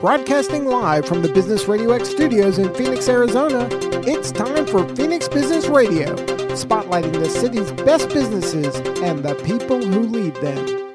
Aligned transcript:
Broadcasting 0.00 0.66
live 0.66 1.06
from 1.06 1.22
the 1.22 1.28
Business 1.30 1.66
Radio 1.68 1.92
X 1.92 2.10
studios 2.10 2.58
in 2.58 2.72
Phoenix, 2.74 3.08
Arizona, 3.08 3.66
it's 4.06 4.30
time 4.30 4.66
for 4.66 4.86
Phoenix 4.94 5.26
Business 5.26 5.68
Radio, 5.68 6.14
spotlighting 6.54 7.14
the 7.14 7.30
city's 7.30 7.72
best 7.72 8.10
businesses 8.10 8.76
and 9.00 9.24
the 9.24 9.34
people 9.46 9.82
who 9.82 10.00
lead 10.00 10.34
them. 10.36 10.85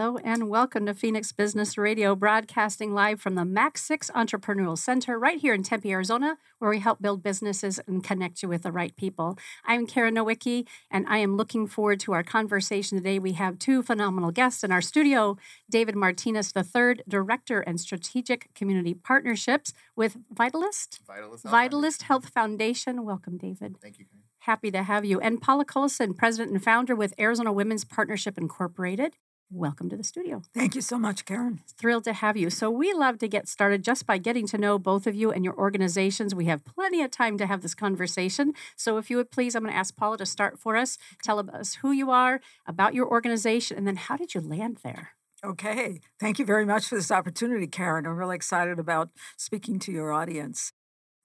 Hello 0.00 0.16
and 0.24 0.48
welcome 0.48 0.86
to 0.86 0.94
Phoenix 0.94 1.30
Business 1.30 1.76
Radio, 1.76 2.16
broadcasting 2.16 2.94
live 2.94 3.20
from 3.20 3.34
the 3.34 3.44
Max 3.44 3.84
6 3.84 4.10
Entrepreneurial 4.12 4.78
Center 4.78 5.18
right 5.18 5.38
here 5.38 5.52
in 5.52 5.62
Tempe, 5.62 5.92
Arizona, 5.92 6.38
where 6.58 6.70
we 6.70 6.78
help 6.78 7.02
build 7.02 7.22
businesses 7.22 7.78
and 7.86 8.02
connect 8.02 8.42
you 8.42 8.48
with 8.48 8.62
the 8.62 8.72
right 8.72 8.96
people. 8.96 9.36
I'm 9.62 9.86
Karen 9.86 10.14
Nowicki, 10.14 10.66
and 10.90 11.04
I 11.06 11.18
am 11.18 11.36
looking 11.36 11.66
forward 11.66 12.00
to 12.00 12.14
our 12.14 12.22
conversation 12.22 12.96
today. 12.96 13.18
We 13.18 13.32
have 13.32 13.58
two 13.58 13.82
phenomenal 13.82 14.30
guests 14.30 14.64
in 14.64 14.72
our 14.72 14.80
studio 14.80 15.36
David 15.70 15.96
Martinez 15.96 16.50
III, 16.56 17.02
Director 17.06 17.60
and 17.60 17.78
Strategic 17.78 18.48
Community 18.54 18.94
Partnerships 18.94 19.74
with 19.96 20.16
Vitalyst. 20.34 21.00
Vitalyst 21.06 21.42
Health, 21.42 21.72
Vitalyst 21.72 22.02
Health 22.04 22.28
Foundation. 22.30 23.04
Welcome, 23.04 23.36
David. 23.36 23.76
Thank 23.82 23.98
you. 23.98 24.06
Happy 24.38 24.70
to 24.70 24.82
have 24.82 25.04
you. 25.04 25.20
And 25.20 25.42
Paula 25.42 25.66
Cullison, 25.66 26.16
President 26.16 26.52
and 26.52 26.64
Founder 26.64 26.96
with 26.96 27.12
Arizona 27.20 27.52
Women's 27.52 27.84
Partnership 27.84 28.38
Incorporated 28.38 29.16
welcome 29.50 29.88
to 29.90 29.96
the 29.96 30.04
studio. 30.04 30.42
Thank 30.54 30.74
you 30.74 30.80
so 30.80 30.98
much, 30.98 31.24
Karen. 31.24 31.60
Thrilled 31.76 32.04
to 32.04 32.12
have 32.12 32.36
you. 32.36 32.50
So, 32.50 32.70
we 32.70 32.92
love 32.92 33.18
to 33.18 33.28
get 33.28 33.48
started 33.48 33.82
just 33.82 34.06
by 34.06 34.18
getting 34.18 34.46
to 34.48 34.58
know 34.58 34.78
both 34.78 35.06
of 35.06 35.14
you 35.14 35.30
and 35.30 35.44
your 35.44 35.54
organizations. 35.56 36.34
We 36.34 36.46
have 36.46 36.64
plenty 36.64 37.02
of 37.02 37.10
time 37.10 37.38
to 37.38 37.46
have 37.46 37.62
this 37.62 37.74
conversation. 37.74 38.54
So, 38.76 38.98
if 38.98 39.10
you 39.10 39.16
would 39.16 39.30
please, 39.30 39.54
I'm 39.54 39.62
going 39.62 39.72
to 39.72 39.78
ask 39.78 39.96
Paula 39.96 40.18
to 40.18 40.26
start 40.26 40.58
for 40.58 40.76
us. 40.76 40.98
Tell 41.22 41.38
us 41.38 41.74
who 41.76 41.92
you 41.92 42.10
are, 42.10 42.40
about 42.66 42.94
your 42.94 43.08
organization, 43.08 43.76
and 43.76 43.86
then 43.86 43.96
how 43.96 44.16
did 44.16 44.34
you 44.34 44.40
land 44.40 44.78
there? 44.82 45.10
Okay. 45.44 46.00
Thank 46.18 46.38
you 46.38 46.44
very 46.44 46.66
much 46.66 46.86
for 46.86 46.96
this 46.96 47.10
opportunity, 47.10 47.66
Karen. 47.66 48.06
I'm 48.06 48.16
really 48.16 48.36
excited 48.36 48.78
about 48.78 49.10
speaking 49.36 49.78
to 49.80 49.92
your 49.92 50.12
audience. 50.12 50.72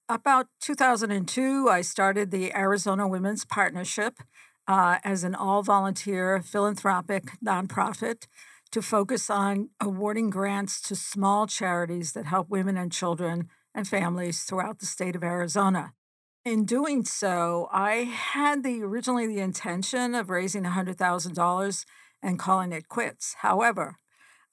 About 0.07 0.47
2002, 0.61 1.67
I 1.67 1.81
started 1.81 2.29
the 2.29 2.55
Arizona 2.55 3.07
Women's 3.07 3.43
Partnership 3.43 4.19
uh, 4.67 4.97
as 5.03 5.23
an 5.23 5.35
all 5.35 5.63
volunteer 5.63 6.41
philanthropic 6.41 7.31
nonprofit 7.43 8.27
to 8.71 8.81
focus 8.81 9.29
on 9.29 9.69
awarding 9.79 10.29
grants 10.29 10.81
to 10.81 10.95
small 10.95 11.47
charities 11.47 12.13
that 12.13 12.25
help 12.25 12.49
women 12.49 12.77
and 12.77 12.91
children 12.91 13.49
and 13.73 13.87
families 13.87 14.43
throughout 14.43 14.79
the 14.79 14.85
state 14.85 15.15
of 15.15 15.23
Arizona. 15.23 15.93
In 16.43 16.65
doing 16.65 17.03
so, 17.05 17.69
I 17.71 18.03
had 18.03 18.63
the 18.63 18.83
originally 18.83 19.27
the 19.27 19.39
intention 19.39 20.13
of 20.13 20.29
raising 20.29 20.63
$100,000 20.63 21.85
and 22.21 22.39
calling 22.39 22.71
it 22.71 22.87
quits. 22.87 23.35
However, 23.39 23.95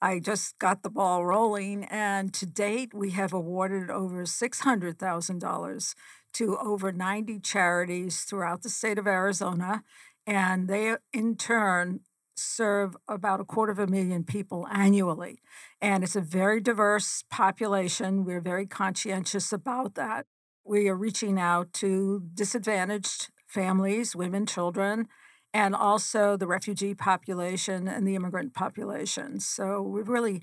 I 0.01 0.19
just 0.19 0.59
got 0.59 0.83
the 0.83 0.89
ball 0.89 1.25
rolling, 1.25 1.85
and 1.85 2.33
to 2.33 2.45
date, 2.45 2.93
we 2.93 3.11
have 3.11 3.31
awarded 3.31 3.89
over 3.89 4.23
$600,000 4.23 5.95
to 6.33 6.57
over 6.57 6.91
90 6.91 7.39
charities 7.39 8.21
throughout 8.21 8.63
the 8.63 8.69
state 8.69 8.97
of 8.97 9.07
Arizona, 9.07 9.83
and 10.25 10.67
they 10.67 10.95
in 11.11 11.35
turn 11.35 12.01
serve 12.35 12.95
about 13.07 13.39
a 13.39 13.45
quarter 13.45 13.71
of 13.71 13.79
a 13.79 13.87
million 13.87 14.23
people 14.23 14.67
annually. 14.71 15.39
And 15.81 16.03
it's 16.03 16.15
a 16.15 16.21
very 16.21 16.59
diverse 16.59 17.23
population. 17.29 18.25
We're 18.25 18.41
very 18.41 18.65
conscientious 18.65 19.53
about 19.53 19.95
that. 19.95 20.25
We 20.65 20.87
are 20.89 20.95
reaching 20.95 21.39
out 21.39 21.73
to 21.73 22.23
disadvantaged 22.33 23.29
families, 23.47 24.15
women, 24.15 24.45
children, 24.45 25.07
and 25.53 25.75
also 25.75 26.35
the 26.35 26.47
refugee 26.47 26.95
population 26.95 27.87
and 27.87 28.07
the 28.07 28.15
immigrant 28.15 28.53
population. 28.53 29.39
So 29.39 29.81
we're 29.81 30.03
really 30.03 30.41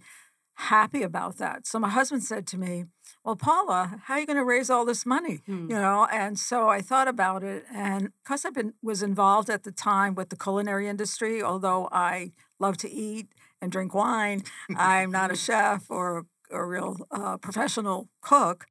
happy 0.60 1.02
about 1.02 1.38
that. 1.38 1.66
So 1.66 1.78
my 1.78 1.88
husband 1.88 2.22
said 2.22 2.46
to 2.48 2.58
me, 2.58 2.84
"Well, 3.24 3.36
Paula, 3.36 4.00
how 4.04 4.14
are 4.14 4.20
you 4.20 4.26
going 4.26 4.36
to 4.36 4.44
raise 4.44 4.70
all 4.70 4.84
this 4.84 5.06
money?" 5.06 5.40
Hmm. 5.46 5.70
You 5.70 5.76
know, 5.76 6.06
and 6.12 6.38
so 6.38 6.68
I 6.68 6.80
thought 6.80 7.08
about 7.08 7.42
it, 7.42 7.64
and 7.72 8.12
because 8.22 8.44
I've 8.44 8.54
been 8.54 8.74
was 8.82 9.02
involved 9.02 9.50
at 9.50 9.62
the 9.62 9.72
time 9.72 10.14
with 10.14 10.28
the 10.28 10.36
culinary 10.36 10.88
industry, 10.88 11.42
although 11.42 11.88
I 11.92 12.32
love 12.58 12.76
to 12.78 12.90
eat 12.90 13.28
and 13.60 13.72
drink 13.72 13.94
wine, 13.94 14.42
I'm 14.76 15.10
not 15.10 15.32
a 15.32 15.36
chef 15.46 15.90
or 15.90 16.26
a 16.50 16.64
real 16.64 16.96
uh, 17.10 17.36
professional 17.38 18.08
cook. 18.20 18.66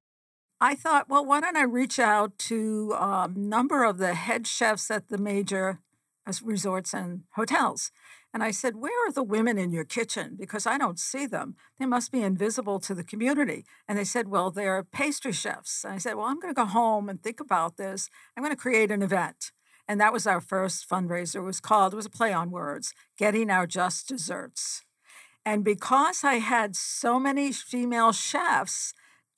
I 0.61 0.75
thought, 0.75 1.07
well, 1.07 1.25
why 1.25 1.39
don't 1.39 1.55
I 1.55 1.63
reach 1.63 1.99
out 1.99 2.37
to 2.49 2.93
a 2.99 3.03
um, 3.03 3.49
number 3.49 3.85
of 3.85 3.97
the 3.97 4.13
head 4.13 4.45
chefs 4.45 4.91
at 4.91 5.07
the 5.07 5.17
major 5.17 5.79
resorts 6.43 6.93
and 6.93 7.23
hotels 7.35 7.91
and 8.33 8.43
I 8.43 8.51
said, 8.51 8.75
Where 8.75 9.07
are 9.07 9.11
the 9.11 9.23
women 9.23 9.57
in 9.57 9.71
your 9.71 9.85
kitchen? 9.85 10.35
Because 10.39 10.67
I 10.67 10.77
don't 10.77 10.99
see 10.99 11.25
them. 11.25 11.55
They 11.79 11.85
must 11.85 12.11
be 12.11 12.21
invisible 12.21 12.79
to 12.81 12.93
the 12.93 13.03
community. 13.03 13.65
And 13.87 13.97
they 13.97 14.03
said, 14.03 14.27
Well, 14.27 14.51
they're 14.51 14.83
pastry 14.83 15.31
chefs. 15.31 15.83
And 15.83 15.93
I 15.93 15.97
said, 15.97 16.15
Well, 16.15 16.27
I'm 16.27 16.39
going 16.39 16.53
to 16.53 16.59
go 16.59 16.65
home 16.65 17.09
and 17.09 17.21
think 17.21 17.39
about 17.39 17.77
this. 17.77 18.09
I'm 18.35 18.43
going 18.43 18.55
to 18.55 18.61
create 18.61 18.91
an 18.91 19.01
event. 19.01 19.51
And 19.87 19.99
that 19.99 20.13
was 20.13 20.27
our 20.27 20.39
first 20.39 20.87
fundraiser. 20.87 21.37
It 21.37 21.41
was 21.41 21.59
called, 21.59 21.93
it 21.93 21.95
was 21.95 22.05
a 22.05 22.11
play 22.11 22.31
on 22.31 22.51
words, 22.51 22.93
Getting 23.17 23.49
Our 23.49 23.65
Just 23.65 24.07
Desserts. 24.07 24.83
And 25.43 25.63
because 25.63 26.23
I 26.23 26.35
had 26.35 26.75
so 26.75 27.19
many 27.19 27.51
female 27.51 28.11
chefs 28.11 28.93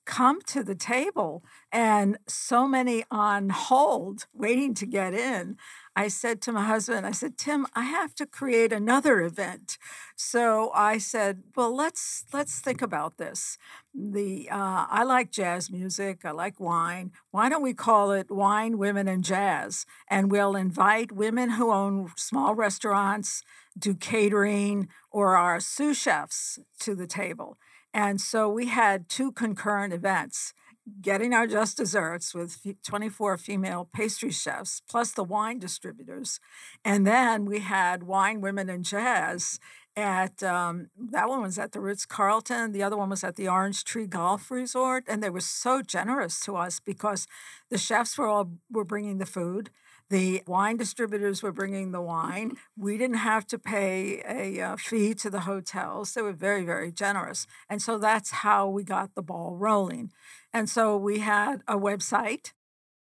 come 0.05 0.41
to 0.41 0.63
the 0.63 0.75
table 0.75 1.43
and 1.71 2.17
so 2.27 2.67
many 2.67 3.03
on 3.11 3.49
hold 3.49 4.25
waiting 4.33 4.73
to 4.75 4.85
get 4.85 5.13
in, 5.13 5.57
I 5.95 6.07
said 6.07 6.41
to 6.41 6.51
my 6.51 6.63
husband, 6.63 7.05
I 7.05 7.11
said, 7.11 7.37
Tim, 7.37 7.67
I 7.73 7.83
have 7.83 8.15
to 8.15 8.25
create 8.25 8.71
another 8.71 9.21
event. 9.21 9.77
So 10.15 10.71
I 10.73 10.97
said, 10.97 11.43
well, 11.55 11.75
let's 11.75 12.25
let's 12.31 12.59
think 12.59 12.81
about 12.81 13.17
this. 13.17 13.57
The 13.93 14.49
uh, 14.49 14.85
I 14.89 15.03
like 15.03 15.31
jazz 15.31 15.69
music. 15.69 16.23
I 16.23 16.31
like 16.31 16.59
wine. 16.59 17.11
Why 17.31 17.49
don't 17.49 17.61
we 17.61 17.73
call 17.73 18.11
it 18.11 18.31
Wine, 18.31 18.77
Women, 18.77 19.07
and 19.07 19.23
Jazz? 19.23 19.85
And 20.07 20.31
we'll 20.31 20.55
invite 20.55 21.11
women 21.11 21.51
who 21.51 21.71
own 21.71 22.11
small 22.15 22.55
restaurants, 22.55 23.43
do 23.77 23.93
catering, 23.93 24.87
or 25.11 25.35
are 25.35 25.59
sous 25.59 25.97
chefs 25.97 26.59
to 26.79 26.95
the 26.95 27.07
table. 27.07 27.57
And 27.93 28.21
so 28.21 28.49
we 28.49 28.67
had 28.67 29.09
two 29.09 29.31
concurrent 29.31 29.93
events 29.93 30.53
getting 31.01 31.33
our 31.33 31.45
just 31.45 31.77
desserts 31.77 32.33
with 32.33 32.57
24 32.83 33.37
female 33.37 33.87
pastry 33.93 34.31
chefs, 34.31 34.81
plus 34.89 35.11
the 35.11 35.23
wine 35.23 35.59
distributors. 35.59 36.39
And 36.83 37.05
then 37.05 37.45
we 37.45 37.59
had 37.59 38.03
Wine, 38.03 38.41
Women, 38.41 38.69
and 38.69 38.83
Jazz 38.83 39.59
at 39.95 40.41
um, 40.41 40.89
that 40.97 41.27
one 41.27 41.41
was 41.41 41.59
at 41.59 41.73
the 41.73 41.81
Ritz 41.81 42.05
Carlton, 42.05 42.71
the 42.71 42.83
other 42.83 42.97
one 42.97 43.09
was 43.09 43.23
at 43.23 43.35
the 43.35 43.47
Orange 43.49 43.83
Tree 43.83 44.07
Golf 44.07 44.49
Resort, 44.49 45.03
and 45.07 45.21
they 45.21 45.29
were 45.29 45.41
so 45.41 45.81
generous 45.81 46.39
to 46.41 46.55
us 46.55 46.79
because 46.79 47.27
the 47.69 47.77
chefs 47.77 48.17
were 48.17 48.27
all 48.27 48.51
were 48.69 48.85
bringing 48.85 49.17
the 49.17 49.25
food. 49.25 49.69
The 50.11 50.43
wine 50.45 50.75
distributors 50.75 51.41
were 51.41 51.53
bringing 51.53 51.93
the 51.93 52.01
wine. 52.01 52.57
We 52.77 52.97
didn't 52.97 53.19
have 53.19 53.47
to 53.47 53.57
pay 53.57 54.21
a 54.27 54.61
uh, 54.61 54.75
fee 54.75 55.13
to 55.13 55.29
the 55.29 55.39
hotels. 55.41 56.13
They 56.13 56.21
were 56.21 56.33
very, 56.33 56.65
very 56.65 56.91
generous. 56.91 57.47
And 57.69 57.81
so 57.81 57.97
that's 57.97 58.31
how 58.31 58.67
we 58.67 58.83
got 58.83 59.15
the 59.15 59.21
ball 59.21 59.55
rolling. 59.55 60.11
And 60.51 60.69
so 60.69 60.97
we 60.97 61.19
had 61.19 61.61
a 61.65 61.77
website. 61.77 62.51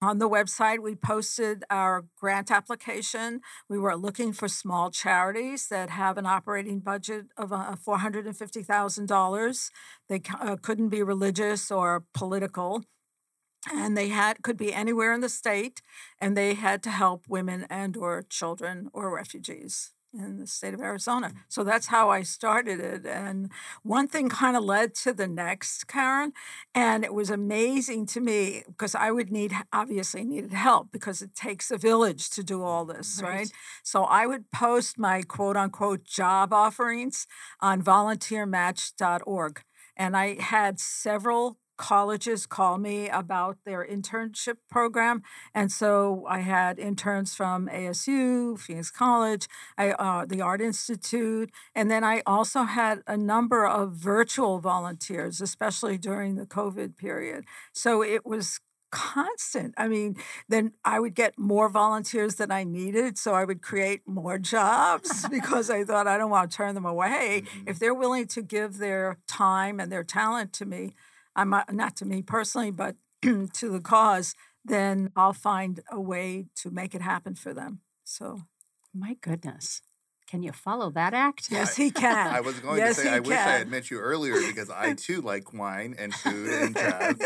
On 0.03 0.19
the 0.19 0.29
website, 0.29 0.83
we 0.83 0.97
posted 0.97 1.63
our 1.71 2.07
grant 2.19 2.51
application. 2.51 3.41
We 3.69 3.79
were 3.79 3.95
looking 3.95 4.33
for 4.33 4.49
small 4.49 4.91
charities 4.91 5.69
that 5.69 5.91
have 5.91 6.19
an 6.19 6.27
operating 6.27 6.81
budget 6.81 7.27
of 7.37 7.53
uh, 7.53 7.77
$450,000. 7.87 9.71
They 10.09 10.23
uh, 10.41 10.57
couldn't 10.61 10.89
be 10.89 11.05
religious 11.05 11.71
or 11.71 12.03
political 12.13 12.83
and 13.73 13.97
they 13.97 14.09
had 14.09 14.43
could 14.43 14.57
be 14.57 14.73
anywhere 14.73 15.13
in 15.13 15.21
the 15.21 15.29
state 15.29 15.83
and 16.21 16.37
they 16.37 16.55
had 16.55 16.83
to 16.85 16.91
help 16.91 17.25
women 17.29 17.67
and 17.69 17.97
or 17.97 18.23
children 18.23 18.91
or 18.93 19.15
refugees 19.15 19.93
in 20.19 20.39
the 20.39 20.47
state 20.47 20.75
of 20.75 20.81
Arizona. 20.81 21.29
Mm. 21.29 21.35
So 21.49 21.65
that's 21.65 21.89
how 21.89 22.11
I 22.11 22.23
started 22.23 22.81
it. 22.81 23.07
And 23.07 23.51
one 23.83 24.09
thing 24.09 24.29
kind 24.29 24.57
of 24.57 24.65
led 24.65 24.95
to 24.97 25.13
the 25.13 25.27
next, 25.27 25.87
Karen. 25.87 26.33
And 26.75 27.05
it 27.05 27.13
was 27.13 27.31
amazing 27.31 28.07
to 28.07 28.21
me 28.21 28.63
because 28.67 28.95
I 28.95 29.11
would 29.11 29.31
need, 29.31 29.53
obviously, 29.73 30.25
needed 30.25 30.53
help 30.53 30.91
because 30.91 31.23
it 31.23 31.35
takes 31.35 31.71
a 31.71 31.79
village 31.79 32.31
to 32.31 32.43
do 32.43 32.63
all 32.63 32.85
this, 32.85 33.21
right? 33.23 33.31
right? 33.31 33.53
So 33.83 34.05
I 34.05 34.27
would 34.27 34.51
post 34.51 34.99
my 34.99 35.23
quote 35.23 35.57
unquote 35.57 36.05
job 36.05 36.53
offerings 36.53 37.27
on 37.61 37.83
volunteermatch.org. 37.83 39.63
And 39.99 40.17
I 40.17 40.41
had 40.41 40.79
several 40.79 41.59
colleges 41.77 42.47
call 42.47 42.79
me 42.79 43.09
about 43.09 43.59
their 43.65 43.87
internship 43.87 44.57
program. 44.71 45.23
And 45.55 45.71
so 45.71 46.25
I 46.29 46.41
had 46.41 46.79
interns 46.79 47.35
from 47.35 47.69
ASU, 47.69 48.59
Phoenix 48.59 48.91
College, 48.91 49.49
I, 49.77 49.91
uh, 49.93 50.27
the 50.27 50.41
Art 50.41 50.61
Institute, 50.61 51.51
and 51.75 51.91
then 51.91 52.05
I 52.05 52.23
also 52.27 52.63
had 52.63 53.03
a 53.07 53.17
number 53.17 53.67
of 53.67 53.93
virtual 53.93 54.59
volunteers, 54.59 55.41
especially 55.41 55.99
during 55.99 56.37
the 56.37 56.47
COVID 56.47 56.97
period. 56.97 57.45
So 57.73 58.03
it 58.03 58.25
was 58.25 58.61
constant. 58.91 59.75
I 59.77 59.89
mean, 59.89 60.17
then 60.49 60.73
I 60.85 61.01
would 61.01 61.15
get 61.15 61.39
more 61.39 61.69
volunteers 61.69 62.37
than 62.37 62.51
I 62.51 62.65
needed. 62.65 63.19
So 63.19 63.35
I 63.35 63.45
would 63.45 63.61
create 63.61 64.03
more 64.07 64.39
jobs 64.39 65.29
because 65.31 65.71
I 65.71 65.85
thought 65.85 66.07
I 66.07 66.17
don't 66.17 66.31
want 66.31 66.51
to 66.51 66.57
turn 66.57 66.75
them 66.75 66.87
away. 66.87 67.43
Mm-hmm. 67.45 67.69
If 67.69 67.79
they're 67.79 67.95
willing 67.95 68.27
to 68.29 68.43
give 68.43 68.79
their 68.79 69.19
time 69.27 69.81
and 69.81 69.91
their 69.91 70.05
talent 70.05 70.53
to 70.55 70.67
me, 70.67 70.95
I'm 71.37 71.55
not 71.71 71.97
to 71.97 72.05
me 72.05 72.23
personally, 72.23 72.71
but 72.71 72.97
to 73.23 73.71
the 73.71 73.81
cause, 73.81 74.35
then 74.65 75.11
I'll 75.15 75.33
find 75.33 75.81
a 75.91 76.01
way 76.01 76.47
to 76.57 76.71
make 76.71 76.95
it 76.95 77.03
happen 77.03 77.35
for 77.35 77.55
them. 77.55 77.81
So, 78.05 78.43
my 78.93 79.17
goodness. 79.21 79.83
Can 80.29 80.43
you 80.43 80.51
follow 80.51 80.91
that 80.91 81.15
act? 81.15 81.53
Yes, 81.53 81.77
he 81.77 81.93
can. 81.93 82.35
I 82.35 82.41
was 82.41 82.59
going 82.59 82.79
yes, 82.79 82.97
to 82.97 83.03
say, 83.03 83.11
I 83.11 83.21
can. 83.21 83.23
wish 83.23 83.39
I 83.39 83.59
had 83.59 83.69
met 83.69 83.93
you 83.93 84.01
earlier 84.01 84.35
because 84.45 84.69
I 84.69 84.95
too 84.97 85.21
like 85.21 85.53
wine 85.53 85.95
and 85.97 86.13
food 86.13 86.51
and 86.51 86.77
jazz. 86.77 87.17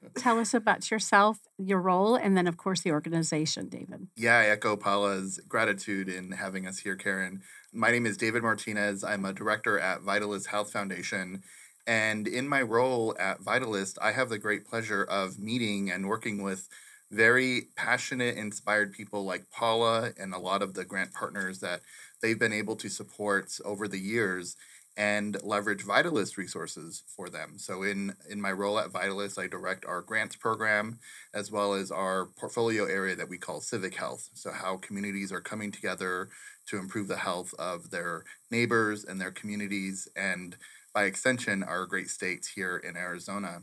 Tell 0.16 0.38
us 0.38 0.54
about 0.54 0.90
yourself, 0.90 1.40
your 1.58 1.78
role, 1.78 2.14
and 2.14 2.38
then, 2.38 2.46
of 2.46 2.56
course, 2.56 2.80
the 2.80 2.90
organization, 2.90 3.68
David. 3.68 4.08
Yeah, 4.16 4.38
I 4.38 4.46
echo 4.46 4.76
Paula's 4.76 5.40
gratitude 5.46 6.08
in 6.08 6.32
having 6.32 6.66
us 6.66 6.78
here, 6.78 6.96
Karen. 6.96 7.42
My 7.70 7.90
name 7.90 8.06
is 8.06 8.16
David 8.16 8.42
Martinez. 8.42 9.04
I'm 9.04 9.26
a 9.26 9.34
director 9.34 9.78
at 9.78 10.00
Vitalyst 10.00 10.46
Health 10.46 10.72
Foundation. 10.72 11.42
And 11.86 12.28
in 12.28 12.48
my 12.48 12.62
role 12.62 13.16
at 13.18 13.40
Vitalyst, 13.40 13.98
I 14.00 14.12
have 14.12 14.28
the 14.28 14.38
great 14.38 14.66
pleasure 14.66 15.02
of 15.04 15.38
meeting 15.38 15.90
and 15.90 16.08
working 16.08 16.42
with 16.42 16.68
very 17.10 17.68
passionate, 17.76 18.36
inspired 18.36 18.92
people 18.92 19.24
like 19.24 19.50
Paula 19.50 20.12
and 20.18 20.32
a 20.32 20.38
lot 20.38 20.62
of 20.62 20.74
the 20.74 20.84
grant 20.84 21.12
partners 21.12 21.58
that 21.60 21.80
they've 22.22 22.38
been 22.38 22.52
able 22.52 22.76
to 22.76 22.88
support 22.88 23.58
over 23.64 23.88
the 23.88 23.98
years 23.98 24.56
and 24.96 25.42
leverage 25.42 25.84
Vitalyst 25.84 26.36
resources 26.36 27.02
for 27.16 27.30
them. 27.30 27.58
So 27.58 27.82
in 27.82 28.14
in 28.28 28.40
my 28.40 28.52
role 28.52 28.78
at 28.78 28.90
Vitalyst, 28.90 29.38
I 29.38 29.46
direct 29.46 29.84
our 29.86 30.02
grants 30.02 30.36
program 30.36 30.98
as 31.32 31.50
well 31.50 31.74
as 31.74 31.90
our 31.90 32.26
portfolio 32.26 32.84
area 32.84 33.16
that 33.16 33.28
we 33.28 33.38
call 33.38 33.60
civic 33.60 33.94
health. 33.94 34.28
So 34.34 34.52
how 34.52 34.76
communities 34.76 35.32
are 35.32 35.40
coming 35.40 35.72
together 35.72 36.28
to 36.66 36.76
improve 36.76 37.08
the 37.08 37.16
health 37.16 37.54
of 37.58 37.90
their 37.90 38.24
neighbors 38.50 39.04
and 39.04 39.20
their 39.20 39.30
communities 39.30 40.08
and 40.16 40.56
by 40.92 41.04
extension 41.04 41.62
our 41.62 41.86
great 41.86 42.10
states 42.10 42.48
here 42.48 42.76
in 42.76 42.96
Arizona. 42.96 43.62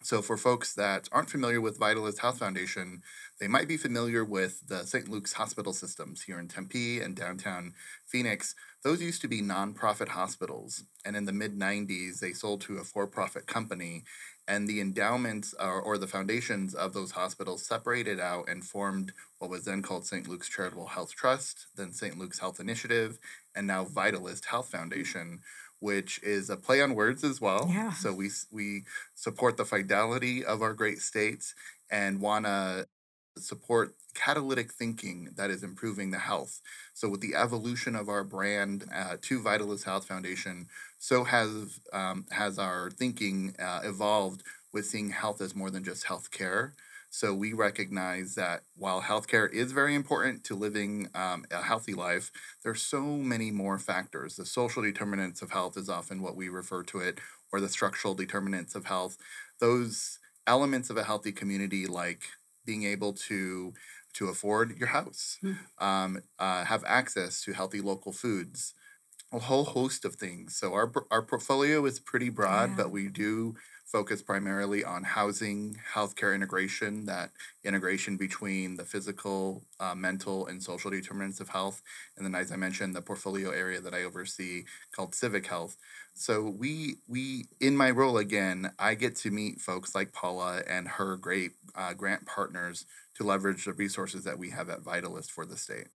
So, 0.00 0.22
for 0.22 0.36
folks 0.36 0.74
that 0.74 1.08
aren't 1.10 1.30
familiar 1.30 1.60
with 1.60 1.80
Vitalyst 1.80 2.20
Health 2.20 2.38
Foundation, 2.38 3.02
they 3.40 3.48
might 3.48 3.66
be 3.66 3.76
familiar 3.76 4.24
with 4.24 4.68
the 4.68 4.86
St. 4.86 5.08
Luke's 5.08 5.32
hospital 5.32 5.72
systems 5.72 6.22
here 6.22 6.38
in 6.38 6.46
Tempe 6.46 7.00
and 7.00 7.16
downtown 7.16 7.74
Phoenix. 8.06 8.54
Those 8.84 9.02
used 9.02 9.20
to 9.22 9.28
be 9.28 9.42
nonprofit 9.42 10.08
hospitals, 10.08 10.84
and 11.04 11.16
in 11.16 11.24
the 11.24 11.32
mid 11.32 11.58
90s, 11.58 12.20
they 12.20 12.32
sold 12.32 12.60
to 12.62 12.78
a 12.78 12.84
for 12.84 13.08
profit 13.08 13.48
company, 13.48 14.04
and 14.46 14.68
the 14.68 14.80
endowments 14.80 15.52
or, 15.60 15.82
or 15.82 15.98
the 15.98 16.06
foundations 16.06 16.74
of 16.74 16.92
those 16.92 17.10
hospitals 17.10 17.66
separated 17.66 18.20
out 18.20 18.48
and 18.48 18.64
formed 18.64 19.12
what 19.38 19.50
was 19.50 19.64
then 19.64 19.82
called 19.82 20.06
St. 20.06 20.28
Luke's 20.28 20.48
Charitable 20.48 20.86
Health 20.86 21.12
Trust, 21.12 21.66
then 21.76 21.92
St. 21.92 22.16
Luke's 22.16 22.38
Health 22.38 22.60
Initiative, 22.60 23.18
and 23.54 23.66
now 23.66 23.84
Vitalyst 23.84 24.44
Health 24.46 24.70
Foundation 24.70 25.40
which 25.80 26.20
is 26.22 26.50
a 26.50 26.56
play 26.56 26.80
on 26.80 26.94
words 26.94 27.24
as 27.24 27.40
well. 27.40 27.68
Yeah. 27.72 27.92
So 27.92 28.12
we 28.12 28.30
we 28.50 28.84
support 29.14 29.56
the 29.56 29.64
fidelity 29.64 30.44
of 30.44 30.62
our 30.62 30.74
great 30.74 31.00
states 31.00 31.54
and 31.90 32.20
want 32.20 32.44
to 32.46 32.86
support 33.36 33.94
catalytic 34.14 34.72
thinking 34.72 35.30
that 35.36 35.50
is 35.50 35.62
improving 35.62 36.10
the 36.10 36.18
health. 36.18 36.60
So 36.92 37.08
with 37.08 37.20
the 37.20 37.36
evolution 37.36 37.94
of 37.94 38.08
our 38.08 38.24
brand 38.24 38.84
uh, 38.92 39.16
to 39.22 39.40
Vitalyst 39.40 39.84
Health 39.84 40.06
Foundation, 40.06 40.66
so 40.98 41.24
has 41.24 41.80
um, 41.92 42.26
has 42.30 42.58
our 42.58 42.90
thinking 42.90 43.54
uh, 43.58 43.80
evolved 43.84 44.42
with 44.72 44.86
seeing 44.86 45.10
health 45.10 45.40
as 45.40 45.54
more 45.54 45.70
than 45.70 45.84
just 45.84 46.04
health 46.04 46.30
care. 46.30 46.72
So 47.10 47.34
we 47.34 47.52
recognize 47.52 48.34
that 48.34 48.62
while 48.76 49.00
healthcare 49.00 49.50
is 49.50 49.72
very 49.72 49.94
important 49.94 50.44
to 50.44 50.54
living 50.54 51.08
um, 51.14 51.44
a 51.50 51.62
healthy 51.62 51.94
life, 51.94 52.30
there's 52.62 52.82
so 52.82 53.02
many 53.02 53.50
more 53.50 53.78
factors. 53.78 54.36
The 54.36 54.44
social 54.44 54.82
determinants 54.82 55.40
of 55.40 55.50
health 55.50 55.76
is 55.76 55.88
often 55.88 56.22
what 56.22 56.36
we 56.36 56.48
refer 56.48 56.82
to 56.84 56.98
it, 56.98 57.18
or 57.50 57.60
the 57.60 57.68
structural 57.68 58.14
determinants 58.14 58.74
of 58.74 58.86
health. 58.86 59.16
Those 59.58 60.18
elements 60.46 60.90
of 60.90 60.96
a 60.96 61.04
healthy 61.04 61.32
community, 61.32 61.86
like 61.86 62.22
being 62.64 62.84
able 62.84 63.14
to 63.14 63.72
to 64.14 64.28
afford 64.28 64.76
your 64.76 64.88
house, 64.88 65.38
mm. 65.42 65.56
um, 65.78 66.18
uh, 66.38 66.64
have 66.64 66.82
access 66.86 67.42
to 67.42 67.52
healthy 67.52 67.80
local 67.80 68.12
foods, 68.12 68.74
a 69.32 69.38
whole 69.38 69.64
host 69.64 70.04
of 70.04 70.16
things. 70.16 70.56
So 70.56 70.74
our 70.74 70.92
our 71.10 71.22
portfolio 71.22 71.84
is 71.86 72.00
pretty 72.00 72.28
broad, 72.28 72.70
yeah. 72.70 72.76
but 72.76 72.90
we 72.90 73.08
do 73.08 73.54
focus 73.90 74.20
primarily 74.20 74.84
on 74.84 75.02
housing, 75.02 75.76
healthcare 75.94 76.34
integration, 76.34 77.06
that 77.06 77.30
integration 77.64 78.18
between 78.18 78.76
the 78.76 78.84
physical, 78.84 79.64
uh, 79.80 79.94
mental, 79.94 80.46
and 80.46 80.62
social 80.62 80.90
determinants 80.90 81.40
of 81.40 81.48
health. 81.48 81.80
And 82.16 82.26
then, 82.26 82.34
as 82.34 82.52
I 82.52 82.56
mentioned, 82.56 82.94
the 82.94 83.00
portfolio 83.00 83.50
area 83.50 83.80
that 83.80 83.94
I 83.94 84.04
oversee 84.04 84.64
called 84.94 85.14
civic 85.14 85.46
health. 85.46 85.76
So 86.14 86.42
we 86.42 86.96
we 87.08 87.46
in 87.60 87.76
my 87.76 87.90
role 87.90 88.18
again, 88.18 88.72
I 88.78 88.94
get 88.94 89.16
to 89.16 89.30
meet 89.30 89.60
folks 89.60 89.94
like 89.94 90.12
Paula 90.12 90.62
and 90.68 90.86
her 90.86 91.16
great 91.16 91.52
uh, 91.74 91.94
grant 91.94 92.26
partners 92.26 92.84
to 93.16 93.24
leverage 93.24 93.64
the 93.64 93.72
resources 93.72 94.24
that 94.24 94.38
we 94.38 94.50
have 94.50 94.68
at 94.68 94.82
Vitalyst 94.82 95.30
for 95.30 95.46
the 95.46 95.56
state 95.56 95.88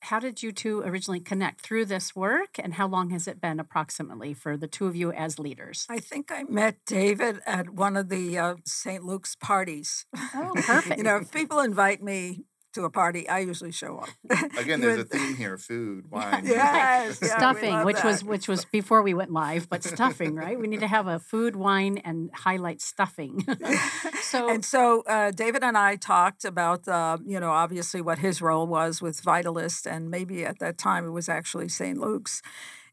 how 0.00 0.18
did 0.18 0.42
you 0.42 0.52
two 0.52 0.80
originally 0.80 1.20
connect 1.20 1.60
through 1.60 1.86
this 1.86 2.14
work 2.14 2.56
and 2.58 2.74
how 2.74 2.86
long 2.86 3.10
has 3.10 3.26
it 3.26 3.40
been 3.40 3.60
approximately 3.60 4.34
for 4.34 4.56
the 4.56 4.68
two 4.68 4.86
of 4.86 4.96
you 4.96 5.12
as 5.12 5.38
leaders? 5.38 5.86
I 5.88 5.98
think 5.98 6.30
i 6.30 6.44
met 6.44 6.76
david 6.86 7.40
at 7.46 7.70
one 7.70 7.96
of 7.96 8.08
the 8.08 8.38
uh, 8.38 8.54
st 8.64 9.04
luke's 9.04 9.36
parties. 9.36 10.06
Oh 10.34 10.52
perfect 10.56 10.96
you 10.98 11.04
know 11.04 11.16
if 11.16 11.32
people 11.32 11.60
invite 11.60 12.02
me 12.02 12.44
to 12.74 12.84
a 12.84 12.90
party, 12.90 13.28
I 13.28 13.40
usually 13.40 13.72
show 13.72 13.98
up. 13.98 14.08
Again, 14.58 14.80
there's 14.80 15.00
a 15.00 15.04
theme 15.04 15.36
here: 15.36 15.58
food, 15.58 16.04
wine, 16.10 16.44
yes, 16.44 17.18
yeah, 17.22 17.36
stuffing, 17.36 17.84
which 17.84 17.96
that. 17.96 18.04
was 18.04 18.24
which 18.24 18.48
was 18.48 18.64
before 18.66 19.02
we 19.02 19.14
went 19.14 19.30
live, 19.30 19.68
but 19.68 19.84
stuffing, 19.84 20.34
right? 20.34 20.58
We 20.58 20.66
need 20.66 20.80
to 20.80 20.88
have 20.88 21.06
a 21.06 21.18
food, 21.18 21.56
wine, 21.56 21.98
and 21.98 22.30
highlight 22.34 22.80
stuffing. 22.80 23.46
so 24.22 24.48
and 24.48 24.64
so, 24.64 25.02
uh, 25.06 25.30
David 25.30 25.62
and 25.62 25.76
I 25.76 25.96
talked 25.96 26.44
about, 26.44 26.86
uh, 26.88 27.18
you 27.24 27.40
know, 27.40 27.50
obviously 27.50 28.00
what 28.00 28.18
his 28.18 28.40
role 28.42 28.66
was 28.66 29.00
with 29.00 29.22
Vitalyst, 29.22 29.90
and 29.90 30.10
maybe 30.10 30.44
at 30.44 30.58
that 30.58 30.78
time 30.78 31.06
it 31.06 31.10
was 31.10 31.28
actually 31.28 31.68
St. 31.68 31.98
Luke's. 31.98 32.42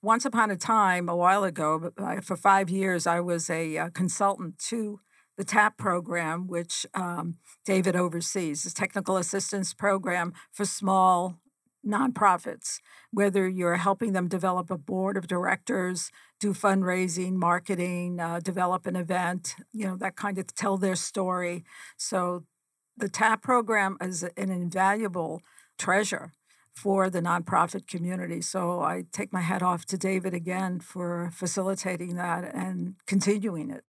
Once 0.02 0.24
upon 0.24 0.52
a 0.52 0.56
time, 0.56 1.10
a 1.10 1.16
while 1.16 1.44
ago, 1.44 1.92
uh, 1.98 2.22
for 2.22 2.36
five 2.36 2.70
years, 2.70 3.08
I 3.08 3.22
was 3.22 3.50
a 3.50 3.76
uh, 3.76 3.90
consultant 3.90 4.60
to 4.70 5.00
the 5.38 5.44
TAP 5.44 5.78
program, 5.78 6.48
which 6.48 6.86
um, 6.94 7.38
David 7.66 7.96
oversees, 7.96 8.64
the 8.64 8.72
Technical 8.72 9.18
Assistance 9.18 9.74
Program 9.74 10.34
for 10.52 10.66
small 10.66 11.40
nonprofits, 11.86 12.80
whether 13.12 13.48
you're 13.48 13.76
helping 13.76 14.14
them 14.14 14.28
develop 14.28 14.72
a 14.72 14.78
board 14.78 15.18
of 15.18 15.28
directors, 15.28 16.10
do 16.40 16.54
fundraising, 16.54 17.34
marketing, 17.34 18.20
uh, 18.20 18.40
develop 18.40 18.88
an 18.88 18.96
event, 18.96 19.56
you 19.72 19.86
know, 19.86 19.96
that 19.96 20.16
kind 20.16 20.38
of 20.38 20.54
tell 20.56 20.78
their 20.78 20.96
story. 20.96 21.64
So 21.98 22.46
the 22.98 23.10
TAP 23.10 23.42
program 23.44 23.98
is 24.02 24.24
an 24.24 24.50
invaluable 24.50 25.42
treasure 25.78 26.32
for 26.74 27.10
the 27.10 27.22
nonprofit 27.22 27.88
community. 27.88 28.42
So 28.42 28.82
I 28.82 29.04
take 29.12 29.32
my 29.32 29.42
hat 29.42 29.62
off 29.62 29.86
to 29.88 29.98
David 29.98 30.34
again 30.34 30.80
for 30.80 31.30
facilitating 31.34 32.16
that 32.16 32.44
and 32.54 32.96
continuing 33.06 33.70
it 33.70 33.84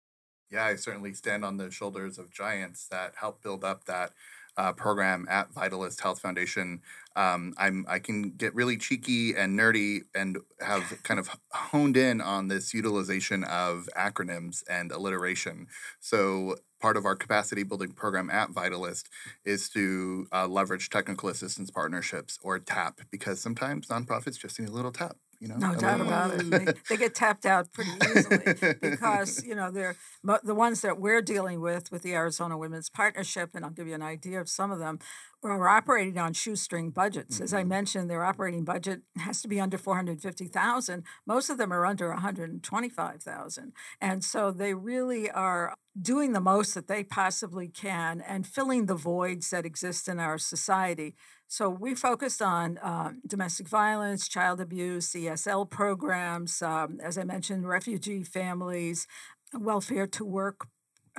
yeah, 0.50 0.64
I 0.64 0.76
certainly 0.76 1.12
stand 1.12 1.44
on 1.44 1.56
the 1.56 1.70
shoulders 1.70 2.18
of 2.18 2.30
giants 2.30 2.86
that 2.88 3.14
help 3.16 3.42
build 3.42 3.64
up 3.64 3.84
that 3.86 4.12
uh, 4.56 4.72
program 4.72 5.26
at 5.28 5.52
Vitalyst 5.52 6.00
Health 6.00 6.20
Foundation. 6.20 6.80
Um, 7.14 7.54
I'm 7.58 7.84
I 7.88 7.98
can 7.98 8.30
get 8.30 8.54
really 8.54 8.76
cheeky 8.76 9.34
and 9.34 9.58
nerdy 9.58 10.02
and 10.14 10.38
have 10.60 10.98
kind 11.02 11.20
of 11.20 11.30
honed 11.50 11.96
in 11.96 12.20
on 12.20 12.48
this 12.48 12.72
utilization 12.72 13.44
of 13.44 13.88
acronyms 13.96 14.62
and 14.68 14.92
alliteration. 14.92 15.66
So 16.00 16.56
part 16.80 16.96
of 16.96 17.04
our 17.04 17.16
capacity 17.16 17.62
building 17.62 17.92
program 17.92 18.30
at 18.30 18.50
Vitalyst 18.50 19.04
is 19.44 19.68
to 19.70 20.26
uh, 20.32 20.46
leverage 20.46 20.90
technical 20.90 21.28
assistance 21.28 21.70
partnerships 21.70 22.38
or 22.42 22.58
TAP 22.58 23.00
because 23.10 23.40
sometimes 23.40 23.88
nonprofits 23.88 24.38
just 24.38 24.58
need 24.60 24.68
a 24.68 24.72
little 24.72 24.92
tap 24.92 25.16
you 25.40 25.48
know, 25.48 25.56
no 25.56 25.74
doubt 25.74 26.00
about 26.00 26.34
it. 26.34 26.50
They, 26.50 26.72
they, 26.88 26.96
get 26.96 27.14
tapped 27.14 27.46
out 27.46 27.72
pretty 27.72 27.90
easily 28.10 28.74
because 28.80 29.44
you 29.44 29.54
know 29.54 29.70
they're 29.70 29.96
the 30.42 30.54
ones 30.54 30.80
that 30.80 31.00
we're 31.00 31.22
dealing 31.22 31.60
with 31.60 31.92
with 31.92 32.02
the 32.02 32.14
Arizona 32.14 32.56
Women's 32.56 32.88
Partnership, 32.88 33.50
and 33.54 33.64
I'll 33.64 33.70
give 33.70 33.86
you 33.86 33.94
an 33.94 34.02
idea 34.02 34.40
of 34.40 34.48
some 34.48 34.70
of 34.70 34.78
them. 34.78 34.98
We're 35.42 35.68
operating 35.68 36.18
on 36.18 36.32
shoestring 36.32 36.90
budgets. 36.90 37.36
Mm-hmm. 37.36 37.44
As 37.44 37.54
I 37.54 37.60
mm-hmm. 37.60 37.68
mentioned, 37.68 38.10
their 38.10 38.24
operating 38.24 38.64
budget 38.64 39.02
has 39.18 39.42
to 39.42 39.48
be 39.48 39.60
under 39.60 39.78
four 39.78 39.94
hundred 39.94 40.20
fifty 40.20 40.46
thousand. 40.46 41.04
Most 41.26 41.50
of 41.50 41.58
them 41.58 41.72
are 41.72 41.86
under 41.86 42.08
one 42.08 42.18
hundred 42.18 42.62
twenty-five 42.62 43.22
thousand, 43.22 43.72
and 44.00 44.24
so 44.24 44.50
they 44.50 44.74
really 44.74 45.30
are 45.30 45.74
doing 46.00 46.32
the 46.32 46.40
most 46.40 46.74
that 46.74 46.88
they 46.88 47.02
possibly 47.02 47.68
can 47.68 48.20
and 48.20 48.46
filling 48.46 48.86
the 48.86 48.94
voids 48.94 49.50
that 49.50 49.64
exist 49.64 50.08
in 50.08 50.18
our 50.18 50.38
society. 50.38 51.14
So 51.48 51.70
we 51.70 51.94
focused 51.94 52.42
on 52.42 52.78
um, 52.82 53.22
domestic 53.26 53.68
violence, 53.68 54.28
child 54.28 54.60
abuse, 54.60 55.12
ESL 55.12 55.70
programs, 55.70 56.60
um, 56.60 56.98
as 57.02 57.16
I 57.16 57.24
mentioned, 57.24 57.68
refugee 57.68 58.24
families, 58.24 59.06
welfare 59.54 60.06
to 60.08 60.24
work 60.24 60.66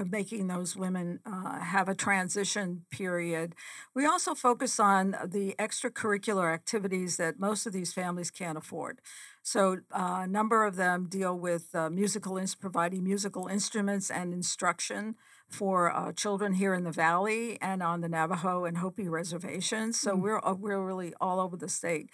making 0.06 0.48
those 0.48 0.76
women 0.76 1.20
uh, 1.26 1.60
have 1.60 1.90
a 1.90 1.96
transition 1.96 2.86
period. 2.92 3.56
We 3.94 4.06
also 4.06 4.36
focus 4.36 4.80
on 4.80 5.16
the 5.26 5.56
extracurricular 5.60 6.54
activities 6.54 7.18
that 7.18 7.40
most 7.40 7.66
of 7.66 7.74
these 7.74 7.94
families 7.94 8.32
can't 8.32 8.58
afford. 8.58 9.00
So 9.44 9.78
uh, 9.92 10.22
a 10.24 10.28
number 10.28 10.66
of 10.66 10.76
them 10.76 11.08
deal 11.10 11.38
with 11.38 11.74
uh, 11.74 11.90
musical, 11.90 12.38
ins- 12.38 12.56
providing 12.56 13.04
musical 13.04 13.48
instruments 13.48 14.10
and 14.12 14.34
instruction 14.34 15.16
for 15.48 15.96
uh, 15.96 16.12
children 16.12 16.54
here 16.54 16.74
in 16.74 16.84
the 16.84 16.92
valley 16.92 17.58
and 17.62 17.82
on 17.82 18.02
the 18.02 18.10
Navajo 18.10 18.66
and 18.66 18.80
Hopi 18.80 19.08
reservations. 19.08 19.98
So 19.98 20.12
Mm. 20.16 20.22
we're 20.22 20.40
uh, 20.44 20.54
we're 20.54 20.86
really 20.86 21.14
all 21.22 21.40
over 21.40 21.56
the 21.56 21.70
state. 21.70 22.10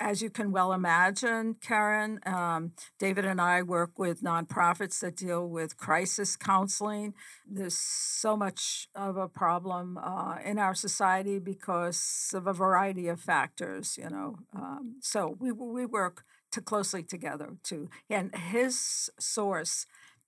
As 0.00 0.22
you 0.22 0.30
can 0.30 0.52
well 0.52 0.72
imagine, 0.72 1.56
Karen, 1.60 2.18
um, 2.24 2.72
David 2.98 3.26
and 3.26 3.40
I 3.40 3.60
work 3.62 3.98
with 3.98 4.22
nonprofits 4.22 5.00
that 5.00 5.16
deal 5.16 5.46
with 5.46 5.76
crisis 5.76 6.34
counseling. 6.34 7.12
There's 7.46 7.78
so 7.78 8.38
much 8.38 8.88
of 8.94 9.18
a 9.18 9.28
problem 9.28 9.98
uh, 9.98 10.36
in 10.42 10.58
our 10.58 10.74
society 10.74 11.38
because 11.38 12.30
of 12.32 12.46
a 12.46 12.54
variety 12.54 13.06
of 13.08 13.20
factors, 13.20 13.98
you 13.98 14.08
know. 14.08 14.38
Um, 14.54 14.96
so 15.02 15.36
we 15.38 15.52
we 15.52 15.84
work 15.84 16.24
to 16.52 16.62
closely 16.62 17.02
together 17.02 17.58
too. 17.62 17.90
And 18.08 18.34
his 18.34 19.10
source 19.20 19.84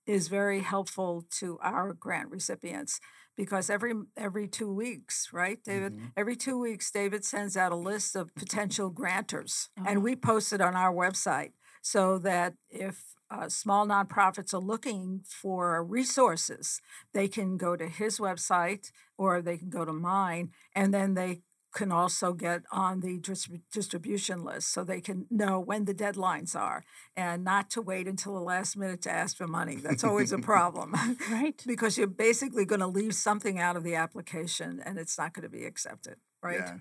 is 0.06 0.28
very 0.28 0.61
helpful 0.61 1.25
to 1.38 1.58
our 1.62 1.92
grant 1.92 2.30
recipients 2.30 3.00
because 3.37 3.71
every 3.71 3.95
every 4.16 4.49
two 4.49 4.73
weeks, 4.73 5.28
right, 5.33 5.62
David? 5.62 5.95
Mhm. 5.97 6.12
Every 6.16 6.37
two 6.37 6.59
weeks, 6.59 6.90
David 6.90 7.25
sends 7.25 7.57
out 7.57 7.73
a 7.73 7.76
list 7.76 8.16
of 8.16 8.35
potential 8.35 8.90
grantors, 8.93 9.69
Oh. 9.78 9.85
and 9.87 10.02
we 10.02 10.16
post 10.16 10.52
it 10.52 10.61
on 10.61 10.75
our 10.75 10.93
website 10.93 11.52
so 11.83 12.19
that 12.19 12.55
if 12.69 13.14
uh, 13.28 13.49
small 13.49 13.87
nonprofits 13.87 14.55
are 14.55 14.59
looking 14.61 15.21
for 15.26 15.83
resources, 15.85 16.81
they 17.12 17.26
can 17.26 17.57
go 17.57 17.75
to 17.75 17.88
his 17.88 18.19
website 18.21 18.93
or 19.19 19.43
they 19.43 19.59
can 19.59 19.69
go 19.69 19.85
to 19.85 19.93
mine, 19.93 20.52
and 20.75 20.95
then 20.95 21.14
they 21.14 21.43
can 21.76 21.92
also 21.92 22.33
get 22.33 22.62
on 22.73 23.00
the 23.00 23.18
distrib- 23.18 23.61
distribution 23.71 24.42
list 24.42 24.73
so 24.73 24.83
they 24.83 25.00
can 25.00 25.26
know 25.30 25.61
when 25.61 25.85
the 25.85 25.95
deadlines 25.95 26.56
are 26.56 26.83
and 27.14 27.45
not 27.45 27.68
to 27.71 27.83
wait 27.83 28.09
until 28.09 28.33
the 28.33 28.40
last 28.40 28.78
minute 28.78 29.02
to 29.02 29.11
ask 29.11 29.37
for 29.37 29.47
money. 29.47 29.76
That's 29.76 30.02
always 30.02 30.33
a 30.33 30.38
problem 30.38 30.95
Right. 31.30 31.62
because 31.66 31.99
you're 31.99 32.06
basically 32.06 32.64
going 32.64 32.80
to 32.80 32.87
leave 32.87 33.14
something 33.14 33.61
out 33.61 33.76
of 33.76 33.85
the 33.85 33.95
application 33.95 34.80
and 34.85 34.99
it's 34.99 35.18
not 35.18 35.35
going 35.35 35.42
to 35.42 35.50
be 35.50 35.66
accepted, 35.66 36.16
right? 36.42 36.61
Yeah. 36.61 36.76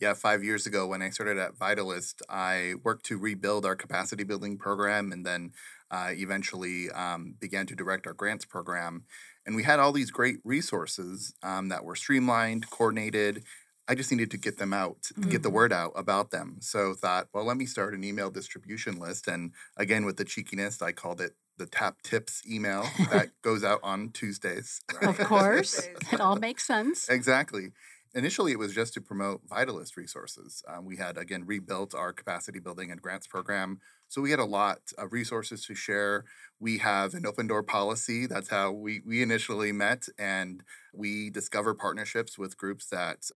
Yeah, 0.00 0.12
five 0.12 0.44
years 0.44 0.66
ago 0.66 0.86
when 0.86 1.00
I 1.00 1.08
started 1.08 1.38
at 1.38 1.54
Vitalyst, 1.54 2.20
I 2.28 2.74
worked 2.84 3.06
to 3.06 3.16
rebuild 3.16 3.64
our 3.64 3.74
capacity 3.74 4.22
building 4.22 4.58
program 4.58 5.12
and 5.12 5.24
then 5.24 5.52
uh, 5.90 6.10
eventually 6.10 6.90
um, 6.90 7.36
began 7.40 7.64
to 7.66 7.74
direct 7.74 8.06
our 8.06 8.12
grants 8.12 8.44
program. 8.44 9.04
And 9.46 9.56
we 9.56 9.62
had 9.62 9.78
all 9.78 9.92
these 9.92 10.10
great 10.10 10.36
resources 10.44 11.32
um, 11.42 11.68
that 11.68 11.84
were 11.84 11.96
streamlined, 11.96 12.68
coordinated. 12.68 13.44
I 13.88 13.94
just 13.94 14.10
needed 14.10 14.30
to 14.32 14.36
get 14.36 14.58
them 14.58 14.72
out, 14.72 15.02
to 15.04 15.14
get 15.28 15.42
the 15.42 15.48
Mhm. 15.48 15.52
word 15.54 15.72
out 15.72 15.92
about 15.94 16.30
them. 16.30 16.56
So 16.60 16.94
thought, 16.94 17.28
well, 17.32 17.44
let 17.44 17.56
me 17.56 17.66
start 17.66 17.94
an 17.94 18.02
email 18.04 18.30
distribution 18.30 18.98
list. 18.98 19.28
And 19.28 19.52
again, 19.76 20.04
with 20.04 20.16
the 20.16 20.24
cheekiness, 20.24 20.82
I 20.82 20.92
called 20.92 21.20
it 21.20 21.36
the 21.56 21.66
tap 21.66 22.02
tips 22.02 22.42
email 22.46 22.82
that 23.10 23.30
goes 23.42 23.64
out 23.64 23.80
on 23.82 24.10
Tuesdays. 24.10 24.80
Of 25.02 25.18
course. 25.32 25.86
It 26.12 26.20
all 26.20 26.36
makes 26.36 26.64
sense. 26.66 27.08
Exactly. 27.08 27.72
Initially, 28.14 28.52
it 28.52 28.58
was 28.58 28.74
just 28.74 28.94
to 28.94 29.00
promote 29.00 29.46
Vitalyst 29.46 29.96
resources. 29.96 30.62
Um, 30.66 30.84
we 30.86 30.96
had, 30.96 31.16
again, 31.18 31.44
rebuilt 31.46 31.94
our 31.94 32.12
capacity 32.12 32.58
building 32.58 32.90
and 32.90 33.00
grants 33.00 33.26
program. 33.26 33.78
So 34.08 34.20
we 34.22 34.30
had 34.30 34.38
a 34.40 34.44
lot 34.44 34.78
of 34.98 35.12
resources 35.12 35.64
to 35.66 35.74
share. 35.74 36.24
We 36.58 36.78
have 36.78 37.12
an 37.14 37.26
open 37.26 37.46
door 37.46 37.62
policy. 37.62 38.26
That's 38.26 38.48
how 38.48 38.70
we, 38.72 39.02
we 39.06 39.22
initially 39.22 39.70
met. 39.72 40.08
And 40.18 40.62
we 40.94 41.28
discover 41.30 41.74
partnerships 41.74 42.38
with 42.38 42.56
groups 42.56 42.86
that 42.86 43.28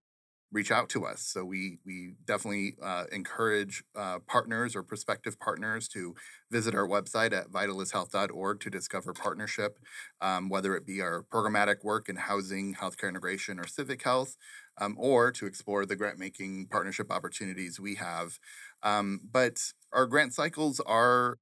reach 0.51 0.71
out 0.71 0.89
to 0.89 1.05
us. 1.05 1.21
So 1.21 1.45
we 1.45 1.79
we 1.85 2.15
definitely 2.25 2.75
uh, 2.81 3.05
encourage 3.11 3.83
uh, 3.95 4.19
partners 4.27 4.75
or 4.75 4.83
prospective 4.83 5.39
partners 5.39 5.87
to 5.89 6.15
visit 6.51 6.75
our 6.75 6.87
website 6.87 7.33
at 7.33 7.49
vitalysthealth.org 7.51 8.59
to 8.59 8.69
discover 8.69 9.13
partnership, 9.13 9.79
um, 10.21 10.49
whether 10.49 10.75
it 10.75 10.85
be 10.85 11.01
our 11.01 11.23
programmatic 11.23 11.83
work 11.83 12.09
in 12.09 12.17
housing, 12.17 12.75
healthcare 12.75 13.09
integration, 13.09 13.59
or 13.59 13.67
civic 13.67 14.03
health, 14.03 14.35
um, 14.79 14.95
or 14.99 15.31
to 15.31 15.45
explore 15.45 15.85
the 15.85 15.95
grant 15.95 16.19
making 16.19 16.67
partnership 16.67 17.11
opportunities 17.11 17.79
we 17.79 17.95
have. 17.95 18.37
Um, 18.83 19.21
but 19.31 19.59
our 19.93 20.05
grant 20.05 20.33
cycles 20.33 20.79
are 20.81 21.37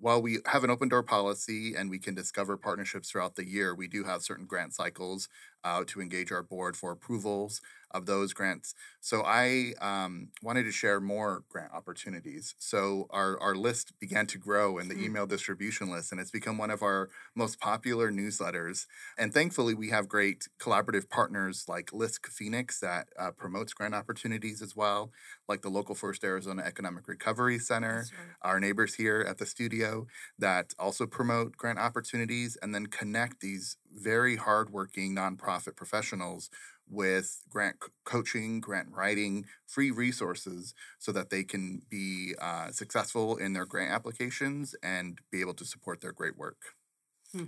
while 0.00 0.22
we 0.22 0.38
have 0.46 0.64
an 0.64 0.70
open 0.70 0.88
door 0.88 1.02
policy 1.02 1.74
and 1.76 1.90
we 1.90 1.98
can 1.98 2.14
discover 2.14 2.56
partnerships 2.56 3.10
throughout 3.10 3.34
the 3.34 3.48
year, 3.48 3.74
we 3.74 3.88
do 3.88 4.04
have 4.04 4.22
certain 4.22 4.46
grant 4.46 4.72
cycles 4.74 5.28
uh, 5.64 5.84
to 5.86 6.00
engage 6.00 6.32
our 6.32 6.42
board 6.42 6.76
for 6.76 6.90
approvals 6.92 7.60
of 7.90 8.04
those 8.06 8.34
grants. 8.34 8.74
So 9.00 9.22
I 9.24 9.72
um, 9.80 10.28
wanted 10.42 10.64
to 10.64 10.72
share 10.72 11.00
more 11.00 11.44
grant 11.48 11.72
opportunities. 11.72 12.54
So 12.58 13.06
our, 13.10 13.40
our 13.40 13.54
list 13.54 13.98
began 13.98 14.26
to 14.26 14.38
grow 14.38 14.76
in 14.78 14.88
the 14.88 14.94
Hmm. 14.94 15.04
email 15.04 15.26
distribution 15.26 15.90
list, 15.90 16.12
and 16.12 16.20
it's 16.20 16.30
become 16.30 16.58
one 16.58 16.70
of 16.70 16.82
our 16.82 17.08
most 17.34 17.60
popular 17.60 18.10
newsletters. 18.10 18.86
And 19.16 19.32
thankfully, 19.32 19.74
we 19.74 19.88
have 19.88 20.08
great 20.08 20.48
collaborative 20.58 21.08
partners 21.08 21.64
like 21.68 21.92
LISC 21.92 22.26
Phoenix 22.26 22.80
that 22.80 23.08
uh, 23.18 23.30
promotes 23.30 23.72
grant 23.72 23.94
opportunities 23.94 24.60
as 24.60 24.76
well, 24.76 25.10
like 25.48 25.62
the 25.62 25.70
local 25.70 25.94
First 25.94 26.24
Arizona 26.24 26.62
Economic 26.66 27.08
Recovery 27.08 27.58
Center 27.58 27.98
right. 27.98 28.34
our 28.42 28.60
neighbors 28.60 28.94
here 28.94 29.24
at 29.26 29.38
the 29.38 29.46
studio 29.46 30.06
that 30.38 30.74
also 30.78 31.06
promote 31.06 31.56
grant 31.56 31.78
opportunities 31.78 32.56
and 32.60 32.74
then 32.74 32.86
connect 32.86 33.40
these 33.40 33.76
very 33.90 34.36
hardworking 34.36 35.16
nonprofit 35.48 35.76
professionals 35.76 36.50
with 36.90 37.42
grant 37.48 37.76
c- 37.82 37.90
coaching, 38.04 38.60
grant 38.60 38.88
writing, 38.90 39.46
free 39.66 39.90
resources 39.90 40.74
so 40.98 41.12
that 41.12 41.30
they 41.30 41.44
can 41.44 41.82
be 41.90 42.34
uh, 42.40 42.70
successful 42.70 43.36
in 43.36 43.52
their 43.52 43.66
grant 43.66 43.92
applications 43.92 44.74
and 44.82 45.18
be 45.30 45.40
able 45.40 45.54
to 45.54 45.64
support 45.64 46.00
their 46.00 46.12
great 46.12 46.36
work. 46.36 46.56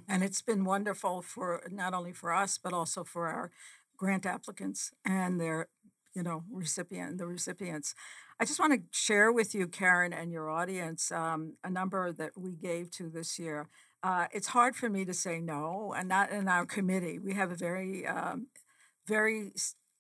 And 0.09 0.23
it's 0.23 0.43
been 0.43 0.65
wonderful 0.65 1.23
for 1.23 1.63
not 1.71 1.95
only 1.95 2.13
for 2.13 2.35
us, 2.35 2.59
but 2.59 2.75
also 2.75 3.03
for 3.03 3.29
our 3.29 3.51
grant 3.97 4.27
applicants 4.27 4.93
and 5.07 5.41
their, 5.41 5.69
you 6.15 6.23
know, 6.23 6.45
recipient, 6.53 7.17
the 7.17 7.27
recipients. 7.27 7.95
I 8.39 8.45
just 8.45 8.61
want 8.61 8.75
to 8.75 8.81
share 8.91 9.33
with 9.33 9.55
you, 9.55 9.67
Karen, 9.67 10.13
and 10.13 10.33
your 10.33 10.51
audience, 10.51 11.11
um, 11.13 11.57
a 11.65 11.71
number 11.71 12.13
that 12.13 12.33
we 12.37 12.53
gave 12.53 12.91
to 12.93 13.09
this 13.09 13.39
year. 13.39 13.69
Uh, 14.03 14.27
it's 14.33 14.49
hard 14.49 14.77
for 14.77 14.89
me 14.89 15.05
to 15.05 15.13
say 15.13 15.41
no, 15.41 15.95
and 15.97 16.09
not 16.09 16.31
in 16.31 16.49
our 16.49 16.65
committee. 16.65 17.19
We 17.19 17.35
have 17.35 17.51
a 17.51 17.57
very, 17.57 18.07
um, 18.07 18.47
very 19.07 19.53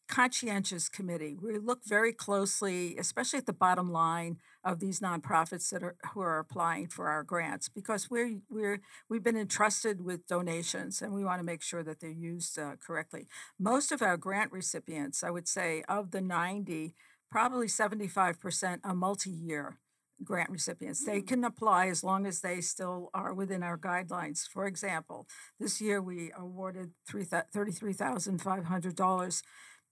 conscientious 0.08 0.88
committee. 0.88 1.36
We 1.40 1.58
look 1.58 1.80
very 1.84 2.12
closely, 2.12 2.96
especially 2.96 3.38
at 3.38 3.46
the 3.46 3.52
bottom 3.52 3.92
line 3.92 4.38
of 4.64 4.80
these 4.80 5.00
nonprofits 5.00 5.68
that 5.70 5.82
are 5.82 5.96
who 6.12 6.20
are 6.20 6.38
applying 6.38 6.88
for 6.88 7.08
our 7.08 7.22
grants, 7.22 7.68
because 7.68 8.10
we're 8.10 8.40
we're 8.48 8.80
we've 9.08 9.22
been 9.22 9.36
entrusted 9.36 10.00
with 10.02 10.26
donations 10.26 11.02
and 11.02 11.12
we 11.12 11.24
want 11.24 11.38
to 11.38 11.44
make 11.44 11.62
sure 11.62 11.82
that 11.82 12.00
they're 12.00 12.10
used 12.10 12.58
uh, 12.58 12.76
correctly. 12.84 13.26
Most 13.58 13.92
of 13.92 14.00
our 14.00 14.16
grant 14.16 14.50
recipients, 14.50 15.22
I 15.22 15.30
would 15.30 15.46
say, 15.46 15.84
of 15.88 16.10
the 16.10 16.22
90, 16.22 16.94
probably 17.30 17.66
75% 17.66 18.80
are 18.82 18.94
multi 18.94 19.30
year 19.30 19.78
grant 20.24 20.50
recipients. 20.50 21.04
They 21.04 21.20
mm. 21.20 21.26
can 21.26 21.44
apply 21.44 21.88
as 21.88 22.04
long 22.04 22.26
as 22.26 22.40
they 22.40 22.60
still 22.60 23.10
are 23.14 23.34
within 23.34 23.62
our 23.62 23.78
guidelines. 23.78 24.46
For 24.46 24.66
example, 24.66 25.26
this 25.58 25.80
year 25.80 26.02
we 26.02 26.32
awarded 26.36 26.92
three 27.06 27.24
thou- 27.24 27.44
$33,500 27.54 29.42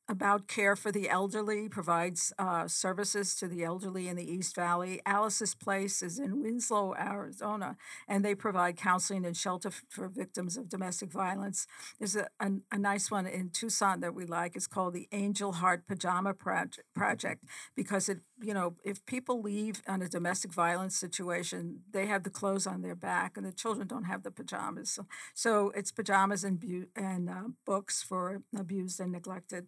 about 0.08 0.48
care 0.48 0.74
for 0.74 0.90
the 0.90 1.08
elderly 1.10 1.68
provides 1.68 2.32
uh, 2.38 2.66
services 2.66 3.34
to 3.34 3.46
the 3.46 3.62
elderly 3.62 4.08
in 4.08 4.16
the 4.16 4.30
East 4.30 4.54
Valley. 4.56 5.00
Alice's 5.04 5.54
Place 5.54 6.02
is 6.02 6.18
in 6.18 6.42
Winslow, 6.42 6.94
Arizona, 6.98 7.76
and 8.08 8.24
they 8.24 8.34
provide 8.34 8.76
counseling 8.76 9.26
and 9.26 9.36
shelter 9.36 9.70
for 9.90 10.08
victims 10.08 10.56
of 10.56 10.68
domestic 10.68 11.12
violence. 11.12 11.66
There's 11.98 12.16
a, 12.16 12.28
a, 12.40 12.52
a 12.72 12.78
nice 12.78 13.10
one 13.10 13.26
in 13.26 13.50
Tucson 13.50 14.00
that 14.00 14.14
we 14.14 14.24
like. 14.24 14.56
It's 14.56 14.66
called 14.66 14.94
the 14.94 15.08
Angel 15.12 15.52
Heart 15.52 15.86
Pajama 15.86 16.32
Proj- 16.32 16.78
Project 16.94 17.44
because 17.76 18.08
it, 18.08 18.20
you 18.40 18.54
know, 18.54 18.76
if 18.84 19.04
people 19.06 19.42
leave 19.42 19.82
on 19.86 20.02
a 20.02 20.08
domestic 20.08 20.52
violence 20.52 20.96
situation, 20.96 21.80
they 21.90 22.06
have 22.06 22.22
the 22.22 22.30
clothes 22.30 22.66
on 22.66 22.82
their 22.82 22.94
back, 22.94 23.36
and 23.36 23.44
the 23.44 23.52
children 23.52 23.86
don't 23.86 24.04
have 24.04 24.22
the 24.22 24.30
pajamas. 24.30 24.90
So, 24.90 25.06
so 25.34 25.70
it's 25.74 25.92
pajamas 25.92 26.44
and 26.44 26.58
bu- 26.58 26.86
and 26.96 27.28
uh, 27.28 27.48
books 27.66 28.02
for 28.02 28.42
abused 28.56 29.00
and 29.00 29.12
neglected 29.12 29.66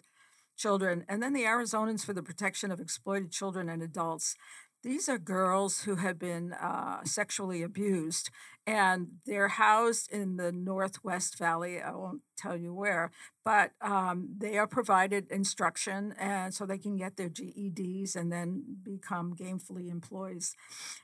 children, 0.61 1.05
and 1.09 1.23
then 1.23 1.33
the 1.33 1.45
Arizonans 1.45 2.05
for 2.05 2.13
the 2.13 2.23
Protection 2.23 2.71
of 2.71 2.81
Exploited 2.81 3.33
Children 3.33 3.69
and 3.69 3.83
Adults. 3.83 4.37
These 4.83 5.11
are 5.11 5.19
girls 5.19 5.83
who 5.83 5.97
have 5.97 6.19
been 6.19 6.55
uh, 6.55 7.05
sexually 7.05 7.63
abused, 7.63 8.31
and 8.67 9.09
they're 9.27 9.49
housed 9.49 10.11
in 10.11 10.37
the 10.37 10.53
Northwest 10.53 11.37
Valley. 11.39 11.83
I 11.83 11.93
won't 11.93 12.23
tell 12.37 12.57
you 12.57 12.73
where, 12.73 13.11
but 13.45 13.73
um, 13.83 14.29
they 14.39 14.57
are 14.57 14.67
provided 14.67 15.31
instruction, 15.31 16.15
and 16.19 16.55
so 16.55 16.65
they 16.65 16.79
can 16.79 16.97
get 16.97 17.17
their 17.17 17.29
GEDs 17.29 18.17
and 18.17 18.33
then 18.33 18.63
become 18.83 19.35
gainfully 19.35 19.91
employed. 19.91 20.43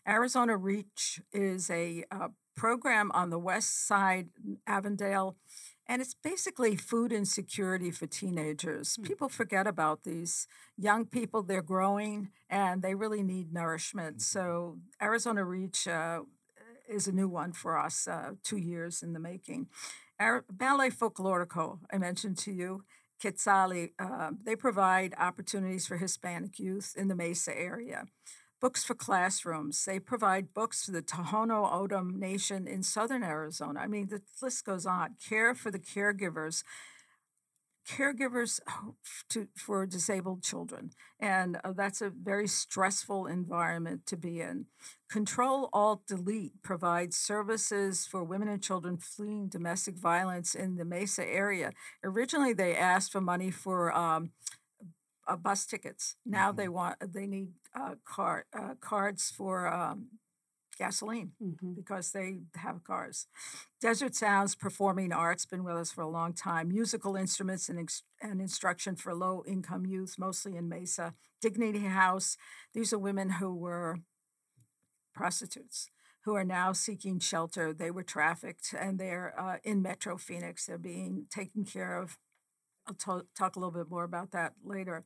Arizona 0.09 0.57
Reach 0.57 1.21
is 1.33 1.69
a 1.69 2.05
uh, 2.11 2.29
program 2.57 3.11
on 3.13 3.29
the 3.29 3.39
west 3.39 3.87
side, 3.87 4.29
Avondale, 4.67 5.37
and 5.89 6.03
it's 6.03 6.15
basically 6.15 6.77
food 6.77 7.13
insecurity 7.13 7.91
for 7.91 8.07
teenagers. 8.07 8.97
Hmm. 8.97 9.05
People 9.05 9.29
forget 9.29 9.67
about 9.67 10.05
these 10.05 10.47
young 10.77 11.07
people, 11.07 11.43
they're 11.43 11.63
growing 11.63 12.31
and 12.51 12.83
they 12.83 12.95
really 12.95 13.23
need 13.23 13.53
nourishment. 13.53 14.23
So, 14.23 14.79
Arizona 15.01 15.45
Reach 15.45 15.87
uh, 15.89 16.21
is 16.89 17.07
a 17.07 17.13
new 17.13 17.29
one 17.29 17.53
for 17.53 17.79
us, 17.79 18.07
uh, 18.09 18.33
two 18.43 18.57
years 18.59 19.03
in 19.03 19.13
the 19.13 19.21
making. 19.21 19.69
Our 20.19 20.45
Ballet 20.51 20.91
Folklorico, 20.91 21.81
I 21.93 21.99
mentioned 21.99 22.39
to 22.39 22.53
you, 22.53 22.85
Quetzali, 23.23 23.91
uh, 23.99 24.31
they 24.45 24.57
provide 24.57 25.15
opportunities 25.19 25.87
for 25.87 25.97
Hispanic 25.97 26.59
youth 26.59 26.95
in 26.97 27.09
the 27.09 27.15
Mesa 27.15 27.57
area. 27.57 28.05
Books 28.61 28.85
for 28.85 28.95
classrooms. 28.95 29.85
They 29.85 29.99
provide 29.99 30.55
books 30.55 30.85
for 30.85 30.93
the 30.93 31.03
Tohono 31.03 31.73
O'odham 31.73 32.19
Nation 32.19 32.67
in 32.67 32.83
southern 32.83 33.23
Arizona. 33.23 33.81
I 33.81 33.87
mean, 33.87 34.09
the 34.09 34.23
list 34.41 34.65
goes 34.65 34.87
on. 34.87 35.17
Care 35.29 35.55
for 35.55 35.71
the 35.71 35.79
caregivers 35.79 36.63
caregivers 37.87 38.61
to, 39.29 39.49
for 39.57 39.87
disabled 39.87 40.43
children. 40.43 40.91
And 41.21 41.59
uh, 41.65 41.73
that's 41.73 42.03
a 42.03 42.11
very 42.11 42.49
stressful 42.49 43.27
environment 43.27 44.07
to 44.07 44.17
be 44.17 44.41
in. 44.41 44.67
Control 45.09 45.69
Alt 45.73 46.07
Delete 46.07 46.63
provides 46.63 47.17
services 47.17 48.07
for 48.07 48.25
women 48.25 48.49
and 48.49 48.63
children 48.63 48.99
fleeing 48.99 49.49
domestic 49.49 49.97
violence 49.97 50.55
in 50.55 50.77
the 50.77 50.85
Mesa 50.85 51.27
area. 51.27 51.71
Originally, 52.03 52.53
they 52.53 52.75
asked 52.75 53.13
for 53.13 53.21
money 53.21 53.51
for 53.51 53.97
um, 53.97 54.31
uh, 55.27 55.37
bus 55.37 55.67
tickets. 55.67 56.17
Now 56.25 56.53
Mhm. 56.53 56.57
they 56.57 56.69
want 56.69 56.97
they 57.13 57.27
need 57.27 57.53
uh, 57.75 57.97
card 58.05 58.45
uh, 58.53 58.75
cards 58.81 59.31
for 59.31 59.67
um, 59.67 60.19
gasoline 60.79 61.33
Mhm. 61.43 61.75
because 61.75 62.13
they 62.13 62.43
have 62.55 62.85
cars. 62.85 63.27
Desert 63.81 64.15
Sounds 64.15 64.55
Performing 64.55 65.13
Arts 65.13 65.47
been 65.47 65.65
with 65.65 65.77
us 65.77 65.91
for 65.93 66.03
a 66.03 66.09
long 66.09 66.35
time. 66.35 66.69
Musical 66.69 67.17
instruments 67.17 67.69
and, 67.69 67.79
ex- 67.79 68.03
and 68.21 68.41
instruction 68.41 68.97
for 68.97 69.15
low 69.15 69.43
income 69.47 69.87
youth, 69.87 70.17
mostly 70.19 70.57
in 70.57 70.69
Mesa. 70.69 71.15
Dignity 71.41 71.81
House. 71.87 72.37
These 72.75 72.93
are 72.93 72.99
women 72.99 73.31
who 73.31 73.55
were 73.55 74.01
prostitutes 75.15 75.91
who 76.25 76.35
are 76.35 76.45
now 76.45 76.73
seeking 76.73 77.19
shelter. 77.21 77.73
They 77.73 77.91
were 77.91 78.03
trafficked 78.03 78.75
and 78.79 78.99
they're 78.99 79.39
uh, 79.39 79.59
in 79.63 79.81
Metro 79.81 80.17
Phoenix. 80.19 80.67
They're 80.67 80.79
being 80.79 81.27
taken 81.31 81.65
care 81.65 81.97
of. 82.01 82.19
I'll 82.87 83.23
talk 83.37 83.57
a 83.57 83.59
little 83.59 83.73
bit 83.73 83.91
more 83.91 84.05
about 84.05 84.31
that 84.33 84.55
later. 84.65 85.05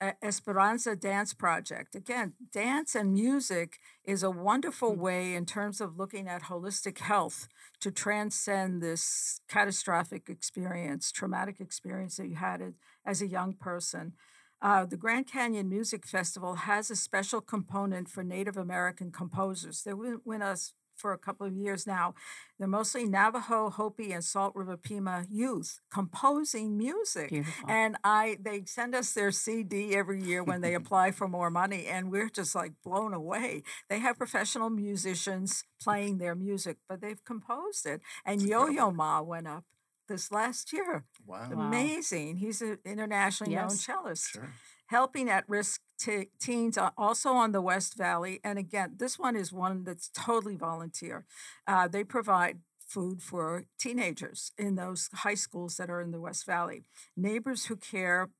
Uh, 0.00 0.12
Esperanza 0.22 0.94
Dance 0.94 1.32
Project. 1.32 1.94
Again, 1.94 2.34
dance 2.52 2.94
and 2.94 3.14
music 3.14 3.78
is 4.04 4.22
a 4.22 4.30
wonderful 4.30 4.94
Mm. 4.94 4.98
way 4.98 5.34
in 5.34 5.46
terms 5.46 5.80
of 5.80 5.96
looking 5.96 6.28
at 6.28 6.42
holistic 6.44 6.98
health 6.98 7.48
to 7.80 7.90
transcend 7.90 8.82
this 8.82 9.40
catastrophic 9.48 10.28
experience, 10.28 11.10
traumatic 11.10 11.60
experience 11.60 12.16
that 12.18 12.28
you 12.28 12.36
had 12.36 12.74
as- 13.06 13.22
a 13.22 13.26
young 13.26 13.54
person. 13.54 14.14
Uh, 14.60 14.84
the 14.84 14.96
Grand 14.98 15.26
Canyon 15.26 15.68
Music 15.68 16.06
Festival 16.06 16.54
has 16.54 16.90
a 16.90 16.96
special 16.96 17.40
component 17.40 18.08
for 18.08 18.22
Native 18.22 18.56
American 18.56 19.10
composers. 19.10 19.82
They've 19.82 19.96
been 19.96 20.20
with 20.24 20.42
us 20.42 20.74
for 20.96 21.12
a 21.12 21.18
couple 21.18 21.46
of 21.46 21.54
years 21.54 21.86
now. 21.86 22.14
They're 22.58 22.68
mostly 22.68 23.04
Navajo, 23.04 23.70
Hopi, 23.70 24.12
and 24.12 24.24
Salt 24.24 24.54
River 24.54 24.76
Pima 24.76 25.26
youth 25.30 25.80
composing 25.92 26.76
music. 26.76 27.30
Beautiful. 27.30 27.70
And 27.70 27.96
I 28.02 28.38
they 28.40 28.64
send 28.64 28.94
us 28.94 29.12
their 29.12 29.30
CD 29.30 29.94
every 29.94 30.22
year 30.22 30.42
when 30.42 30.60
they 30.60 30.74
apply 30.80 31.10
for 31.10 31.28
more 31.28 31.50
money, 31.50 31.86
and 31.86 32.10
we're 32.10 32.30
just 32.30 32.54
like 32.54 32.72
blown 32.84 33.14
away. 33.14 33.62
They 33.88 33.98
have 34.00 34.16
professional 34.18 34.70
musicians 34.70 35.64
playing 35.80 36.18
their 36.18 36.34
music, 36.34 36.78
but 36.88 37.00
they've 37.00 37.22
composed 37.24 37.86
it. 37.86 38.00
And 38.24 38.42
Yo 38.42 38.68
Yo 38.68 38.90
Ma 38.90 39.20
went 39.20 39.46
up 39.46 39.64
this 40.08 40.30
last 40.32 40.72
year. 40.72 41.04
Wow. 41.26 41.48
Wow. 41.50 41.66
Amazing. 41.66 42.36
He's 42.36 42.62
an 42.62 42.78
internationally 42.84 43.54
known 43.54 43.70
cellist 43.70 44.30
Sure. 44.30 44.52
Helping 44.86 45.28
at 45.28 45.48
risk 45.48 45.80
te- 45.98 46.30
teens 46.38 46.78
also 46.96 47.30
on 47.30 47.52
the 47.52 47.60
West 47.60 47.96
Valley. 47.96 48.40
And 48.44 48.58
again, 48.58 48.94
this 48.96 49.18
one 49.18 49.36
is 49.36 49.52
one 49.52 49.84
that's 49.84 50.10
totally 50.14 50.56
volunteer. 50.56 51.24
Uh, 51.66 51.88
they 51.88 52.04
provide 52.04 52.60
food 52.86 53.20
for 53.22 53.64
teenagers 53.78 54.52
in 54.56 54.76
those 54.76 55.10
high 55.12 55.34
schools 55.34 55.76
that 55.76 55.90
are 55.90 56.00
in 56.00 56.12
the 56.12 56.20
West 56.20 56.46
Valley. 56.46 56.82
Neighbors 57.16 57.66
who 57.66 57.76
care. 57.76 58.30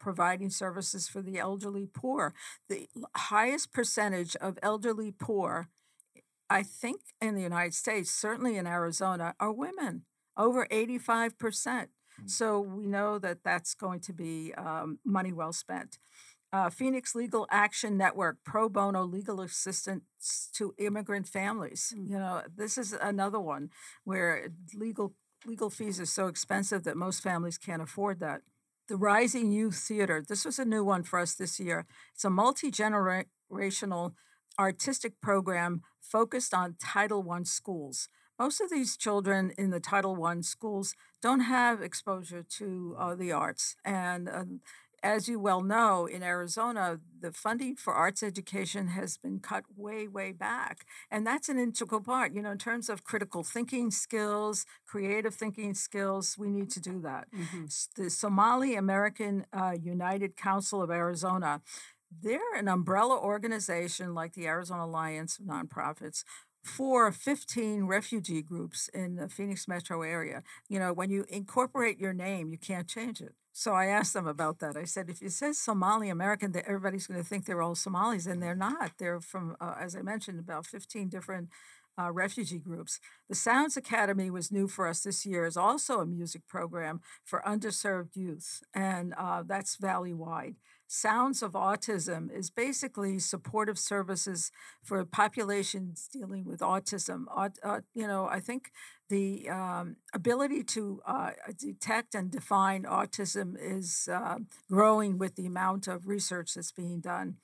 Providing 0.00 0.50
services 0.50 1.08
for 1.08 1.22
the 1.22 1.38
elderly 1.38 1.86
poor. 1.86 2.34
The 2.68 2.88
highest 3.16 3.72
percentage 3.72 4.36
of 4.36 4.58
elderly 4.62 5.12
poor, 5.12 5.68
I 6.50 6.62
think, 6.62 7.00
in 7.22 7.36
the 7.36 7.40
United 7.40 7.72
States, 7.72 8.10
certainly 8.10 8.58
in 8.58 8.66
Arizona, 8.66 9.34
are 9.40 9.52
women, 9.52 10.04
over 10.36 10.66
85%. 10.66 11.86
Mm. 12.22 12.30
So 12.30 12.60
we 12.60 12.86
know 12.86 13.18
that 13.18 13.38
that's 13.44 13.74
going 13.74 14.00
to 14.00 14.12
be 14.12 14.52
um, 14.54 14.98
money 15.04 15.32
well 15.32 15.52
spent. 15.52 15.98
Uh, 16.52 16.70
Phoenix 16.70 17.16
Legal 17.16 17.48
Action 17.50 17.96
Network, 17.96 18.36
pro 18.44 18.68
bono 18.68 19.02
legal 19.02 19.40
assistance 19.40 20.48
to 20.54 20.72
immigrant 20.78 21.26
families. 21.26 21.92
Mm. 21.96 22.10
You 22.10 22.18
know, 22.18 22.42
this 22.54 22.78
is 22.78 22.92
another 22.92 23.40
one 23.40 23.70
where 24.04 24.48
legal 24.74 25.14
legal 25.46 25.68
fees 25.68 26.00
are 26.00 26.06
so 26.06 26.26
expensive 26.26 26.84
that 26.84 26.96
most 26.96 27.22
families 27.22 27.58
can't 27.58 27.82
afford 27.82 28.20
that. 28.20 28.40
The 28.88 28.96
Rising 28.96 29.50
Youth 29.50 29.76
Theater. 29.76 30.22
This 30.26 30.44
was 30.44 30.58
a 30.58 30.64
new 30.64 30.84
one 30.84 31.02
for 31.02 31.18
us 31.18 31.34
this 31.34 31.58
year. 31.58 31.86
It's 32.14 32.24
a 32.24 32.30
multi 32.30 32.70
generational 32.70 34.12
artistic 34.58 35.20
program 35.20 35.82
focused 36.00 36.54
on 36.54 36.76
Title 36.80 37.28
I 37.30 37.42
schools. 37.44 38.08
Most 38.38 38.60
of 38.60 38.70
these 38.70 38.96
children 38.96 39.52
in 39.56 39.70
the 39.70 39.80
Title 39.80 40.22
I 40.24 40.40
schools 40.40 40.94
don't 41.22 41.40
have 41.40 41.82
exposure 41.82 42.42
to 42.58 42.96
uh, 42.98 43.14
the 43.14 43.32
arts. 43.32 43.76
And 43.84 44.28
um, 44.28 44.60
as 45.04 45.28
you 45.28 45.38
well 45.38 45.62
know, 45.62 46.06
in 46.06 46.22
Arizona, 46.22 46.98
the 47.20 47.30
funding 47.30 47.76
for 47.76 47.92
arts 47.94 48.22
education 48.22 48.88
has 48.88 49.16
been 49.18 49.38
cut 49.38 49.64
way, 49.76 50.08
way 50.08 50.32
back. 50.32 50.84
And 51.10 51.24
that's 51.26 51.48
an 51.48 51.58
integral 51.58 52.00
part. 52.00 52.32
You 52.34 52.42
know, 52.42 52.50
in 52.50 52.58
terms 52.58 52.88
of 52.88 53.04
critical 53.04 53.44
thinking 53.44 53.90
skills, 53.92 54.66
creative 54.86 55.34
thinking 55.34 55.74
skills, 55.74 56.36
we 56.36 56.50
need 56.50 56.70
to 56.70 56.80
do 56.80 57.00
that. 57.02 57.28
Mhm. 57.32 57.94
The 57.94 58.10
Somali 58.10 58.74
American 58.74 59.46
uh, 59.52 59.76
United 59.80 60.36
Council 60.36 60.82
of 60.82 60.90
Arizona, 60.90 61.60
they're 62.22 62.54
an 62.56 62.68
umbrella 62.68 63.18
organization 63.18 64.14
like 64.14 64.32
the 64.34 64.46
Arizona 64.46 64.84
Alliance 64.84 65.38
of 65.38 65.44
Nonprofits 65.46 66.24
for 66.64 67.12
15 67.12 67.84
refugee 67.84 68.42
groups 68.42 68.88
in 68.88 69.16
the 69.16 69.28
Phoenix 69.28 69.68
metro 69.68 70.02
area. 70.02 70.42
You 70.68 70.78
know, 70.78 70.92
when 70.92 71.10
you 71.10 71.26
incorporate 71.28 71.98
your 72.00 72.14
name, 72.14 72.50
you 72.50 72.58
can't 72.58 72.88
change 72.88 73.20
it. 73.20 73.34
So 73.52 73.72
I 73.72 73.86
asked 73.86 74.14
them 74.14 74.26
about 74.26 74.58
that. 74.58 74.76
I 74.76 74.84
said, 74.84 75.08
if 75.08 75.22
it 75.22 75.30
says 75.30 75.58
Somali 75.58 76.08
American, 76.08 76.52
that 76.52 76.64
everybody's 76.66 77.06
going 77.06 77.22
to 77.22 77.28
think 77.28 77.44
they're 77.44 77.62
all 77.62 77.76
Somalis, 77.76 78.26
and 78.26 78.42
they're 78.42 78.56
not. 78.56 78.92
They're 78.98 79.20
from, 79.20 79.56
uh, 79.60 79.74
as 79.78 79.94
I 79.94 80.02
mentioned, 80.02 80.40
about 80.40 80.66
15 80.66 81.08
different 81.08 81.50
uh, 81.96 82.10
refugee 82.10 82.58
groups. 82.58 82.98
The 83.28 83.34
Sounds 83.36 83.76
Academy 83.76 84.30
was 84.30 84.50
new 84.50 84.66
for 84.66 84.88
us 84.88 85.00
this 85.02 85.24
year. 85.24 85.44
is 85.46 85.56
also 85.56 86.00
a 86.00 86.06
music 86.06 86.42
program 86.48 87.00
for 87.24 87.42
underserved 87.46 88.16
youth, 88.16 88.62
and 88.74 89.14
uh, 89.16 89.44
that's 89.46 89.76
valley 89.76 90.12
wide. 90.12 90.56
Sounds 90.94 91.42
of 91.42 91.54
Autism 91.54 92.32
is 92.32 92.50
basically 92.50 93.18
supportive 93.18 93.80
services 93.80 94.52
for 94.80 95.04
populations 95.04 96.08
dealing 96.12 96.44
with 96.44 96.60
autism. 96.60 97.24
Aut- 97.36 97.58
uh, 97.64 97.80
you 97.94 98.06
know, 98.06 98.28
I 98.28 98.38
think 98.38 98.70
the 99.08 99.48
um, 99.50 99.96
ability 100.14 100.62
to 100.62 101.02
uh, 101.04 101.30
detect 101.58 102.14
and 102.14 102.30
define 102.30 102.84
autism 102.84 103.56
is 103.60 104.08
uh, 104.10 104.38
growing 104.70 105.18
with 105.18 105.34
the 105.34 105.46
amount 105.46 105.88
of 105.88 106.06
research 106.06 106.54
that's 106.54 106.70
being 106.70 107.00
done. 107.00 107.38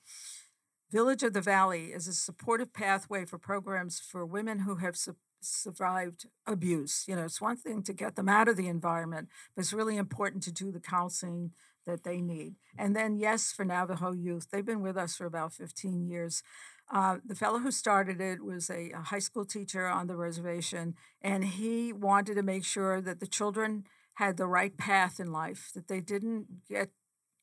Village 0.89 1.21
of 1.21 1.33
the 1.33 1.41
Valley 1.41 1.87
is 1.87 2.07
a 2.07 2.13
supportive 2.13 2.71
pathway 2.71 3.25
for 3.25 3.37
programs 3.37 3.99
for 3.99 4.25
women 4.25 4.59
who 4.59 4.75
have 4.75 4.95
su- 4.95 5.17
survived 5.41 6.25
abuse. 6.47 7.03
You 7.05 7.17
know, 7.17 7.25
it's 7.25 7.41
one 7.41 7.57
thing 7.57 7.83
to 7.83 7.93
get 7.93 8.15
them 8.15 8.29
out 8.29 8.47
of 8.47 8.55
the 8.55 8.69
environment, 8.69 9.27
but 9.55 9.63
it's 9.63 9.73
really 9.73 9.97
important 9.97 10.41
to 10.43 10.53
do 10.53 10.71
the 10.71 10.79
counseling 10.79 11.51
that 11.85 12.03
they 12.03 12.21
need. 12.21 12.55
And 12.77 12.95
then, 12.95 13.17
yes, 13.17 13.51
for 13.51 13.65
Navajo 13.65 14.11
youth, 14.11 14.47
they've 14.51 14.65
been 14.65 14.81
with 14.81 14.97
us 14.97 15.15
for 15.15 15.25
about 15.25 15.53
15 15.53 16.05
years. 16.07 16.43
Uh, 16.91 17.17
the 17.25 17.35
fellow 17.35 17.59
who 17.59 17.71
started 17.71 18.19
it 18.19 18.43
was 18.43 18.69
a, 18.69 18.91
a 18.91 19.01
high 19.01 19.19
school 19.19 19.45
teacher 19.45 19.87
on 19.87 20.07
the 20.07 20.15
reservation, 20.15 20.95
and 21.21 21.45
he 21.45 21.93
wanted 21.93 22.35
to 22.35 22.43
make 22.43 22.65
sure 22.65 22.99
that 23.01 23.19
the 23.19 23.27
children 23.27 23.85
had 24.15 24.37
the 24.37 24.47
right 24.47 24.77
path 24.77 25.19
in 25.19 25.31
life, 25.31 25.71
that 25.73 25.87
they 25.87 26.01
didn't 26.01 26.67
get 26.67 26.89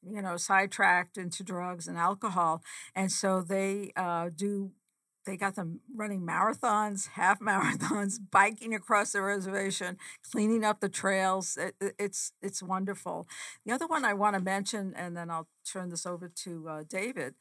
you 0.06 0.22
know 0.22 0.36
sidetracked 0.36 1.18
into 1.18 1.42
drugs 1.42 1.88
and 1.88 1.98
alcohol 1.98 2.62
and 2.94 3.10
so 3.10 3.42
they 3.42 3.90
uh, 3.96 4.30
do 4.34 4.70
they 5.28 5.36
got 5.36 5.54
them 5.56 5.80
running 5.94 6.22
marathons 6.26 7.08
half 7.08 7.38
marathons 7.50 8.18
biking 8.30 8.74
across 8.74 9.12
the 9.12 9.20
reservation 9.20 9.96
cleaning 10.32 10.64
up 10.64 10.80
the 10.80 10.88
trails 10.88 11.56
it, 11.56 11.74
it- 11.80 11.94
it's 11.98 12.32
it's 12.42 12.62
wonderful 12.62 13.28
the 13.66 13.72
other 13.72 13.86
one 13.86 14.04
i 14.04 14.14
want 14.14 14.34
to 14.34 14.40
mention 14.40 14.94
and 14.96 15.16
then 15.16 15.30
i'll 15.30 15.48
turn 15.70 15.90
this 15.90 16.06
over 16.06 16.28
to 16.28 16.68
uh, 16.68 16.82
david 16.88 17.34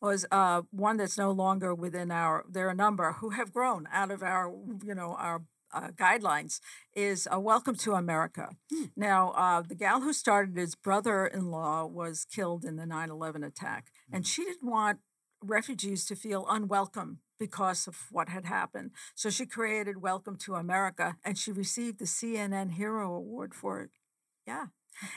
was 0.00 0.26
uh, 0.30 0.62
one 0.70 0.98
that's 0.98 1.16
no 1.16 1.30
longer 1.30 1.74
within 1.74 2.10
our. 2.10 2.44
There 2.46 2.66
are 2.66 2.72
a 2.72 2.74
number 2.74 3.12
who 3.20 3.30
have 3.30 3.54
grown 3.54 3.88
out 3.90 4.10
of 4.10 4.22
our, 4.22 4.52
you 4.84 4.94
know, 4.94 5.16
our 5.18 5.42
uh, 5.72 5.88
guidelines 5.96 6.60
is 6.94 7.26
uh, 7.32 7.40
Welcome 7.40 7.74
to 7.76 7.94
America. 7.94 8.50
Hmm. 8.70 8.84
Now, 8.96 9.30
uh, 9.30 9.62
the 9.62 9.74
gal 9.74 10.02
who 10.02 10.12
started 10.12 10.56
his 10.56 10.74
brother 10.74 11.26
in 11.26 11.50
law 11.50 11.86
was 11.86 12.26
killed 12.30 12.64
in 12.64 12.76
the 12.76 12.86
9 12.86 13.10
11 13.10 13.42
attack, 13.42 13.86
hmm. 14.08 14.16
and 14.16 14.26
she 14.26 14.44
didn't 14.44 14.68
want 14.70 14.98
refugees 15.48 16.04
to 16.06 16.16
feel 16.16 16.46
unwelcome 16.48 17.18
because 17.38 17.86
of 17.86 18.06
what 18.10 18.28
had 18.28 18.44
happened. 18.44 18.92
So 19.14 19.30
she 19.30 19.46
created 19.46 20.02
Welcome 20.02 20.36
to 20.38 20.54
America, 20.54 21.16
and 21.24 21.36
she 21.36 21.52
received 21.52 21.98
the 21.98 22.04
CNN 22.06 22.72
Hero 22.72 23.14
Award 23.14 23.54
for 23.54 23.80
it. 23.80 23.90
Yeah. 24.46 24.66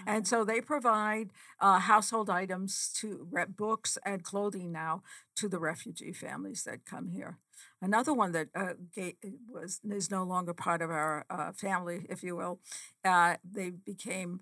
And 0.05 0.27
so 0.27 0.43
they 0.43 0.61
provide 0.61 1.29
uh, 1.59 1.79
household 1.79 2.29
items 2.29 2.91
to 2.99 3.27
books 3.49 3.97
and 4.03 4.23
clothing 4.23 4.71
now 4.71 5.03
to 5.35 5.47
the 5.47 5.59
refugee 5.59 6.13
families 6.13 6.63
that 6.63 6.85
come 6.85 7.09
here. 7.09 7.37
Another 7.81 8.13
one 8.13 8.31
that 8.31 8.47
uh, 8.55 8.73
was 9.47 9.79
is 9.89 10.09
no 10.09 10.23
longer 10.23 10.53
part 10.53 10.81
of 10.81 10.89
our 10.89 11.25
uh, 11.29 11.51
family, 11.51 12.05
if 12.09 12.23
you 12.23 12.35
will. 12.35 12.59
Uh, 13.05 13.35
they 13.43 13.69
became 13.69 14.41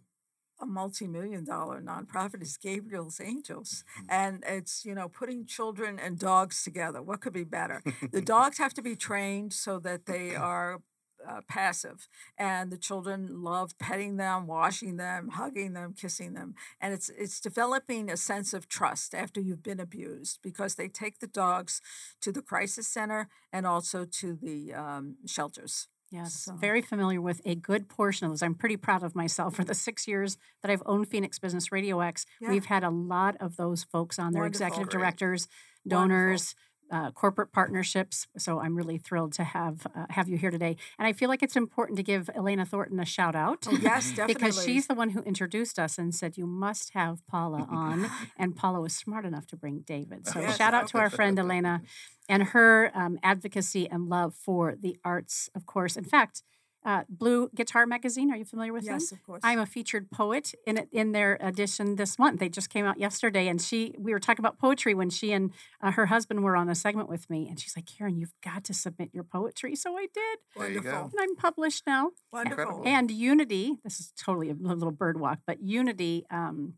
a 0.59 0.65
multi-million 0.65 1.43
dollar 1.43 1.81
nonprofit 1.81 2.41
is 2.41 2.57
Gabriel's 2.57 3.19
Angels, 3.19 3.83
mm-hmm. 3.97 4.07
and 4.09 4.43
it's 4.47 4.85
you 4.85 4.95
know 4.95 5.09
putting 5.09 5.45
children 5.45 5.99
and 5.99 6.17
dogs 6.17 6.63
together. 6.63 7.01
What 7.01 7.21
could 7.21 7.33
be 7.33 7.43
better? 7.43 7.81
the 8.11 8.21
dogs 8.35 8.57
have 8.57 8.73
to 8.75 8.81
be 8.81 8.95
trained 8.95 9.53
so 9.53 9.79
that 9.79 10.05
they 10.05 10.35
are 10.35 10.81
uh, 11.27 11.41
passive, 11.47 12.07
and 12.37 12.71
the 12.71 12.77
children 12.77 13.41
love 13.43 13.77
petting 13.79 14.17
them, 14.17 14.47
washing 14.47 14.97
them, 14.97 15.29
hugging 15.29 15.73
them, 15.73 15.93
kissing 15.93 16.33
them, 16.33 16.55
and 16.79 16.93
it's 16.93 17.09
it's 17.09 17.39
developing 17.39 18.09
a 18.09 18.17
sense 18.17 18.53
of 18.53 18.67
trust 18.67 19.13
after 19.13 19.41
you've 19.41 19.63
been 19.63 19.79
abused 19.79 20.39
because 20.41 20.75
they 20.75 20.87
take 20.87 21.19
the 21.19 21.27
dogs 21.27 21.81
to 22.21 22.31
the 22.31 22.41
crisis 22.41 22.87
center 22.87 23.27
and 23.51 23.65
also 23.65 24.05
to 24.05 24.33
the 24.33 24.73
um, 24.73 25.15
shelters. 25.25 25.87
Yes, 26.11 26.45
so. 26.45 26.53
very 26.53 26.81
familiar 26.81 27.19
with 27.19 27.41
a 27.45 27.55
good 27.55 27.89
portion 27.89 28.25
of 28.25 28.31
those. 28.31 28.43
I'm 28.43 28.55
pretty 28.55 28.77
proud 28.77 29.03
of 29.03 29.15
myself 29.15 29.55
for 29.55 29.63
the 29.63 29.73
six 29.73 30.07
years 30.07 30.37
that 30.61 30.71
I've 30.71 30.83
owned 30.85 31.07
Phoenix 31.07 31.39
Business 31.39 31.71
Radio 31.71 31.99
X. 31.99 32.25
Yeah. 32.39 32.49
We've 32.49 32.65
had 32.65 32.83
a 32.83 32.89
lot 32.89 33.35
of 33.39 33.57
those 33.57 33.83
folks 33.83 34.19
on 34.19 34.33
there, 34.33 34.45
executive 34.45 34.89
Great. 34.89 34.99
directors, 34.99 35.47
donors, 35.87 36.55
uh, 36.91 37.11
corporate 37.11 37.51
partnerships. 37.51 38.27
So 38.37 38.59
I'm 38.59 38.75
really 38.75 38.97
thrilled 38.97 39.33
to 39.33 39.43
have 39.43 39.87
uh, 39.95 40.05
have 40.09 40.29
you 40.29 40.37
here 40.37 40.51
today. 40.51 40.77
And 40.97 41.07
I 41.07 41.13
feel 41.13 41.29
like 41.29 41.41
it's 41.41 41.55
important 41.55 41.97
to 41.97 42.03
give 42.03 42.29
Elena 42.35 42.65
Thornton 42.65 42.99
a 42.99 43.05
shout 43.05 43.35
out. 43.35 43.65
Oh, 43.67 43.77
yes, 43.81 44.09
definitely. 44.09 44.33
because 44.35 44.63
she's 44.63 44.87
the 44.87 44.95
one 44.95 45.09
who 45.09 45.21
introduced 45.21 45.79
us 45.79 45.97
and 45.97 46.13
said 46.13 46.37
you 46.37 46.45
must 46.45 46.93
have 46.93 47.25
Paula 47.27 47.67
on. 47.69 48.09
and 48.37 48.55
Paula 48.55 48.81
was 48.81 48.93
smart 48.93 49.25
enough 49.25 49.47
to 49.47 49.57
bring 49.57 49.79
David. 49.79 50.27
So 50.27 50.39
yes. 50.39 50.57
shout 50.57 50.73
out 50.73 50.87
to 50.89 50.97
our 50.97 51.09
friend 51.09 51.37
Elena 51.39 51.81
and 52.27 52.43
her 52.43 52.91
um, 52.93 53.19
advocacy 53.23 53.89
and 53.89 54.09
love 54.09 54.33
for 54.35 54.75
the 54.75 54.97
arts, 55.03 55.49
of 55.55 55.65
course. 55.65 55.95
In 55.95 56.03
fact, 56.03 56.43
uh, 56.85 57.03
Blue 57.09 57.49
Guitar 57.55 57.85
Magazine. 57.85 58.31
Are 58.31 58.37
you 58.37 58.45
familiar 58.45 58.71
with 58.71 58.83
yes, 58.83 58.89
them? 58.89 58.99
Yes, 58.99 59.11
of 59.11 59.23
course. 59.23 59.41
I'm 59.43 59.59
a 59.59 59.65
featured 59.65 60.11
poet 60.11 60.53
in 60.65 60.77
it, 60.77 60.87
in 60.91 61.11
their 61.11 61.37
edition 61.41 61.95
this 61.95 62.19
month. 62.19 62.39
They 62.39 62.47
just 62.47 62.69
came 62.69 62.85
out 62.85 62.99
yesterday, 62.99 63.47
and 63.47 63.61
she 63.61 63.93
we 63.97 64.13
were 64.13 64.19
talking 64.19 64.43
about 64.43 64.59
poetry 64.59 64.93
when 64.93 65.09
she 65.09 65.31
and 65.31 65.51
uh, 65.81 65.91
her 65.91 66.05
husband 66.05 66.43
were 66.43 66.55
on 66.55 66.69
a 66.69 66.75
segment 66.75 67.09
with 67.09 67.29
me, 67.29 67.47
and 67.49 67.59
she's 67.59 67.75
like, 67.75 67.85
"Karen, 67.85 68.17
you've 68.17 68.33
got 68.43 68.63
to 68.65 68.73
submit 68.73 69.09
your 69.13 69.23
poetry." 69.23 69.75
So 69.75 69.97
I 69.97 70.07
did. 70.13 70.39
Wonderful. 70.55 70.91
And 70.91 71.13
I'm 71.19 71.35
published 71.35 71.83
now. 71.87 72.11
Wonderful. 72.31 72.83
And 72.85 73.09
Unity. 73.09 73.77
This 73.83 73.99
is 73.99 74.13
totally 74.17 74.51
a 74.51 74.53
little 74.53 74.91
bird 74.91 75.19
walk, 75.19 75.39
but 75.47 75.61
Unity. 75.61 76.25
Um, 76.29 76.75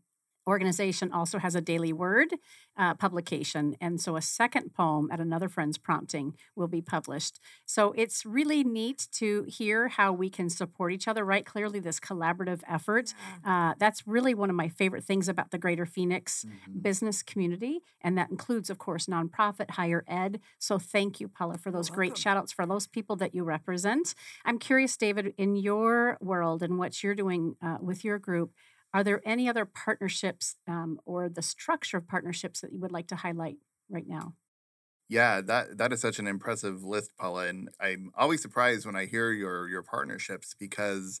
organization 0.48 1.12
also 1.12 1.38
has 1.38 1.54
a 1.54 1.60
daily 1.60 1.92
word 1.92 2.34
uh, 2.76 2.94
publication. 2.94 3.76
And 3.80 4.00
so 4.00 4.16
a 4.16 4.22
second 4.22 4.72
poem 4.74 5.10
at 5.12 5.20
another 5.20 5.48
friend's 5.48 5.78
prompting 5.78 6.34
will 6.56 6.68
be 6.68 6.80
published. 6.80 7.38
So 7.66 7.92
it's 7.96 8.24
really 8.24 8.64
neat 8.64 9.08
to 9.14 9.44
hear 9.48 9.88
how 9.88 10.12
we 10.12 10.30
can 10.30 10.48
support 10.48 10.92
each 10.92 11.06
other, 11.06 11.24
right? 11.24 11.44
Clearly, 11.44 11.80
this 11.80 12.00
collaborative 12.00 12.62
effort. 12.68 13.14
Uh, 13.44 13.74
that's 13.78 14.06
really 14.06 14.34
one 14.34 14.50
of 14.50 14.56
my 14.56 14.68
favorite 14.68 15.04
things 15.04 15.28
about 15.28 15.50
the 15.50 15.58
Greater 15.58 15.86
Phoenix 15.86 16.44
mm-hmm. 16.44 16.80
business 16.80 17.22
community. 17.22 17.80
And 18.00 18.16
that 18.16 18.30
includes, 18.30 18.70
of 18.70 18.78
course, 18.78 19.06
nonprofit, 19.06 19.70
higher 19.72 20.04
ed. 20.08 20.40
So 20.58 20.78
thank 20.78 21.20
you, 21.20 21.28
Paula, 21.28 21.58
for 21.58 21.70
those 21.70 21.90
great 21.90 22.16
shout 22.16 22.36
outs 22.36 22.52
for 22.52 22.64
those 22.66 22.86
people 22.86 23.16
that 23.16 23.34
you 23.34 23.44
represent. 23.44 24.14
I'm 24.44 24.58
curious, 24.58 24.96
David, 24.96 25.34
in 25.36 25.56
your 25.56 26.16
world 26.20 26.62
and 26.62 26.78
what 26.78 27.02
you're 27.02 27.14
doing 27.14 27.56
uh, 27.60 27.78
with 27.80 28.04
your 28.04 28.18
group, 28.18 28.52
are 28.94 29.04
there 29.04 29.22
any 29.24 29.48
other 29.48 29.64
partnerships 29.64 30.56
um, 30.66 31.00
or 31.04 31.28
the 31.28 31.42
structure 31.42 31.98
of 31.98 32.08
partnerships 32.08 32.60
that 32.60 32.72
you 32.72 32.80
would 32.80 32.92
like 32.92 33.08
to 33.08 33.16
highlight 33.16 33.58
right 33.88 34.06
now? 34.06 34.34
Yeah, 35.08 35.40
that 35.42 35.78
that 35.78 35.92
is 35.92 36.00
such 36.00 36.18
an 36.18 36.26
impressive 36.26 36.84
list, 36.84 37.12
Paula, 37.16 37.46
and 37.48 37.70
I'm 37.80 38.12
always 38.14 38.42
surprised 38.42 38.84
when 38.84 38.96
I 38.96 39.06
hear 39.06 39.32
your 39.32 39.66
your 39.68 39.82
partnerships 39.82 40.54
because 40.58 41.20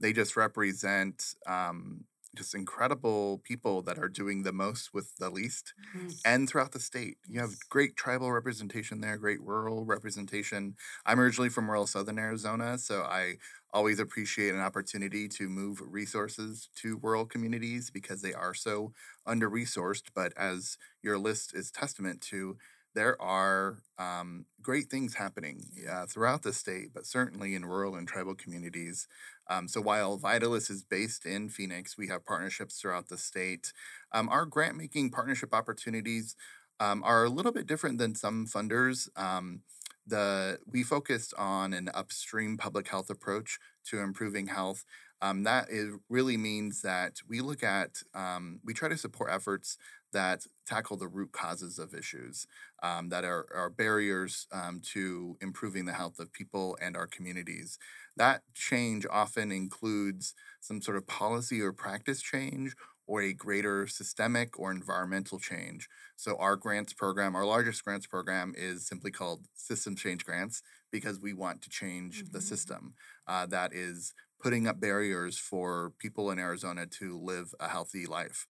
they 0.00 0.12
just 0.12 0.36
represent 0.36 1.34
um, 1.46 2.04
just 2.36 2.54
incredible 2.54 3.40
people 3.44 3.82
that 3.82 3.98
are 3.98 4.08
doing 4.08 4.42
the 4.42 4.52
most 4.52 4.92
with 4.92 5.16
the 5.16 5.30
least 5.30 5.74
mm-hmm. 5.96 6.08
and 6.24 6.48
throughout 6.48 6.72
the 6.72 6.80
state. 6.80 7.18
You 7.28 7.40
have 7.40 7.54
great 7.68 7.96
tribal 7.96 8.30
representation 8.32 9.00
there, 9.00 9.16
great 9.16 9.40
rural 9.40 9.84
representation. 9.84 10.76
I'm 11.06 11.20
originally 11.20 11.48
from 11.48 11.68
rural 11.68 11.86
southern 11.86 12.18
Arizona, 12.18 12.78
so 12.78 13.02
I 13.02 13.34
always 13.72 13.98
appreciate 13.98 14.54
an 14.54 14.60
opportunity 14.60 15.28
to 15.28 15.48
move 15.48 15.82
resources 15.84 16.68
to 16.76 16.98
rural 17.02 17.26
communities 17.26 17.90
because 17.90 18.22
they 18.22 18.32
are 18.32 18.54
so 18.54 18.92
under 19.26 19.50
resourced. 19.50 20.04
But 20.14 20.32
as 20.36 20.78
your 21.02 21.18
list 21.18 21.54
is 21.54 21.70
testament 21.70 22.20
to, 22.22 22.56
there 22.94 23.20
are 23.20 23.78
um, 23.98 24.46
great 24.62 24.90
things 24.90 25.14
happening 25.14 25.64
uh, 25.90 26.06
throughout 26.06 26.42
the 26.42 26.52
state, 26.52 26.88
but 26.94 27.06
certainly 27.06 27.54
in 27.54 27.64
rural 27.64 27.94
and 27.94 28.08
tribal 28.08 28.34
communities. 28.34 29.06
Um, 29.50 29.68
so 29.68 29.80
while 29.80 30.18
Vitalyst 30.18 30.70
is 30.70 30.84
based 30.84 31.24
in 31.24 31.48
Phoenix, 31.48 31.96
we 31.96 32.08
have 32.08 32.24
partnerships 32.24 32.80
throughout 32.80 33.08
the 33.08 33.18
state. 33.18 33.72
Um, 34.12 34.28
our 34.28 34.44
grant 34.46 34.76
making 34.76 35.10
partnership 35.10 35.54
opportunities 35.54 36.34
um, 36.80 37.02
are 37.04 37.24
a 37.24 37.30
little 37.30 37.52
bit 37.52 37.66
different 37.66 37.98
than 37.98 38.14
some 38.14 38.46
funders. 38.46 39.08
Um, 39.16 39.62
the 40.06 40.58
we 40.66 40.82
focused 40.82 41.34
on 41.36 41.72
an 41.72 41.90
upstream 41.94 42.56
public 42.56 42.88
health 42.88 43.10
approach 43.10 43.58
to 43.86 43.98
improving 43.98 44.46
health. 44.46 44.84
Um, 45.20 45.42
that 45.42 45.68
is, 45.68 45.94
really 46.08 46.36
means 46.36 46.82
that 46.82 47.18
we 47.28 47.40
look 47.40 47.62
at 47.62 48.02
um, 48.14 48.60
we 48.64 48.72
try 48.72 48.88
to 48.88 48.96
support 48.96 49.30
efforts 49.32 49.76
that 50.12 50.42
tackle 50.66 50.96
the 50.96 51.08
root 51.08 51.32
causes 51.32 51.78
of 51.78 51.94
issues 51.94 52.46
um, 52.82 53.08
that 53.08 53.24
are, 53.24 53.46
are 53.54 53.70
barriers 53.70 54.46
um, 54.52 54.80
to 54.92 55.36
improving 55.40 55.84
the 55.84 55.92
health 55.92 56.18
of 56.18 56.32
people 56.32 56.76
and 56.80 56.96
our 56.96 57.06
communities. 57.06 57.78
That 58.16 58.42
change 58.54 59.06
often 59.10 59.52
includes 59.52 60.34
some 60.60 60.80
sort 60.80 60.96
of 60.96 61.06
policy 61.06 61.60
or 61.60 61.72
practice 61.72 62.20
change 62.20 62.74
or 63.06 63.22
a 63.22 63.32
greater 63.32 63.86
systemic 63.86 64.58
or 64.58 64.70
environmental 64.70 65.38
change. 65.38 65.88
So, 66.14 66.36
our 66.36 66.56
grants 66.56 66.92
program, 66.92 67.34
our 67.34 67.46
largest 67.46 67.82
grants 67.84 68.06
program, 68.06 68.54
is 68.56 68.86
simply 68.86 69.10
called 69.10 69.46
System 69.54 69.96
Change 69.96 70.24
Grants 70.24 70.62
because 70.92 71.18
we 71.18 71.32
want 71.32 71.62
to 71.62 71.70
change 71.70 72.22
mm-hmm. 72.22 72.32
the 72.32 72.40
system 72.40 72.94
uh, 73.26 73.46
that 73.46 73.72
is 73.72 74.14
putting 74.40 74.68
up 74.68 74.78
barriers 74.78 75.38
for 75.38 75.92
people 75.98 76.30
in 76.30 76.38
Arizona 76.38 76.86
to 76.86 77.18
live 77.18 77.54
a 77.58 77.68
healthy 77.68 78.06
life. 78.06 78.46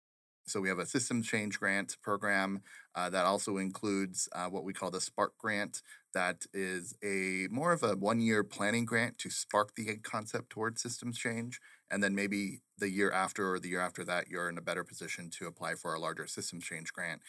So 0.46 0.60
we 0.60 0.70
have 0.70 0.80
a 0.80 0.86
systems 0.86 1.28
change 1.28 1.60
grant 1.60 1.98
program 2.02 2.62
uh, 2.96 3.10
that 3.10 3.26
also 3.26 3.58
includes 3.58 4.28
uh, 4.34 4.48
what 4.48 4.64
we 4.64 4.74
call 4.74 4.92
the 4.92 5.02
Spark 5.02 5.38
grant. 5.38 5.82
That 6.14 6.46
is 6.54 6.96
a 7.04 7.48
more 7.50 7.72
of 7.72 7.82
a 7.82 7.96
one-year 7.96 8.44
planning 8.44 8.86
grant 8.86 9.18
to 9.20 9.30
spark 9.30 9.76
the 9.76 9.98
concept 10.04 10.50
towards 10.50 10.82
systems 10.82 11.18
change, 11.18 11.60
and 11.90 12.04
then 12.04 12.14
maybe 12.14 12.62
the 12.78 12.90
year 12.90 13.12
after 13.12 13.54
or 13.54 13.60
the 13.60 13.70
year 13.70 13.80
after 13.80 14.04
that, 14.04 14.28
you're 14.28 14.50
in 14.50 14.58
a 14.58 14.62
better 14.62 14.84
position 14.84 15.30
to 15.32 15.48
apply 15.48 15.76
for 15.76 15.94
a 15.94 16.00
larger 16.00 16.28
systems 16.28 16.66
change 16.66 16.92
grant. 16.94 17.22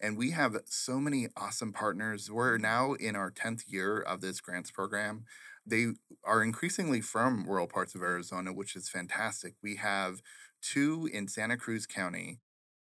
And 0.00 0.16
we 0.16 0.30
have 0.30 0.56
so 0.66 0.98
many 0.98 1.28
awesome 1.36 1.72
partners. 1.72 2.30
We're 2.30 2.56
now 2.56 2.94
in 2.94 3.16
our 3.16 3.30
10th 3.30 3.64
year 3.66 4.00
of 4.00 4.22
this 4.22 4.40
grants 4.40 4.70
program. 4.70 5.24
They 5.66 5.88
are 6.24 6.42
increasingly 6.42 7.02
from 7.02 7.44
rural 7.44 7.66
parts 7.66 7.94
of 7.94 8.02
Arizona, 8.02 8.52
which 8.52 8.74
is 8.74 8.88
fantastic. 8.88 9.54
We 9.62 9.76
have 9.76 10.22
two 10.62 11.08
in 11.12 11.28
Santa 11.28 11.58
Cruz 11.58 11.86
County 11.86 12.38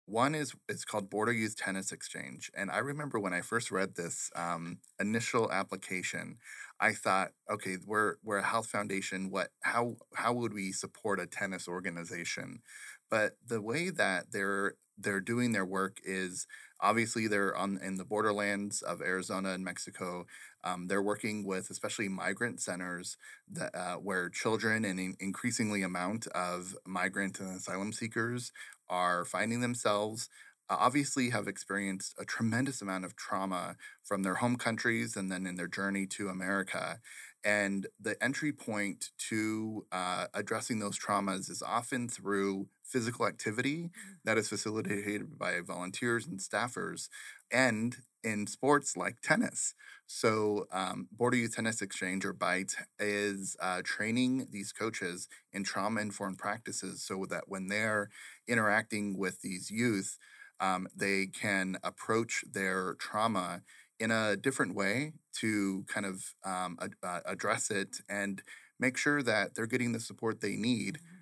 one 0.07 0.35
is 0.35 0.53
it's 0.69 0.85
called 0.85 1.09
Border 1.09 1.33
Youth 1.33 1.57
Tennis 1.57 1.91
Exchange, 1.91 2.49
and 2.55 2.71
I 2.71 2.77
remember 2.77 3.19
when 3.19 3.33
I 3.33 3.41
first 3.41 3.71
read 3.71 3.95
this 3.95 4.31
um, 4.35 4.79
initial 4.99 5.51
application, 5.51 6.37
I 6.79 6.93
thought, 6.93 7.31
okay, 7.51 7.77
we're 7.85 8.15
we're 8.23 8.37
a 8.37 8.43
health 8.43 8.67
foundation. 8.67 9.29
What 9.29 9.49
how 9.61 9.97
how 10.15 10.33
would 10.33 10.53
we 10.53 10.71
support 10.71 11.19
a 11.19 11.27
tennis 11.27 11.67
organization? 11.67 12.61
But 13.09 13.33
the 13.45 13.61
way 13.61 13.89
that 13.89 14.31
they're 14.31 14.75
they're 14.97 15.21
doing 15.21 15.51
their 15.51 15.65
work 15.65 15.97
is 16.03 16.47
obviously 16.81 17.27
they're 17.27 17.55
on 17.55 17.79
in 17.83 17.97
the 17.97 18.05
borderlands 18.05 18.81
of 18.81 19.01
Arizona 19.01 19.49
and 19.51 19.63
Mexico. 19.63 20.25
Um, 20.63 20.87
they're 20.87 21.03
working 21.03 21.45
with 21.45 21.69
especially 21.69 22.09
migrant 22.09 22.61
centers 22.61 23.17
that 23.51 23.75
uh, 23.75 23.95
where 23.95 24.29
children 24.29 24.85
and 24.85 24.99
in 24.99 25.15
increasingly 25.19 25.83
amount 25.83 26.27
of 26.27 26.75
migrant 26.85 27.39
and 27.39 27.57
asylum 27.57 27.93
seekers 27.93 28.51
are 28.89 29.25
finding 29.25 29.61
themselves 29.61 30.29
uh, 30.69 30.75
obviously 30.79 31.29
have 31.29 31.47
experienced 31.47 32.13
a 32.19 32.25
tremendous 32.25 32.81
amount 32.81 33.05
of 33.05 33.15
trauma 33.15 33.75
from 34.03 34.23
their 34.23 34.35
home 34.35 34.57
countries 34.57 35.15
and 35.15 35.31
then 35.31 35.45
in 35.47 35.55
their 35.55 35.67
journey 35.67 36.05
to 36.07 36.27
America. 36.29 36.99
And 37.47 37.87
the 37.97 38.21
entry 38.21 38.51
point 38.51 39.11
to 39.29 39.85
uh, 39.93 40.25
addressing 40.33 40.79
those 40.79 40.99
traumas 40.99 41.49
is 41.49 41.63
often 41.65 42.09
through 42.09 42.67
physical 42.83 43.25
activity 43.25 43.83
mm-hmm. 43.83 44.11
that 44.25 44.37
is 44.37 44.49
facilitated 44.49 45.39
by 45.39 45.61
volunteers 45.65 46.27
and 46.27 46.41
staffers, 46.41 47.07
and 47.49 47.95
in 48.21 48.47
sports 48.47 48.97
like 48.97 49.21
tennis. 49.21 49.73
So, 50.07 50.65
um, 50.73 51.07
Border 51.09 51.37
Youth 51.37 51.55
Tennis 51.55 51.81
Exchange, 51.81 52.25
or 52.25 52.33
BYTE, 52.33 52.75
is 52.99 53.55
uh, 53.61 53.81
training 53.81 54.47
these 54.51 54.73
coaches 54.73 55.29
in 55.53 55.63
trauma 55.63 56.01
informed 56.01 56.39
practices 56.39 57.01
so 57.01 57.25
that 57.29 57.45
when 57.47 57.69
they're 57.69 58.09
interacting 58.45 59.17
with 59.17 59.41
these 59.41 59.71
youth, 59.71 60.17
um, 60.59 60.87
they 60.93 61.27
can 61.27 61.77
approach 61.81 62.43
their 62.51 62.95
trauma 62.95 63.61
in 63.99 64.11
a 64.11 64.35
different 64.35 64.75
way 64.75 65.13
to 65.39 65.85
kind 65.87 66.05
of 66.05 66.33
um, 66.45 66.77
ad- 66.81 66.95
uh, 67.03 67.19
address 67.25 67.71
it 67.71 67.97
and 68.09 68.43
make 68.79 68.97
sure 68.97 69.23
that 69.23 69.55
they're 69.55 69.67
getting 69.67 69.91
the 69.91 69.99
support 69.99 70.41
they 70.41 70.55
need 70.55 70.95
mm-hmm. 70.95 71.15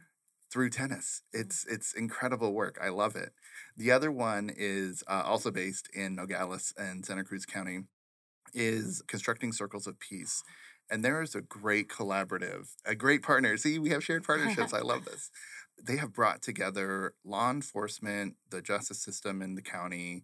through 0.52 0.70
tennis. 0.70 1.22
It's 1.34 1.66
it's 1.66 1.94
incredible 1.94 2.54
work. 2.54 2.78
I 2.82 2.90
love 2.90 3.16
it. 3.16 3.34
The 3.78 3.92
other 3.92 4.12
one 4.12 4.52
is 4.56 5.04
uh, 5.08 5.24
also 5.26 5.52
based 5.52 5.90
in 5.94 6.16
Nogales 6.16 6.74
and 6.78 7.06
Santa 7.06 7.24
Cruz 7.24 7.46
County, 7.46 7.82
is 8.54 9.04
constructing 9.08 9.52
circles 9.52 9.86
of 9.86 10.00
peace. 10.00 10.44
And 10.90 11.04
there 11.04 11.22
is 11.22 11.36
a 11.36 11.42
great 11.42 11.90
collaborative, 11.90 12.70
a 12.86 12.96
great 12.96 13.24
partner. 13.24 13.58
See, 13.58 13.80
we 13.80 13.90
have 13.90 14.04
shared 14.04 14.24
partnerships. 14.24 14.74
I 14.74 14.82
love 14.82 15.06
this. 15.06 15.30
They 15.84 15.98
have 15.98 16.14
brought 16.14 16.42
together 16.42 17.16
law 17.26 17.52
enforcement, 17.52 18.36
the 18.50 18.62
justice 18.62 19.04
system 19.04 19.42
in 19.42 19.56
the 19.56 19.62
county, 19.62 20.24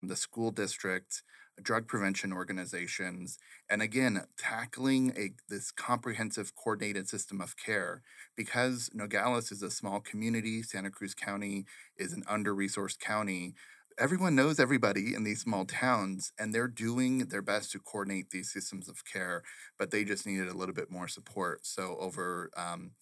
the 0.00 0.14
school 0.14 0.52
district, 0.52 1.24
drug 1.62 1.86
prevention 1.86 2.32
organizations, 2.32 3.38
and 3.70 3.82
again, 3.82 4.24
tackling 4.36 5.12
a, 5.16 5.30
this 5.48 5.70
comprehensive 5.70 6.54
coordinated 6.54 7.08
system 7.08 7.40
of 7.40 7.56
care. 7.56 8.02
Because 8.36 8.90
Nogales 8.92 9.52
is 9.52 9.62
a 9.62 9.70
small 9.70 10.00
community, 10.00 10.62
Santa 10.62 10.90
Cruz 10.90 11.14
County 11.14 11.64
is 11.96 12.12
an 12.12 12.24
under 12.28 12.54
resourced 12.54 12.98
county. 12.98 13.54
Everyone 13.98 14.34
knows 14.34 14.58
everybody 14.58 15.14
in 15.14 15.24
these 15.24 15.42
small 15.42 15.66
towns, 15.66 16.32
and 16.38 16.54
they're 16.54 16.68
doing 16.68 17.26
their 17.28 17.42
best 17.42 17.72
to 17.72 17.78
coordinate 17.78 18.30
these 18.30 18.50
systems 18.50 18.88
of 18.88 19.04
care, 19.04 19.42
but 19.78 19.90
they 19.90 20.04
just 20.04 20.26
needed 20.26 20.48
a 20.48 20.56
little 20.56 20.74
bit 20.74 20.90
more 20.90 21.08
support. 21.08 21.66
So, 21.66 21.96
over 22.00 22.50
um, 22.56 22.92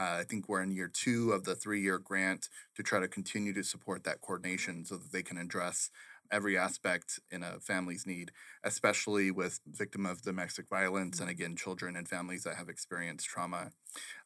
uh, 0.00 0.16
I 0.20 0.24
think 0.24 0.48
we're 0.48 0.62
in 0.62 0.70
year 0.70 0.90
two 0.92 1.32
of 1.32 1.44
the 1.44 1.54
three 1.54 1.82
year 1.82 1.98
grant 1.98 2.48
to 2.76 2.82
try 2.82 3.00
to 3.00 3.08
continue 3.08 3.52
to 3.52 3.62
support 3.62 4.04
that 4.04 4.22
coordination 4.22 4.84
so 4.84 4.96
that 4.96 5.12
they 5.12 5.22
can 5.22 5.36
address 5.36 5.90
every 6.30 6.56
aspect 6.56 7.20
in 7.30 7.42
a 7.42 7.60
family's 7.60 8.06
need, 8.06 8.30
especially 8.64 9.30
with 9.30 9.60
victim 9.66 10.06
of 10.06 10.22
domestic 10.22 10.68
violence 10.68 11.18
and 11.20 11.28
mm-hmm. 11.28 11.42
again 11.42 11.56
children 11.56 11.96
and 11.96 12.08
families 12.08 12.44
that 12.44 12.56
have 12.56 12.68
experienced 12.68 13.26
trauma. 13.26 13.70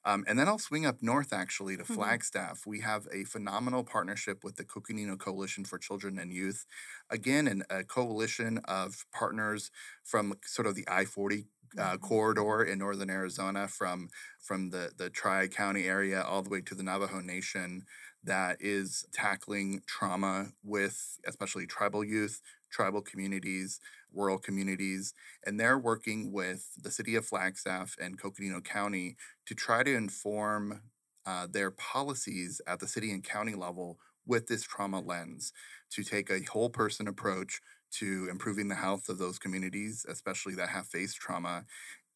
Um, 0.04 0.24
and 0.28 0.38
then 0.38 0.48
I'll 0.48 0.58
swing 0.58 0.84
up 0.84 1.02
north 1.02 1.32
actually 1.32 1.76
to 1.76 1.82
mm-hmm. 1.82 1.94
Flagstaff. 1.94 2.66
We 2.66 2.80
have 2.80 3.06
a 3.12 3.24
phenomenal 3.24 3.84
partnership 3.84 4.44
with 4.44 4.56
the 4.56 4.64
Coconino 4.64 5.16
Coalition 5.16 5.64
for 5.64 5.78
Children 5.78 6.18
and 6.18 6.32
Youth. 6.32 6.66
Again, 7.10 7.46
an, 7.48 7.62
a 7.70 7.84
coalition 7.84 8.60
of 8.64 9.06
partners 9.12 9.70
from 10.02 10.34
sort 10.44 10.66
of 10.66 10.74
the 10.74 10.86
I 10.88 11.04
40 11.04 11.46
uh, 11.76 11.82
mm-hmm. 11.82 11.96
corridor 11.96 12.62
in 12.62 12.78
northern 12.78 13.10
Arizona 13.10 13.66
from 13.68 14.08
from 14.38 14.70
the 14.70 14.92
the 14.96 15.10
Tri 15.10 15.48
County 15.48 15.86
area 15.86 16.22
all 16.22 16.42
the 16.42 16.50
way 16.50 16.60
to 16.60 16.74
the 16.74 16.82
Navajo 16.82 17.20
Nation 17.20 17.84
that 18.24 18.56
is 18.60 19.06
tackling 19.12 19.82
trauma 19.86 20.48
with 20.62 21.18
especially 21.26 21.66
tribal 21.66 22.04
youth, 22.04 22.40
tribal 22.70 23.02
communities, 23.02 23.80
rural 24.12 24.38
communities, 24.38 25.14
and 25.44 25.58
they're 25.58 25.78
working 25.78 26.32
with 26.32 26.70
the 26.82 26.90
city 26.90 27.14
of 27.16 27.26
Flagstaff 27.26 27.96
and 28.00 28.18
Coconino 28.18 28.60
County 28.60 29.16
to 29.46 29.54
try 29.54 29.82
to 29.82 29.94
inform 29.94 30.80
uh, 31.26 31.46
their 31.50 31.70
policies 31.70 32.60
at 32.66 32.80
the 32.80 32.88
city 32.88 33.10
and 33.10 33.24
county 33.24 33.54
level 33.54 33.98
with 34.26 34.46
this 34.46 34.62
trauma 34.62 35.00
lens 35.00 35.52
to 35.90 36.02
take 36.02 36.30
a 36.30 36.42
whole 36.50 36.70
person 36.70 37.08
approach 37.08 37.60
to 37.92 38.26
improving 38.30 38.68
the 38.68 38.74
health 38.74 39.08
of 39.08 39.18
those 39.18 39.38
communities, 39.38 40.04
especially 40.08 40.54
that 40.54 40.68
have 40.68 40.86
faced 40.86 41.16
trauma. 41.16 41.64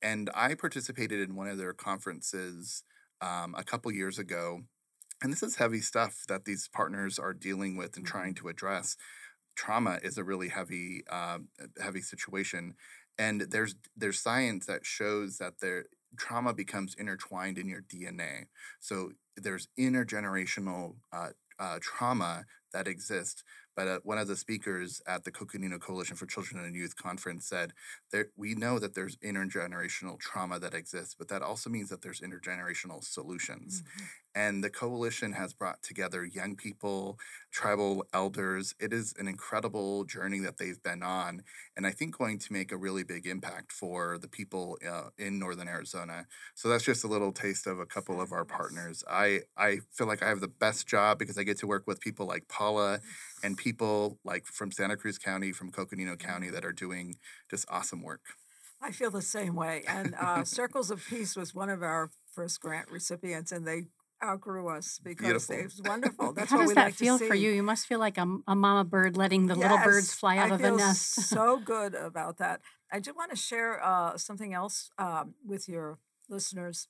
And 0.03 0.31
I 0.35 0.55
participated 0.55 1.21
in 1.21 1.37
one 1.37 1.49
of 1.49 1.59
their 1.59 1.73
conferences 1.73 2.83
um, 3.21 3.55
a 3.57 3.64
couple 3.64 3.92
years 3.92 4.18
ago 4.18 4.62
and 5.22 5.33
this 5.33 5.42
is 5.42 5.57
heavy 5.57 5.81
stuff 5.81 6.24
that 6.28 6.44
these 6.44 6.68
partners 6.72 7.18
are 7.18 7.33
dealing 7.33 7.76
with 7.76 7.96
and 7.96 8.07
trying 8.07 8.35
mm-hmm. 8.35 8.46
to 8.46 8.50
address. 8.50 8.96
Trauma 9.57 9.98
is 10.02 10.18
a 10.18 10.24
really 10.24 10.48
heavy, 10.48 11.02
uh, 11.11 11.38
heavy 11.83 12.00
situation, 12.00 12.74
and 13.18 13.40
there's 13.50 13.74
there's 13.96 14.20
science 14.20 14.66
that 14.66 14.87
shows 14.87 15.38
that 15.38 15.54
there 15.61 15.87
trauma 16.16 16.54
becomes 16.54 16.94
intertwined 16.94 17.59
in 17.59 17.68
your 17.68 17.83
DNA. 17.83 18.46
So 18.81 19.12
there's 19.37 19.68
intergenerational 19.78 20.94
uh, 21.12 21.31
uh, 21.59 21.78
trauma 21.81 22.44
that 22.72 22.87
exists. 22.87 23.42
But 23.76 23.88
uh, 23.88 24.00
one 24.02 24.18
of 24.18 24.26
the 24.26 24.37
speakers 24.37 25.00
at 25.07 25.22
the 25.22 25.31
Coconino 25.31 25.78
Coalition 25.78 26.16
for 26.16 26.26
Children 26.26 26.64
and 26.64 26.74
Youth 26.74 26.96
conference 26.96 27.46
said 27.46 27.72
that 28.12 28.26
we 28.37 28.54
know 28.54 28.78
that 28.81 28.94
there's 28.94 29.16
intergenerational 29.18 30.18
trauma 30.18 30.59
that 30.59 30.74
exists, 30.74 31.14
but 31.16 31.28
that 31.28 31.42
also 31.42 31.70
means 31.70 31.88
that 31.90 32.02
there's 32.02 32.20
intergenerational 32.20 33.04
solutions. 33.04 33.83
Mm-hmm. 33.83 34.04
And 34.38 34.62
the 34.62 34.70
coalition 34.70 35.33
has 35.33 35.53
brought 35.53 35.83
together 35.83 36.24
young 36.24 36.55
people, 36.55 37.18
tribal 37.51 38.07
elders. 38.14 38.72
It 38.79 38.92
is 38.92 39.12
an 39.18 39.27
incredible 39.27 40.05
journey 40.05 40.38
that 40.38 40.59
they've 40.59 40.81
been 40.81 41.03
on, 41.03 41.42
and 41.77 41.85
I 41.85 41.90
think 41.90 42.16
going 42.16 42.38
to 42.38 42.53
make 42.53 42.70
a 42.70 42.77
really 42.77 43.03
big 43.03 43.27
impact 43.27 43.72
for 43.72 44.16
the 44.16 44.29
people 44.29 44.79
uh, 44.88 45.09
in 45.18 45.40
Northern 45.40 45.66
Arizona. 45.66 46.27
So 46.55 46.68
that's 46.68 46.85
just 46.85 47.03
a 47.03 47.09
little 47.09 47.33
taste 47.33 47.66
of 47.66 47.81
a 47.81 47.85
couple 47.85 48.20
of 48.20 48.31
our 48.31 48.44
partners. 48.44 49.03
I 49.11 49.40
I 49.57 49.81
feel 49.90 50.07
like 50.07 50.22
I 50.22 50.29
have 50.29 50.38
the 50.38 50.46
best 50.46 50.87
job 50.87 51.18
because 51.18 51.37
I 51.37 51.42
get 51.42 51.59
to 51.59 51.66
work 51.66 51.88
with 51.88 52.01
people 52.01 52.24
like 52.24 52.46
Paula 52.46 53.01
and 53.42 53.57
people 53.57 54.20
like 54.22 54.46
from 54.46 54.70
Santa 54.70 54.96
Cruz 54.96 55.18
County, 55.18 55.51
from 55.51 55.72
Coconino 55.72 56.14
County 56.14 56.48
that 56.51 56.64
are 56.64 56.72
doing 56.72 57.16
just 57.51 57.66
awesome 57.68 58.05
work. 58.05 58.20
I 58.81 58.92
feel 58.92 59.11
the 59.11 59.20
same 59.20 59.57
way. 59.57 59.83
And 59.88 60.14
uh, 60.14 60.44
Circles 60.61 60.92
of 60.92 61.05
Peace 61.05 61.35
was 61.35 61.57
one 61.57 61.70
of 61.70 61.83
our 61.83 62.11
first 62.33 62.61
grant 62.61 62.88
recipients, 62.88 63.51
and 63.51 63.66
they 63.66 63.87
outgrew 64.24 64.68
us 64.68 65.00
because 65.02 65.24
Beautiful. 65.24 65.54
it 65.57 65.64
was 65.64 65.83
wonderful. 65.83 66.33
That's 66.37 66.50
How 66.50 66.59
what 66.59 66.66
does 66.66 66.74
that 66.74 66.85
like 66.87 66.94
feel 66.94 67.18
for 67.18 67.35
you? 67.35 67.50
You 67.50 67.62
must 67.62 67.87
feel 67.87 67.98
like 67.98 68.18
a, 68.18 68.26
a 68.46 68.54
mama 68.54 68.85
bird 68.85 69.16
letting 69.16 69.46
the 69.46 69.54
yes, 69.54 69.62
little 69.62 69.78
birds 69.78 70.12
fly 70.12 70.38
out 70.38 70.50
I 70.50 70.54
of 70.54 70.62
the 70.62 70.70
nest. 70.72 71.14
so 71.28 71.59
good 71.59 71.94
about 71.94 72.38
that. 72.38 72.61
I 72.92 73.00
do 73.00 73.12
want 73.14 73.31
to 73.31 73.37
share 73.37 73.85
uh, 73.85 74.16
something 74.16 74.54
else 74.54 74.90
um, 74.98 75.35
with 75.44 75.68
your 75.68 75.98
listeners. 76.28 76.88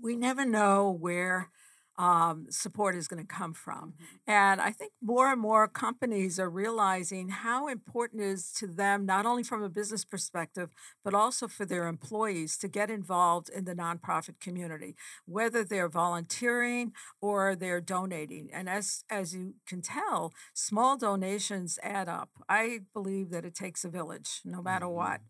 We 0.00 0.16
never 0.16 0.44
know 0.44 0.90
where 0.90 1.50
um, 1.98 2.46
support 2.50 2.94
is 2.94 3.08
going 3.08 3.22
to 3.22 3.26
come 3.26 3.54
from. 3.54 3.94
Mm-hmm. 3.94 4.30
And 4.30 4.60
I 4.60 4.70
think 4.70 4.92
more 5.02 5.32
and 5.32 5.40
more 5.40 5.66
companies 5.68 6.38
are 6.38 6.50
realizing 6.50 7.30
how 7.30 7.68
important 7.68 8.22
it 8.22 8.26
is 8.26 8.52
to 8.54 8.66
them, 8.66 9.06
not 9.06 9.26
only 9.26 9.42
from 9.42 9.62
a 9.62 9.68
business 9.68 10.04
perspective, 10.04 10.70
but 11.04 11.14
also 11.14 11.48
for 11.48 11.64
their 11.64 11.86
employees 11.86 12.56
to 12.58 12.68
get 12.68 12.90
involved 12.90 13.48
in 13.48 13.64
the 13.64 13.74
nonprofit 13.74 14.40
community, 14.40 14.94
whether 15.24 15.64
they're 15.64 15.88
volunteering 15.88 16.92
or 17.20 17.54
they're 17.56 17.80
donating. 17.80 18.48
And 18.52 18.68
as, 18.68 19.04
as 19.08 19.34
you 19.34 19.54
can 19.66 19.80
tell, 19.80 20.32
small 20.54 20.96
donations 20.96 21.78
add 21.82 22.08
up. 22.08 22.30
I 22.48 22.80
believe 22.92 23.30
that 23.30 23.44
it 23.44 23.54
takes 23.54 23.84
a 23.84 23.88
village, 23.88 24.40
no 24.44 24.62
matter 24.62 24.86
mm-hmm. 24.86 24.96
what. 24.96 25.20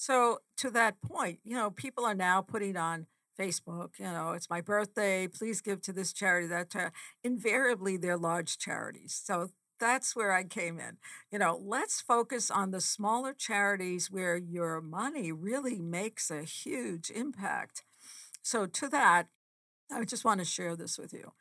So, 0.00 0.38
to 0.58 0.70
that 0.70 1.02
point, 1.02 1.40
you 1.42 1.56
know, 1.56 1.70
people 1.70 2.04
are 2.04 2.14
now 2.14 2.40
putting 2.40 2.76
on 2.76 3.06
Facebook, 3.38 3.98
you 3.98 4.06
know, 4.06 4.32
it's 4.32 4.50
my 4.50 4.60
birthday, 4.60 5.28
please 5.28 5.60
give 5.60 5.80
to 5.82 5.92
this 5.92 6.12
charity, 6.12 6.46
that 6.48 6.70
charity. 6.70 6.94
Invariably, 7.22 7.96
they're 7.96 8.16
large 8.16 8.58
charities. 8.58 9.20
So 9.22 9.50
that's 9.78 10.16
where 10.16 10.32
I 10.32 10.44
came 10.44 10.78
in. 10.78 10.96
You 11.30 11.38
know, 11.38 11.60
let's 11.62 12.00
focus 12.00 12.50
on 12.50 12.70
the 12.70 12.80
smaller 12.80 13.32
charities 13.32 14.10
where 14.10 14.36
your 14.36 14.80
money 14.80 15.30
really 15.32 15.78
makes 15.78 16.30
a 16.30 16.42
huge 16.42 17.10
impact. 17.10 17.84
So, 18.42 18.66
to 18.66 18.88
that, 18.88 19.28
I 19.92 20.04
just 20.04 20.24
want 20.24 20.40
to 20.40 20.44
share 20.44 20.74
this 20.74 20.98
with 20.98 21.12
you. 21.12 21.32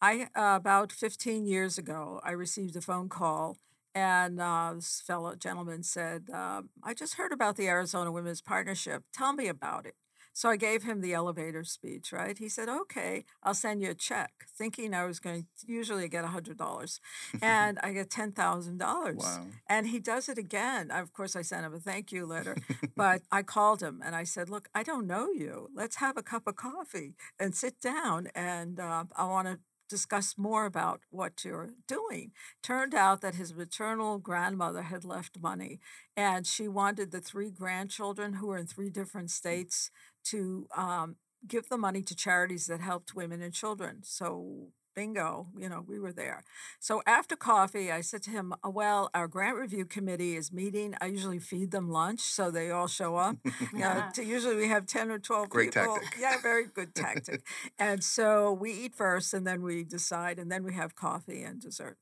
I, 0.00 0.28
uh, 0.36 0.56
about 0.56 0.92
15 0.92 1.46
years 1.46 1.78
ago, 1.78 2.20
I 2.24 2.32
received 2.32 2.76
a 2.76 2.80
phone 2.80 3.08
call 3.08 3.56
and 3.94 4.40
uh, 4.40 4.72
this 4.74 5.02
fellow 5.06 5.36
gentleman 5.36 5.82
said, 5.84 6.24
uh, 6.32 6.62
I 6.82 6.94
just 6.94 7.14
heard 7.14 7.32
about 7.32 7.56
the 7.56 7.68
Arizona 7.68 8.10
Women's 8.10 8.40
Partnership. 8.40 9.04
Tell 9.12 9.32
me 9.32 9.46
about 9.46 9.86
it. 9.86 9.94
So 10.34 10.48
I 10.48 10.56
gave 10.56 10.82
him 10.82 11.00
the 11.00 11.14
elevator 11.14 11.62
speech, 11.62 12.12
right? 12.12 12.36
He 12.36 12.48
said, 12.48 12.68
okay, 12.68 13.24
I'll 13.44 13.54
send 13.54 13.80
you 13.80 13.90
a 13.90 13.94
check, 13.94 14.32
thinking 14.58 14.92
I 14.92 15.06
was 15.06 15.20
going 15.20 15.42
to 15.42 15.72
usually 15.72 16.08
get 16.08 16.24
$100. 16.24 17.00
and 17.42 17.78
I 17.84 17.92
get 17.92 18.10
$10,000. 18.10 19.14
Wow. 19.14 19.46
And 19.68 19.86
he 19.86 20.00
does 20.00 20.28
it 20.28 20.36
again. 20.36 20.90
Of 20.90 21.12
course, 21.12 21.36
I 21.36 21.42
sent 21.42 21.64
him 21.64 21.72
a 21.72 21.78
thank 21.78 22.10
you 22.10 22.26
letter, 22.26 22.56
but 22.96 23.22
I 23.32 23.42
called 23.44 23.80
him 23.80 24.02
and 24.04 24.16
I 24.16 24.24
said, 24.24 24.50
look, 24.50 24.68
I 24.74 24.82
don't 24.82 25.06
know 25.06 25.30
you. 25.30 25.70
Let's 25.72 25.96
have 25.96 26.16
a 26.16 26.22
cup 26.22 26.48
of 26.48 26.56
coffee 26.56 27.14
and 27.38 27.54
sit 27.54 27.80
down. 27.80 28.26
And 28.34 28.80
uh, 28.80 29.04
I 29.16 29.24
want 29.26 29.46
to 29.46 29.60
discuss 29.88 30.36
more 30.36 30.66
about 30.66 31.00
what 31.10 31.44
you're 31.44 31.70
doing. 31.86 32.32
Turned 32.62 32.94
out 32.94 33.20
that 33.20 33.36
his 33.36 33.54
maternal 33.54 34.18
grandmother 34.18 34.82
had 34.82 35.04
left 35.04 35.40
money, 35.40 35.78
and 36.16 36.46
she 36.46 36.66
wanted 36.68 37.10
the 37.10 37.20
three 37.20 37.50
grandchildren 37.50 38.34
who 38.34 38.48
were 38.48 38.58
in 38.58 38.66
three 38.66 38.90
different 38.90 39.30
states 39.30 39.90
to 40.24 40.66
um, 40.76 41.16
give 41.46 41.68
the 41.68 41.78
money 41.78 42.02
to 42.02 42.14
charities 42.14 42.66
that 42.66 42.80
helped 42.80 43.14
women 43.14 43.42
and 43.42 43.52
children. 43.52 43.98
So 44.02 44.68
bingo, 44.94 45.48
you 45.58 45.68
know, 45.68 45.84
we 45.86 45.98
were 45.98 46.12
there. 46.12 46.44
So 46.78 47.02
after 47.04 47.34
coffee, 47.34 47.90
I 47.90 48.00
said 48.00 48.22
to 48.24 48.30
him, 48.30 48.54
"Uh, 48.64 48.70
Well, 48.70 49.10
our 49.12 49.26
grant 49.26 49.56
review 49.56 49.84
committee 49.84 50.36
is 50.36 50.52
meeting. 50.52 50.94
I 51.00 51.06
usually 51.06 51.40
feed 51.40 51.72
them 51.72 51.90
lunch 51.90 52.20
so 52.20 52.50
they 52.50 52.70
all 52.70 52.86
show 52.86 53.16
up. 53.16 53.36
Yeah. 53.76 54.06
Uh, 54.08 54.12
to, 54.12 54.24
usually 54.24 54.54
we 54.56 54.68
have 54.68 54.86
10 54.86 55.10
or 55.10 55.18
12 55.18 55.48
Great 55.50 55.74
people. 55.74 55.96
tactic. 55.96 56.20
Yeah, 56.20 56.40
very 56.40 56.66
good 56.66 56.94
tactic. 56.94 57.42
and 57.78 58.04
so 58.04 58.52
we 58.52 58.70
eat 58.72 58.94
first 58.94 59.34
and 59.34 59.44
then 59.46 59.62
we 59.62 59.82
decide 59.84 60.38
and 60.38 60.50
then 60.50 60.62
we 60.62 60.74
have 60.74 60.94
coffee 60.94 61.42
and 61.42 61.60
dessert. 61.60 61.98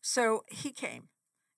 So 0.00 0.44
he 0.48 0.70
came 0.72 1.08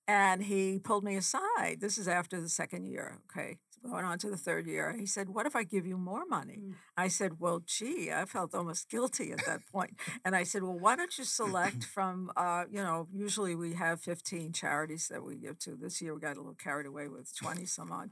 and 0.05 0.43
he 0.43 0.79
pulled 0.79 1.05
me 1.05 1.15
aside. 1.15 1.77
This 1.79 1.97
is 1.97 2.07
after 2.09 2.41
the 2.41 2.49
second 2.49 2.87
year, 2.87 3.19
okay? 3.31 3.57
Going 3.85 4.05
on 4.05 4.17
to 4.19 4.29
the 4.29 4.37
third 4.37 4.65
year. 4.65 4.95
He 4.97 5.05
said, 5.05 5.29
What 5.29 5.45
if 5.45 5.55
I 5.55 5.63
give 5.63 5.85
you 5.85 5.97
more 5.97 6.25
money? 6.25 6.59
Mm. 6.61 6.73
I 6.95 7.09
said, 7.09 7.39
Well, 7.39 7.61
gee, 7.65 8.11
I 8.11 8.25
felt 8.25 8.55
almost 8.55 8.89
guilty 8.89 9.31
at 9.33 9.45
that 9.45 9.59
point. 9.71 9.95
And 10.23 10.35
I 10.35 10.43
said, 10.43 10.63
Well, 10.63 10.79
why 10.79 10.95
don't 10.95 11.17
you 11.17 11.25
select 11.25 11.83
from, 11.93 12.31
uh, 12.37 12.63
you 12.71 12.81
know, 12.81 13.07
usually 13.13 13.55
we 13.55 13.73
have 13.73 13.99
15 14.01 14.53
charities 14.53 15.09
that 15.09 15.23
we 15.23 15.35
give 15.35 15.59
to. 15.59 15.75
This 15.75 16.01
year 16.01 16.13
we 16.13 16.21
got 16.21 16.37
a 16.37 16.39
little 16.39 16.55
carried 16.55 16.85
away 16.85 17.09
with 17.09 17.35
20 17.35 17.65
some 17.65 17.91
odd. 17.91 18.09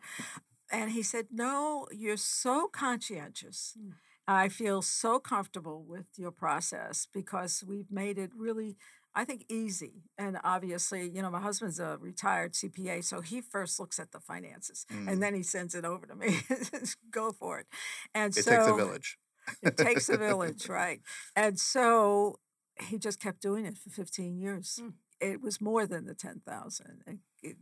And 0.71 0.91
he 0.91 1.03
said, 1.03 1.27
No, 1.31 1.87
you're 1.91 2.17
so 2.17 2.67
conscientious. 2.67 3.77
Mm. 3.79 3.93
I 4.27 4.49
feel 4.49 4.81
so 4.81 5.19
comfortable 5.19 5.83
with 5.85 6.05
your 6.15 6.31
process 6.31 7.07
because 7.11 7.63
we've 7.67 7.91
made 7.91 8.17
it 8.17 8.31
really, 8.35 8.77
I 9.13 9.25
think, 9.25 9.45
easy. 9.49 10.03
And 10.17 10.37
obviously, 10.43 11.09
you 11.09 11.21
know, 11.21 11.29
my 11.29 11.41
husband's 11.41 11.79
a 11.79 11.97
retired 11.99 12.53
CPA, 12.53 13.03
so 13.03 13.21
he 13.21 13.41
first 13.41 13.79
looks 13.79 13.99
at 13.99 14.11
the 14.11 14.19
finances 14.19 14.85
Mm. 14.91 15.11
and 15.11 15.21
then 15.23 15.33
he 15.33 15.43
sends 15.43 15.75
it 15.75 15.83
over 15.85 16.05
to 16.07 16.15
me. 16.15 16.39
Go 17.11 17.31
for 17.31 17.59
it. 17.59 17.67
And 18.13 18.33
so 18.33 18.39
It 18.39 18.43
so 18.45 18.51
takes 18.51 18.67
a 18.67 18.75
village. 18.75 19.17
it 19.61 19.77
takes 19.77 20.09
a 20.09 20.17
village, 20.29 20.69
right? 20.69 21.01
And 21.35 21.59
so 21.59 22.39
he 22.79 22.97
just 22.97 23.19
kept 23.19 23.41
doing 23.41 23.65
it 23.65 23.77
for 23.77 23.89
15 23.89 24.37
years. 24.37 24.79
Mm. 24.81 24.93
It 25.19 25.41
was 25.41 25.59
more 25.61 25.85
than 25.85 26.05
the 26.05 26.15
10,000. 26.15 27.03
It, 27.05 27.17
it 27.43 27.57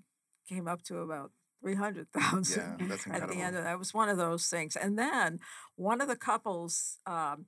came 0.47 0.67
up 0.67 0.83
to 0.83 0.99
about 0.99 1.31
300,000 1.61 2.77
Yeah, 2.79 2.87
that's 2.87 3.07
at 3.11 3.27
the 3.27 3.41
end 3.41 3.55
of 3.55 3.63
that. 3.63 3.73
It 3.73 3.79
was 3.79 3.93
one 3.93 4.07
of 4.09 4.17
those 4.17 4.47
things. 4.47 4.75
And 4.75 4.97
then 4.97 5.39
one 5.75 5.99
of 5.99 6.07
the 6.07 6.15
couples 6.15 6.99
um, 7.05 7.45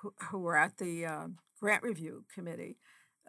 who, 0.00 0.14
who 0.30 0.38
were 0.38 0.56
at 0.56 0.78
the 0.78 1.04
um 1.06 1.38
grant 1.60 1.82
review 1.82 2.24
committee, 2.34 2.78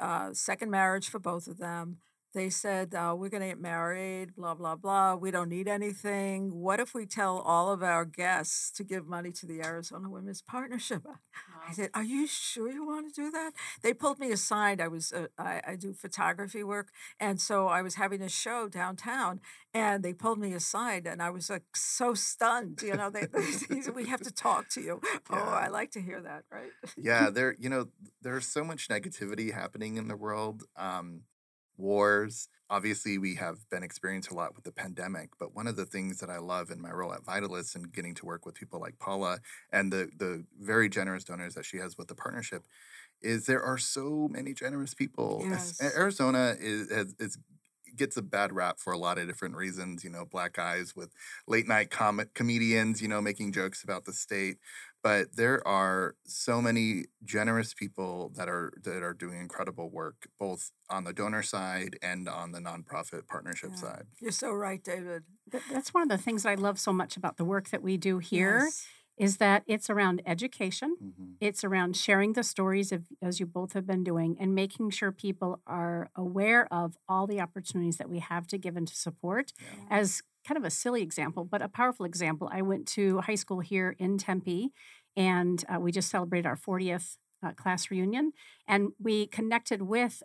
uh, 0.02 0.34
second 0.34 0.72
marriage 0.72 1.10
for 1.10 1.20
both 1.20 1.48
of 1.48 1.58
them, 1.58 1.98
they 2.34 2.50
said, 2.50 2.96
uh, 2.96 3.14
We're 3.18 3.30
going 3.30 3.42
to 3.42 3.50
get 3.50 3.60
married, 3.62 4.36
blah, 4.36 4.56
blah, 4.56 4.76
blah. 4.76 5.16
We 5.16 5.32
don't 5.32 5.50
need 5.50 5.68
anything. 5.68 6.60
What 6.60 6.80
if 6.80 6.94
we 6.94 7.06
tell 7.06 7.40
all 7.40 7.72
of 7.72 7.84
our 7.84 8.06
guests 8.06 8.72
to 8.72 8.84
give 8.84 9.08
money 9.08 9.32
to 9.34 9.46
the 9.46 9.62
Arizona 9.62 10.10
Women's 10.10 10.42
Partnership? 10.42 11.04
I 11.68 11.74
said, 11.74 11.90
"Are 11.94 12.04
you 12.04 12.28
sure 12.28 12.72
you 12.72 12.86
want 12.86 13.14
to 13.14 13.22
do 13.22 13.32
that?" 13.32 13.52
They 13.82 13.94
pulled 13.94 14.20
me 14.20 14.32
aside. 14.32 14.82
I 14.82 14.88
was 14.88 15.14
uh, 15.14 15.28
I, 15.38 15.62
I 15.68 15.76
do 15.76 15.94
photography 15.94 16.64
work, 16.64 16.90
and 17.20 17.40
so 17.40 17.68
I 17.68 17.82
was 17.82 17.96
having 17.96 18.22
a 18.22 18.30
show 18.30 18.68
downtown, 18.68 19.40
and 19.74 20.04
they 20.04 20.14
pulled 20.14 20.40
me 20.40 20.54
aside, 20.54 21.06
and 21.08 21.22
I 21.22 21.30
was 21.30 21.50
like 21.50 21.76
so 21.76 22.14
stunned. 22.14 22.82
You 22.82 22.96
know, 22.96 23.10
they, 23.10 23.26
they 23.70 23.82
said, 23.82 23.96
"We 23.96 24.08
have 24.08 24.22
to 24.22 24.32
talk 24.32 24.70
to 24.70 24.82
you." 24.82 25.02
Oh, 25.34 25.38
I 25.38 25.68
like 25.68 25.92
to 25.92 26.02
hear 26.02 26.22
that, 26.22 26.44
right? 26.52 26.72
yeah 26.98 27.30
there 27.30 27.56
you 27.58 27.70
know 27.70 27.88
there's 28.22 28.46
so 28.46 28.64
much 28.64 28.90
negativity 28.90 29.54
happening 29.54 29.96
in 29.96 30.08
the 30.08 30.16
world 30.16 30.64
um 30.76 31.22
wars. 31.82 32.48
Obviously 32.70 33.18
we 33.18 33.36
have 33.36 33.58
been 33.70 33.84
experiencing 33.84 34.34
a 34.34 34.40
lot 34.40 34.56
with 34.56 34.64
the 34.64 34.72
pandemic 34.72 35.32
but 35.40 35.54
one 35.54 35.68
of 35.68 35.76
the 35.76 35.86
things 35.86 36.20
that 36.20 36.30
i 36.30 36.38
love 36.38 36.72
in 36.72 36.82
my 36.82 36.92
role 36.92 37.14
at 37.14 37.26
Vitalyst 37.26 37.76
and 37.76 37.92
getting 37.92 38.16
to 38.16 38.26
work 38.26 38.46
with 38.46 38.56
people 38.56 38.80
like 38.80 38.98
paula 38.98 39.40
and 39.74 39.92
the 39.92 40.10
the 40.18 40.46
very 40.60 40.88
generous 40.88 41.26
donors 41.26 41.56
that 41.56 41.66
she 41.66 41.78
has 41.78 41.98
with 41.98 42.08
the 42.08 42.16
partnership 42.16 42.64
is 43.22 43.46
there 43.46 43.62
are 43.62 43.78
so 43.78 44.28
many 44.32 44.54
generous 44.54 44.94
people. 44.94 45.44
Yes. 45.48 45.80
arizona 45.96 46.56
is, 46.60 46.92
has, 46.92 47.16
is 47.20 47.38
gets 47.96 48.18
a 48.18 48.22
bad 48.22 48.54
rap 48.54 48.80
for 48.80 48.94
a 48.94 48.98
lot 48.98 49.18
of 49.18 49.28
different 49.28 49.56
reasons 49.56 50.04
you 50.04 50.10
know 50.10 50.26
black 50.26 50.54
guys 50.54 50.96
with 50.96 51.12
late 51.46 51.68
night 51.68 51.90
com- 51.90 52.22
comedians 52.34 53.02
you 53.02 53.08
know 53.08 53.22
making 53.22 53.52
jokes 53.52 53.84
about 53.84 54.06
the 54.06 54.14
state 54.14 54.58
but 55.04 55.36
there 55.36 55.66
are 55.68 56.16
so 56.26 56.62
many 56.62 57.06
generous 57.24 57.74
people 57.74 58.32
that 58.36 58.48
are 58.50 58.72
that 58.84 59.02
are 59.04 59.14
doing 59.14 59.40
incredible 59.40 59.90
work 59.90 60.28
both 60.40 60.72
on 60.90 61.04
the 61.04 61.14
donor 61.14 61.44
side 61.44 61.98
and 62.02 62.28
on 62.30 62.52
the 62.52 62.60
nonprofit 62.60 63.28
partnership 63.28 63.72
Yeah. 63.72 63.78
side 63.78 64.06
You're 64.20 64.32
so 64.32 64.52
right, 64.52 64.84
David. 64.84 65.24
Th- 65.52 65.64
That's 65.72 65.94
one 65.94 66.04
of 66.04 66.10
the 66.10 66.18
things 66.18 66.44
that 66.44 66.50
I 66.50 66.56
love 66.56 66.80
so 66.80 66.94
much 66.94 67.18
about 67.18 67.38
the 67.38 67.46
work 67.46 67.70
that 67.70 67.82
we 67.82 67.98
do 67.98 68.20
here 68.20 68.60
Yes. 68.66 68.86
is 69.18 69.38
that 69.38 69.64
it's 69.68 69.90
around 69.90 70.22
education. 70.26 70.96
Mhm. 71.04 71.36
It's 71.40 71.64
around 71.64 71.96
sharing 71.96 72.34
the 72.34 72.44
stories 72.44 72.92
of 72.92 73.08
as 73.22 73.40
you 73.40 73.46
both 73.46 73.74
have 73.74 73.86
been 73.86 74.04
doing 74.04 74.36
and 74.40 74.56
making 74.56 74.90
sure 74.92 75.12
people 75.12 75.62
are 75.68 76.10
aware 76.16 76.72
of 76.74 76.98
all 77.08 77.28
the 77.28 77.40
opportunities 77.42 77.98
that 77.98 78.10
we 78.10 78.20
have 78.20 78.48
to 78.48 78.58
give 78.58 78.76
and 78.78 78.88
to 78.88 78.96
support. 78.96 79.52
Yeah. 79.60 79.86
As 79.90 80.22
kind 80.48 80.58
of 80.58 80.64
a 80.64 80.70
silly 80.70 81.02
example, 81.02 81.46
but 81.46 81.62
a 81.62 81.70
powerful 81.70 82.06
example, 82.06 82.50
I 82.52 82.62
went 82.62 82.88
to 82.90 83.20
high 83.22 83.36
school 83.36 83.60
here 83.60 83.96
in 84.00 84.18
Tempe 84.18 84.72
and 85.16 85.64
uh, 85.68 85.80
we 85.80 85.92
just 85.92 86.10
celebrated 86.10 86.48
our 86.48 86.56
40th 86.56 87.18
uh, 87.44 87.52
class 87.54 87.92
reunion 87.92 88.34
and 88.68 88.90
we 89.00 89.28
connected 89.28 89.82
with 89.84 90.24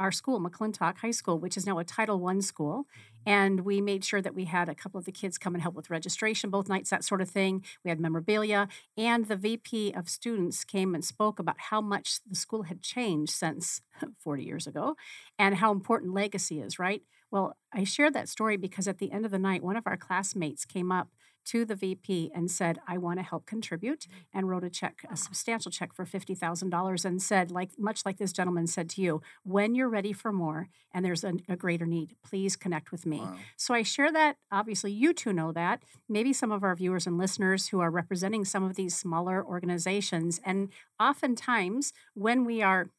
our 0.00 0.10
school, 0.10 0.40
McClintock 0.40 0.98
High 0.98 1.12
School, 1.12 1.38
which 1.38 1.56
is 1.56 1.66
now 1.66 1.78
a 1.78 1.84
Title 1.84 2.24
I 2.26 2.40
school. 2.40 2.86
And 3.26 3.60
we 3.60 3.80
made 3.80 4.04
sure 4.04 4.20
that 4.20 4.34
we 4.34 4.44
had 4.44 4.68
a 4.68 4.74
couple 4.74 4.98
of 4.98 5.04
the 5.04 5.12
kids 5.12 5.38
come 5.38 5.54
and 5.54 5.62
help 5.62 5.74
with 5.74 5.88
registration 5.88 6.50
both 6.50 6.68
nights, 6.68 6.90
that 6.90 7.04
sort 7.04 7.22
of 7.22 7.30
thing. 7.30 7.64
We 7.84 7.88
had 7.88 8.00
memorabilia. 8.00 8.68
And 8.98 9.26
the 9.26 9.36
VP 9.36 9.92
of 9.92 10.08
students 10.08 10.64
came 10.64 10.94
and 10.94 11.04
spoke 11.04 11.38
about 11.38 11.56
how 11.58 11.80
much 11.80 12.18
the 12.28 12.34
school 12.34 12.64
had 12.64 12.82
changed 12.82 13.32
since 13.32 13.80
40 14.18 14.42
years 14.44 14.66
ago 14.66 14.96
and 15.38 15.56
how 15.56 15.72
important 15.72 16.12
legacy 16.12 16.60
is, 16.60 16.78
right? 16.78 17.02
Well, 17.34 17.56
I 17.72 17.82
shared 17.82 18.14
that 18.14 18.28
story 18.28 18.56
because 18.56 18.86
at 18.86 18.98
the 18.98 19.10
end 19.10 19.24
of 19.24 19.32
the 19.32 19.40
night, 19.40 19.64
one 19.64 19.76
of 19.76 19.88
our 19.88 19.96
classmates 19.96 20.64
came 20.64 20.92
up 20.92 21.08
to 21.46 21.64
the 21.64 21.74
VP 21.74 22.30
and 22.32 22.48
said, 22.48 22.78
I 22.86 22.96
want 22.96 23.18
to 23.18 23.24
help 23.24 23.44
contribute, 23.44 24.02
mm. 24.02 24.24
and 24.32 24.48
wrote 24.48 24.62
a 24.62 24.70
check, 24.70 25.00
a 25.04 25.08
ah. 25.10 25.14
substantial 25.16 25.72
check 25.72 25.92
for 25.92 26.06
$50,000, 26.06 27.04
and 27.04 27.20
said, 27.20 27.50
like 27.50 27.72
much 27.76 28.06
like 28.06 28.18
this 28.18 28.32
gentleman 28.32 28.68
said 28.68 28.88
to 28.90 29.02
you, 29.02 29.20
when 29.42 29.74
you're 29.74 29.88
ready 29.88 30.12
for 30.12 30.32
more 30.32 30.68
and 30.92 31.04
there's 31.04 31.24
a, 31.24 31.32
a 31.48 31.56
greater 31.56 31.86
need, 31.86 32.14
please 32.24 32.54
connect 32.54 32.92
with 32.92 33.04
me. 33.04 33.18
Wow. 33.18 33.34
So 33.56 33.74
I 33.74 33.82
share 33.82 34.12
that. 34.12 34.36
Obviously, 34.52 34.92
you 34.92 35.12
two 35.12 35.32
know 35.32 35.50
that. 35.50 35.82
Maybe 36.08 36.32
some 36.32 36.52
of 36.52 36.62
our 36.62 36.76
viewers 36.76 37.04
and 37.04 37.18
listeners 37.18 37.66
who 37.66 37.80
are 37.80 37.90
representing 37.90 38.44
some 38.44 38.62
of 38.62 38.76
these 38.76 38.96
smaller 38.96 39.44
organizations. 39.44 40.40
And 40.44 40.68
oftentimes, 41.00 41.92
when 42.14 42.44
we 42.44 42.62
are 42.62 42.90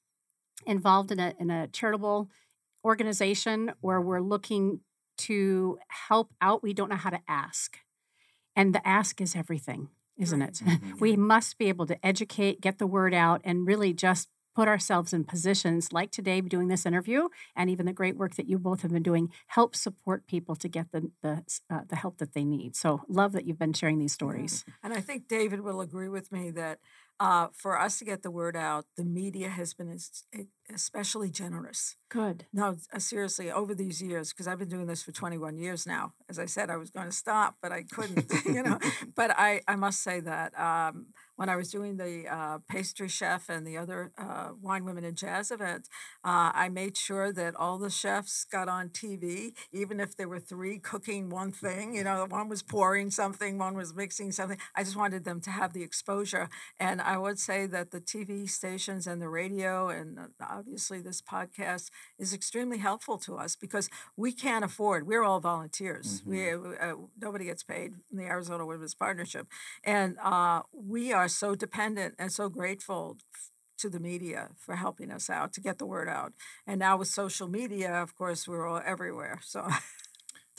involved 0.65 1.11
in 1.11 1.19
a, 1.19 1.33
in 1.39 1.49
a 1.49 1.67
charitable 1.67 2.29
organization 2.85 3.71
where 3.81 3.99
we're 3.99 4.21
looking 4.21 4.81
to 5.17 5.79
help 6.07 6.29
out, 6.41 6.63
we 6.63 6.73
don't 6.73 6.89
know 6.89 6.95
how 6.95 7.09
to 7.09 7.21
ask. 7.27 7.79
And 8.55 8.73
the 8.73 8.85
ask 8.87 9.19
is 9.19 9.35
everything, 9.35 9.89
isn't 10.17 10.41
it? 10.41 10.55
Mhm. 10.55 10.99
we 10.99 11.15
must 11.15 11.57
be 11.57 11.67
able 11.67 11.85
to 11.87 12.05
educate, 12.05 12.61
get 12.61 12.77
the 12.77 12.87
word 12.87 13.13
out, 13.13 13.41
and 13.43 13.67
really 13.67 13.93
just 13.93 14.29
put 14.55 14.67
ourselves 14.69 15.11
in 15.11 15.25
positions 15.25 15.91
like 15.91 16.11
today 16.11 16.39
doing 16.39 16.69
this 16.69 16.85
interview 16.85 17.27
and 17.57 17.69
even 17.69 17.85
the 17.85 17.91
great 17.91 18.15
work 18.15 18.35
that 18.35 18.47
you 18.47 18.57
both 18.57 18.83
have 18.83 18.91
been 18.91 19.03
doing 19.03 19.29
help 19.47 19.75
support 19.75 20.25
people 20.27 20.55
to 20.55 20.69
get 20.69 20.91
the 20.93 21.11
the, 21.21 21.43
uh, 21.69 21.81
the 21.89 21.97
help 21.97 22.17
that 22.19 22.33
they 22.33 22.45
need 22.45 22.73
so 22.73 23.01
love 23.09 23.33
that 23.33 23.45
you've 23.45 23.59
been 23.59 23.73
sharing 23.73 23.99
these 23.99 24.13
stories 24.13 24.63
And 24.81 24.93
I 24.93 25.01
think 25.01 25.27
David 25.27 25.59
will 25.59 25.81
agree 25.81 26.07
with 26.07 26.31
me 26.31 26.51
that 26.51 26.79
uh, 27.19 27.47
for 27.53 27.79
us 27.79 27.97
to 27.99 28.05
get 28.05 28.23
the 28.23 28.31
word 28.31 28.55
out, 28.55 28.85
the 28.97 29.05
media 29.05 29.49
has 29.49 29.73
been 29.73 29.97
especially 30.73 31.29
generous. 31.29 31.95
good 32.09 32.45
No, 32.51 32.77
uh, 32.93 32.99
seriously, 32.99 33.51
over 33.51 33.73
these 33.73 34.01
years, 34.01 34.33
because 34.33 34.47
I've 34.47 34.59
been 34.59 34.69
doing 34.69 34.87
this 34.87 35.03
for 35.03 35.11
21 35.11 35.57
years 35.57 35.85
now. 35.87 36.13
As 36.29 36.39
I 36.39 36.45
said, 36.45 36.69
I 36.69 36.77
was 36.77 36.89
going 36.89 37.05
to 37.05 37.15
stop, 37.15 37.55
but 37.61 37.71
I 37.71 37.83
couldn't, 37.83 38.31
you 38.45 38.63
know. 38.63 38.79
But 39.15 39.31
I, 39.37 39.61
I 39.67 39.75
must 39.75 40.03
say 40.03 40.19
that 40.21 40.57
um, 40.59 41.07
when 41.35 41.49
I 41.49 41.55
was 41.55 41.69
doing 41.69 41.97
the 41.97 42.25
uh, 42.29 42.59
pastry 42.69 43.07
chef 43.07 43.49
and 43.49 43.65
the 43.65 43.77
other 43.77 44.11
uh, 44.17 44.51
wine, 44.61 44.85
women, 44.85 45.03
and 45.03 45.17
jazz 45.17 45.51
event, 45.51 45.89
uh, 46.23 46.51
I 46.53 46.69
made 46.69 46.97
sure 46.97 47.31
that 47.33 47.55
all 47.55 47.77
the 47.77 47.89
chefs 47.89 48.45
got 48.45 48.69
on 48.69 48.89
TV, 48.89 49.53
even 49.71 49.99
if 49.99 50.15
there 50.15 50.29
were 50.29 50.39
three 50.39 50.79
cooking 50.79 51.29
one 51.29 51.51
thing. 51.51 51.95
You 51.95 52.03
know, 52.03 52.25
one 52.29 52.49
was 52.49 52.61
pouring 52.61 53.11
something, 53.11 53.57
one 53.57 53.75
was 53.75 53.93
mixing 53.93 54.31
something. 54.31 54.57
I 54.75 54.83
just 54.83 54.95
wanted 54.95 55.25
them 55.25 55.41
to 55.41 55.49
have 55.51 55.73
the 55.73 55.83
exposure. 55.83 56.49
And 56.79 57.01
I 57.01 57.17
would 57.17 57.39
say 57.39 57.65
that 57.67 57.91
the 57.91 57.99
TV 57.99 58.49
stations 58.49 59.07
and 59.07 59.21
the 59.21 59.29
radio, 59.29 59.89
and 59.89 60.17
uh, 60.17 60.23
obviously 60.41 61.01
this 61.01 61.21
podcast, 61.21 61.89
is 62.17 62.33
extremely 62.33 62.77
helpful 62.77 63.17
to 63.19 63.35
us 63.35 63.55
because 63.55 63.89
we 64.15 64.31
can't 64.31 64.63
afford. 64.63 65.07
We're 65.07 65.23
all 65.23 65.39
volunteers. 65.39 66.21
We 66.25 66.51
uh, 66.51 66.95
nobody 67.19 67.45
gets 67.45 67.63
paid 67.63 67.93
in 68.11 68.17
the 68.17 68.25
Arizona 68.25 68.65
Women's 68.65 68.95
Partnership, 68.95 69.47
and 69.83 70.17
uh, 70.23 70.61
we 70.73 71.11
are 71.13 71.24
so 71.29 71.55
dependent 71.55 72.15
and 72.19 72.31
so 72.31 72.49
grateful 72.49 73.17
to 73.77 73.89
the 73.89 73.99
media 73.99 74.49
for 74.57 74.75
helping 74.75 75.11
us 75.11 75.29
out 75.29 75.53
to 75.53 75.61
get 75.61 75.77
the 75.79 75.85
word 75.85 76.07
out. 76.09 76.33
And 76.65 76.79
now 76.79 76.97
with 76.97 77.09
social 77.09 77.47
media, 77.47 77.93
of 77.93 78.15
course, 78.15 78.47
we're 78.47 78.67
all 78.67 78.81
everywhere. 78.85 79.39
So 79.43 79.67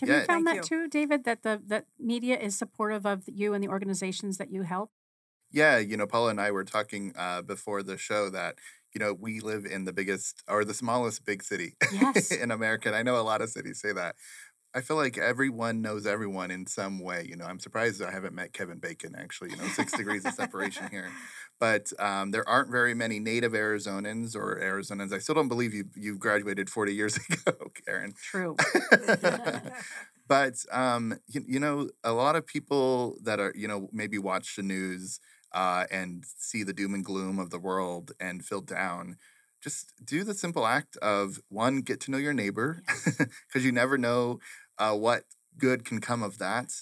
Have 0.01 0.09
Yeah. 0.09 0.21
you 0.21 0.25
found 0.27 0.47
Thank 0.47 0.59
that 0.61 0.71
you. 0.71 0.85
too, 0.85 0.89
David? 0.89 1.25
That 1.25 1.43
the 1.43 1.63
that 1.69 1.87
media 1.99 2.39
is 2.39 2.57
supportive 2.59 3.07
of 3.07 3.25
you 3.27 3.55
and 3.55 3.63
the 3.65 3.69
organizations 3.69 4.39
that 4.39 4.51
you 4.51 4.63
help. 4.63 4.91
Yeah, 5.53 5.79
you 5.79 5.97
know, 5.97 6.07
Paula 6.07 6.31
and 6.31 6.41
I 6.41 6.51
were 6.51 6.65
talking 6.65 7.15
uh, 7.17 7.43
before 7.43 7.83
the 7.83 7.97
show 7.97 8.29
that 8.31 8.57
you 8.95 8.99
know 8.99 9.15
we 9.15 9.41
live 9.41 9.65
in 9.65 9.85
the 9.85 9.93
biggest 9.93 10.43
or 10.49 10.65
the 10.65 10.75
smallest 10.75 11.25
big 11.25 11.43
city 11.43 11.77
Yes. 11.93 12.31
in 12.43 12.51
America. 12.51 12.89
And 12.89 12.97
I 12.97 13.03
know 13.03 13.19
a 13.21 13.23
lot 13.23 13.41
of 13.43 13.51
cities 13.51 13.81
say 13.81 13.93
that. 13.93 14.17
I 14.77 14.83
feel 14.83 14.97
like 14.97 15.17
everyone 15.17 15.81
knows 15.81 16.07
everyone 16.07 16.51
in 16.51 16.67
some 16.67 17.01
way. 17.01 17.27
You 17.27 17.35
know, 17.35 17.47
I'm 17.47 17.59
surprised 17.59 18.03
I 18.03 18.11
haven't 18.11 18.35
met 18.35 18.53
Kevin 18.53 18.79
Bacon. 18.79 19.15
Actually, 19.19 19.53
you 19.53 19.57
know, 19.57 19.65
six 19.69 19.91
degrees 19.93 20.27
of 20.27 20.35
separation 20.35 20.89
here. 20.91 21.09
But 21.59 21.91
um, 21.99 22.31
there 22.31 22.47
aren't 22.47 22.71
very 22.71 22.93
many 22.93 23.19
native 23.19 23.53
Arizonans 23.53 24.37
or 24.37 24.61
Arizonans. 24.61 25.15
I 25.15 25.19
still 25.19 25.35
don't 25.35 25.49
believe 25.49 25.73
you 25.73 25.87
you 25.95 26.19
graduated 26.19 26.69
40 26.69 26.95
years 26.95 27.17
ago, 27.31 27.57
Karen. 27.87 28.13
True. 28.23 28.55
but 30.29 30.57
um, 30.71 31.19
you, 31.27 31.43
you 31.47 31.59
know, 31.59 31.89
a 32.05 32.13
lot 32.13 32.37
of 32.37 32.47
people 32.47 33.17
that 33.23 33.41
are 33.41 33.55
you 33.57 33.69
know 33.69 33.89
maybe 33.93 34.19
watch 34.19 34.57
the 34.57 34.63
news 34.63 35.21
uh, 35.53 35.85
and 35.91 36.25
see 36.37 36.63
the 36.63 36.75
doom 36.75 36.93
and 36.93 37.03
gloom 37.05 37.39
of 37.39 37.49
the 37.49 37.59
world 37.59 38.13
and 38.21 38.45
feel 38.45 38.61
down. 38.61 39.17
Just 39.63 39.95
do 40.05 40.23
the 40.23 40.35
simple 40.35 40.67
act 40.67 40.97
of 40.99 41.41
one, 41.49 41.81
get 41.81 41.99
to 42.03 42.11
know 42.11 42.19
your 42.19 42.35
neighbor, 42.35 42.83
because 43.49 43.65
you 43.65 43.73
never 43.73 43.99
know 43.99 44.39
uh, 44.79 44.95
what 44.97 45.25
good 45.59 45.85
can 45.85 46.01
come 46.01 46.23
of 46.23 46.39
that. 46.39 46.73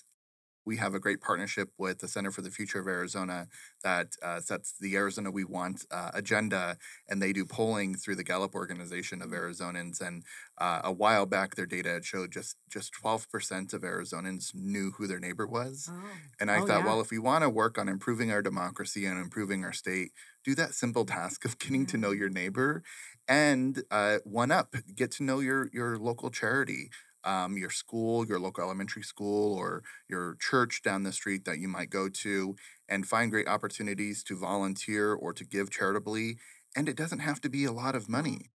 We 0.67 0.79
have 0.79 0.95
a 0.95 0.99
great 0.99 1.21
partnership 1.21 1.69
with 1.77 1.99
the 1.99 2.09
Center 2.09 2.31
for 2.31 2.41
the 2.41 2.51
Future 2.51 2.81
of 2.81 2.87
Arizona 2.87 3.49
that 3.83 4.13
uh, 4.23 4.41
sets 4.41 4.73
the 4.81 4.97
Arizona 4.97 5.31
We 5.31 5.45
Want 5.45 5.85
uh, 5.91 6.11
agenda, 6.15 6.79
and 7.07 7.21
they 7.21 7.35
do 7.35 7.45
polling 7.45 7.97
through 7.97 8.15
the 8.17 8.25
Gallup 8.25 8.55
organization 8.55 9.21
of 9.21 9.29
Arizonans. 9.29 10.01
And 10.01 10.25
uh, 10.57 10.81
a 10.83 10.91
while 10.91 11.27
back, 11.27 11.55
their 11.55 11.67
data 11.67 12.01
showed 12.03 12.33
just 12.33 12.57
just 12.71 12.95
twelve 12.95 13.31
percent 13.31 13.75
of 13.75 13.83
Arizonans 13.83 14.55
knew 14.55 14.93
who 14.93 15.07
their 15.07 15.21
neighbor 15.21 15.47
was. 15.47 15.87
Oh. 15.93 16.01
And 16.41 16.51
I 16.51 16.61
Oh, 16.61 16.67
thought, 16.67 16.81
yeah. 16.81 16.87
well, 16.87 17.01
if 17.03 17.11
we 17.11 17.19
want 17.19 17.43
to 17.43 17.51
work 17.51 17.77
on 17.77 17.87
improving 17.87 18.31
our 18.33 18.41
democracy 18.41 19.05
and 19.05 19.21
improving 19.21 19.65
our 19.65 19.73
state, 19.73 20.13
do 20.45 20.55
that 20.55 20.75
simple 20.75 21.05
task 21.05 21.45
of 21.45 21.59
getting 21.59 21.85
to 21.87 21.99
know 21.99 22.11
your 22.13 22.31
neighbor 22.31 22.83
and 23.29 23.83
uh, 23.91 24.19
one 24.25 24.51
up, 24.51 24.75
get 24.95 25.11
to 25.13 25.23
know 25.23 25.41
your 25.41 25.69
your 25.73 25.99
local 25.99 26.31
charity, 26.31 26.91
um, 27.25 27.57
your 27.57 27.71
school, 27.71 28.27
your 28.27 28.39
local 28.39 28.65
elementary 28.65 29.03
school, 29.03 29.55
or 29.55 29.83
your 30.09 30.37
church 30.41 30.83
down 30.83 31.03
the 31.03 31.13
street 31.13 31.45
that 31.45 31.59
you 31.59 31.69
might 31.69 31.91
go 31.91 32.09
to, 32.09 32.57
and 32.89 33.07
find 33.07 33.31
great 33.31 33.49
opportunities 33.49 34.23
to 34.25 34.37
volunteer 34.37 35.13
or 35.15 35.33
to 35.33 35.45
give 35.45 35.71
charitably. 35.71 36.39
And 36.77 36.89
it 36.89 36.97
doesn't 36.97 37.21
have 37.21 37.41
to 37.43 37.49
be 37.49 37.65
a 37.65 37.73
lot 37.73 37.95
of 37.95 38.09
money. 38.09 38.51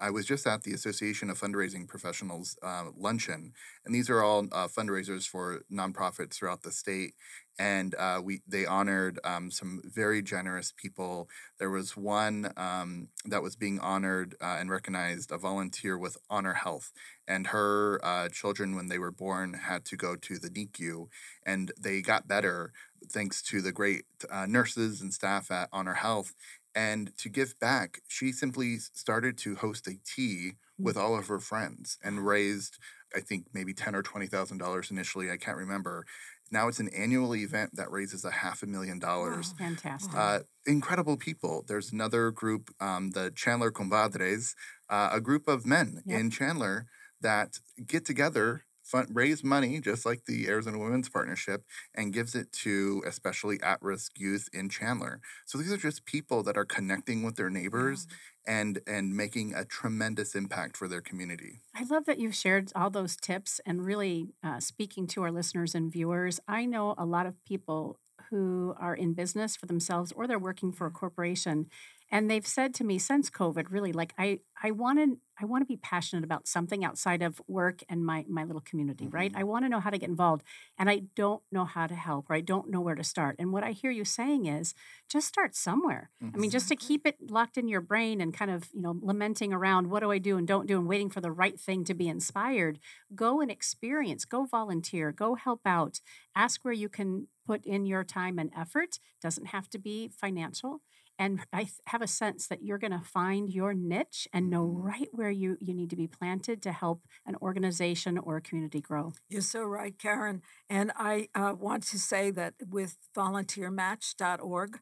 I 0.00 0.10
was 0.10 0.26
just 0.26 0.46
at 0.46 0.62
the 0.62 0.72
Association 0.72 1.28
of 1.28 1.38
Fundraising 1.38 1.86
Professionals 1.86 2.56
uh, 2.62 2.86
luncheon, 2.96 3.52
and 3.84 3.94
these 3.94 4.08
are 4.08 4.22
all 4.22 4.48
uh, 4.50 4.66
fundraisers 4.66 5.28
for 5.28 5.62
nonprofits 5.70 6.34
throughout 6.34 6.62
the 6.62 6.72
state. 6.72 7.14
And 7.58 7.94
uh, 7.96 8.22
we 8.24 8.40
they 8.48 8.64
honored 8.64 9.18
um, 9.22 9.50
some 9.50 9.82
very 9.84 10.22
generous 10.22 10.72
people. 10.74 11.28
There 11.58 11.68
was 11.68 11.94
one 11.94 12.52
um, 12.56 13.08
that 13.26 13.42
was 13.42 13.54
being 13.54 13.78
honored 13.80 14.34
uh, 14.40 14.56
and 14.58 14.70
recognized, 14.70 15.30
a 15.30 15.36
volunteer 15.36 15.98
with 15.98 16.16
Honor 16.30 16.54
Health, 16.54 16.90
and 17.28 17.48
her 17.48 18.00
uh, 18.02 18.30
children, 18.30 18.76
when 18.76 18.88
they 18.88 18.98
were 18.98 19.12
born, 19.12 19.52
had 19.54 19.84
to 19.86 19.96
go 19.96 20.16
to 20.16 20.38
the 20.38 20.48
NICU, 20.48 21.08
and 21.44 21.72
they 21.78 22.00
got 22.00 22.26
better 22.26 22.72
thanks 23.08 23.42
to 23.42 23.60
the 23.60 23.72
great 23.72 24.04
uh, 24.30 24.46
nurses 24.46 25.00
and 25.00 25.12
staff 25.12 25.50
at 25.50 25.68
Honor 25.72 25.94
Health. 25.94 26.34
And 26.74 27.16
to 27.18 27.28
give 27.28 27.58
back, 27.60 28.00
she 28.08 28.32
simply 28.32 28.76
started 28.78 29.36
to 29.38 29.56
host 29.56 29.86
a 29.88 29.94
tea 30.04 30.52
with 30.78 30.96
all 30.96 31.18
of 31.18 31.26
her 31.26 31.40
friends 31.40 31.98
and 32.02 32.26
raised, 32.26 32.78
I 33.14 33.20
think, 33.20 33.46
maybe 33.52 33.74
ten 33.74 33.94
or 33.94 34.02
twenty 34.02 34.26
thousand 34.26 34.58
dollars 34.58 34.90
initially. 34.90 35.30
I 35.30 35.36
can't 35.36 35.56
remember. 35.58 36.06
Now 36.52 36.68
it's 36.68 36.80
an 36.80 36.88
annual 36.88 37.34
event 37.36 37.70
that 37.74 37.90
raises 37.90 38.24
a 38.24 38.30
half 38.30 38.62
a 38.62 38.66
million 38.66 38.98
dollars. 38.98 39.52
Fantastic. 39.58 40.14
Uh, 40.16 40.40
incredible 40.66 41.16
people. 41.16 41.64
There's 41.68 41.92
another 41.92 42.30
group, 42.30 42.70
um, 42.80 43.10
the 43.10 43.30
Chandler 43.34 43.70
Compadres, 43.70 44.54
uh, 44.88 45.10
a 45.12 45.20
group 45.20 45.46
of 45.46 45.64
men 45.66 46.02
Yep. 46.06 46.18
in 46.20 46.30
Chandler 46.30 46.86
that 47.20 47.60
get 47.86 48.04
together, 48.04 48.64
fund, 48.90 49.08
raise 49.12 49.44
money, 49.44 49.80
just 49.80 50.04
like 50.04 50.24
the 50.24 50.48
Arizona 50.48 50.78
Women's 50.78 51.08
Partnership, 51.08 51.64
and 51.94 52.12
gives 52.12 52.34
it 52.34 52.52
to 52.64 53.02
especially 53.06 53.60
at-risk 53.62 54.18
youth 54.18 54.48
in 54.52 54.68
Chandler. 54.68 55.20
So 55.46 55.58
these 55.58 55.72
are 55.72 55.76
just 55.76 56.04
people 56.04 56.42
that 56.42 56.56
are 56.56 56.64
connecting 56.64 57.22
with 57.22 57.36
their 57.36 57.50
neighbors 57.50 58.06
and 58.46 58.80
and 58.86 59.14
making 59.14 59.54
a 59.54 59.64
tremendous 59.64 60.34
impact 60.34 60.76
for 60.76 60.88
their 60.88 61.02
community. 61.02 61.60
I 61.74 61.84
love 61.84 62.06
that 62.06 62.18
you've 62.18 62.34
shared 62.34 62.72
all 62.74 62.90
those 62.90 63.16
tips 63.16 63.60
and 63.66 63.84
really 63.84 64.34
uh, 64.42 64.60
speaking 64.60 65.06
to 65.08 65.22
our 65.22 65.30
listeners 65.30 65.74
and 65.74 65.92
viewers. 65.92 66.40
I 66.48 66.64
know 66.64 66.94
a 66.96 67.04
lot 67.04 67.26
of 67.26 67.42
people 67.44 67.98
who 68.30 68.74
are 68.78 68.94
in 68.94 69.12
business 69.12 69.56
for 69.56 69.66
themselves 69.66 70.12
or 70.12 70.26
they're 70.26 70.38
working 70.38 70.72
for 70.72 70.86
a 70.86 70.90
corporation 70.90 71.66
and 72.10 72.30
they've 72.30 72.46
said 72.46 72.74
to 72.74 72.84
me 72.84 72.98
since 72.98 73.30
covid 73.30 73.70
really 73.70 73.92
like 73.92 74.12
i 74.18 74.38
i 74.62 74.70
want 74.70 74.98
to 74.98 75.18
i 75.40 75.44
want 75.44 75.62
to 75.62 75.66
be 75.66 75.76
passionate 75.76 76.24
about 76.24 76.46
something 76.46 76.84
outside 76.84 77.22
of 77.22 77.40
work 77.46 77.82
and 77.88 78.04
my 78.04 78.24
my 78.28 78.44
little 78.44 78.60
community 78.60 79.08
right? 79.08 79.30
Mm-hmm. 79.32 79.40
I 79.40 79.44
want 79.44 79.64
to 79.64 79.68
know 79.68 79.80
how 79.80 79.90
to 79.90 79.98
get 79.98 80.08
involved 80.08 80.44
and 80.78 80.90
i 80.90 81.02
don't 81.16 81.42
know 81.50 81.64
how 81.64 81.86
to 81.86 81.94
help 81.94 82.26
or 82.28 82.36
i 82.36 82.40
don't 82.40 82.70
know 82.70 82.80
where 82.80 82.94
to 82.94 83.04
start 83.04 83.36
and 83.38 83.52
what 83.52 83.64
i 83.64 83.72
hear 83.72 83.90
you 83.90 84.04
saying 84.04 84.46
is 84.46 84.74
just 85.08 85.26
start 85.26 85.56
somewhere. 85.56 86.10
I 86.22 86.36
mean 86.36 86.50
just 86.50 86.66
mm-hmm. 86.66 86.78
to 86.78 86.86
keep 86.86 87.06
it 87.06 87.30
locked 87.30 87.56
in 87.56 87.68
your 87.68 87.80
brain 87.80 88.20
and 88.20 88.32
kind 88.32 88.50
of 88.50 88.68
you 88.72 88.82
know 88.82 88.96
lamenting 89.00 89.52
around 89.52 89.90
what 89.90 90.00
do 90.00 90.10
i 90.10 90.18
do 90.18 90.36
and 90.36 90.46
don't 90.46 90.66
do? 90.66 90.78
and 90.78 90.88
waiting 90.88 91.10
for 91.10 91.20
the 91.20 91.32
right 91.32 91.58
thing 91.58 91.84
to 91.84 91.94
be 91.94 92.08
inspired 92.08 92.78
go 93.14 93.40
and 93.40 93.50
experience 93.50 94.24
go 94.24 94.44
volunteer 94.44 95.12
go 95.12 95.34
help 95.34 95.60
out 95.64 96.00
ask 96.34 96.64
where 96.64 96.74
you 96.74 96.88
can 96.88 97.26
put 97.50 97.64
in 97.66 97.84
your 97.84 98.04
time 98.04 98.38
and 98.38 98.52
effort. 98.56 99.00
Doesn't 99.20 99.46
have 99.46 99.68
to 99.70 99.78
be 99.78 100.08
financial 100.08 100.82
and 101.20 101.40
I 101.52 101.68
have 101.88 102.00
a 102.00 102.06
sense 102.06 102.46
that 102.48 102.62
you're 102.62 102.78
going 102.78 102.98
to 102.98 103.04
find 103.04 103.50
your 103.50 103.74
niche 103.74 104.26
and 104.32 104.48
know 104.48 104.64
right 104.64 105.08
where 105.12 105.30
you, 105.30 105.58
you 105.60 105.74
need 105.74 105.90
to 105.90 105.96
be 105.96 106.06
planted 106.06 106.62
to 106.62 106.72
help 106.72 107.02
an 107.26 107.36
organization 107.42 108.16
or 108.16 108.38
a 108.38 108.40
community 108.40 108.80
grow. 108.80 109.12
You're 109.28 109.42
so 109.42 109.62
right, 109.62 109.96
Karen. 109.98 110.40
And 110.70 110.92
I 110.96 111.28
uh, 111.34 111.54
want 111.58 111.82
to 111.88 111.98
say 111.98 112.30
that 112.30 112.54
with 112.66 112.96
volunteermatch.org, 113.14 114.80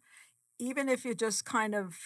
even 0.60 0.88
if 0.88 1.04
you're 1.04 1.14
just 1.14 1.44
kind 1.44 1.74
of 1.74 1.96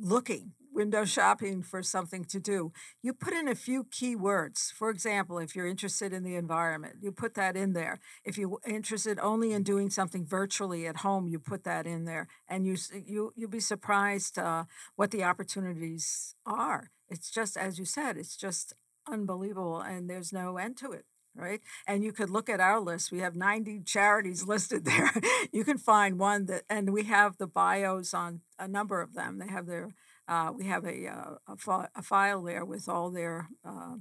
looking, 0.00 0.52
window 0.74 1.04
shopping 1.04 1.62
for 1.62 1.82
something 1.82 2.24
to 2.24 2.40
do, 2.40 2.72
you 3.02 3.12
put 3.12 3.32
in 3.32 3.48
a 3.48 3.54
few 3.54 3.84
key 3.84 4.16
words. 4.16 4.72
For 4.76 4.90
example, 4.90 5.38
if 5.38 5.54
you're 5.54 5.66
interested 5.66 6.12
in 6.12 6.24
the 6.24 6.36
environment, 6.36 6.96
you 7.00 7.12
put 7.12 7.34
that 7.34 7.56
in 7.56 7.72
there. 7.72 8.00
If 8.24 8.36
you're 8.36 8.58
interested 8.66 9.18
only 9.20 9.52
in 9.52 9.62
doing 9.62 9.90
something 9.90 10.26
virtually 10.26 10.86
at 10.86 10.98
home, 10.98 11.28
you 11.28 11.38
put 11.38 11.64
that 11.64 11.86
in 11.86 12.04
there, 12.04 12.28
and 12.48 12.66
you 12.66 12.76
you 13.06 13.32
you'll 13.36 13.50
be 13.50 13.60
surprised 13.60 14.38
uh, 14.38 14.64
what 14.96 15.10
the 15.10 15.24
opportunities 15.24 16.34
are. 16.44 16.90
It's 17.08 17.30
just 17.30 17.56
as 17.56 17.78
you 17.78 17.84
said, 17.84 18.16
it's 18.16 18.36
just 18.36 18.72
unbelievable, 19.08 19.80
and 19.80 20.10
there's 20.10 20.32
no 20.32 20.56
end 20.56 20.76
to 20.78 20.92
it 20.92 21.04
right? 21.34 21.60
And 21.86 22.04
you 22.04 22.12
could 22.12 22.30
look 22.30 22.48
at 22.48 22.60
our 22.60 22.80
list. 22.80 23.10
We 23.10 23.20
have 23.20 23.34
90 23.34 23.80
charities 23.80 24.46
listed 24.46 24.84
there. 24.84 25.12
you 25.52 25.64
can 25.64 25.78
find 25.78 26.18
one 26.18 26.46
that, 26.46 26.62
and 26.70 26.92
we 26.92 27.04
have 27.04 27.36
the 27.38 27.46
bios 27.46 28.14
on 28.14 28.40
a 28.58 28.68
number 28.68 29.00
of 29.00 29.14
them. 29.14 29.38
They 29.38 29.48
have 29.48 29.66
their, 29.66 29.94
uh, 30.28 30.52
we 30.56 30.66
have 30.66 30.84
a, 30.84 31.06
uh, 31.06 31.34
a, 31.48 31.56
fi- 31.56 31.88
a 31.94 32.02
file 32.02 32.42
there 32.42 32.64
with 32.64 32.88
all 32.88 33.10
their 33.10 33.48
uh, 33.64 33.96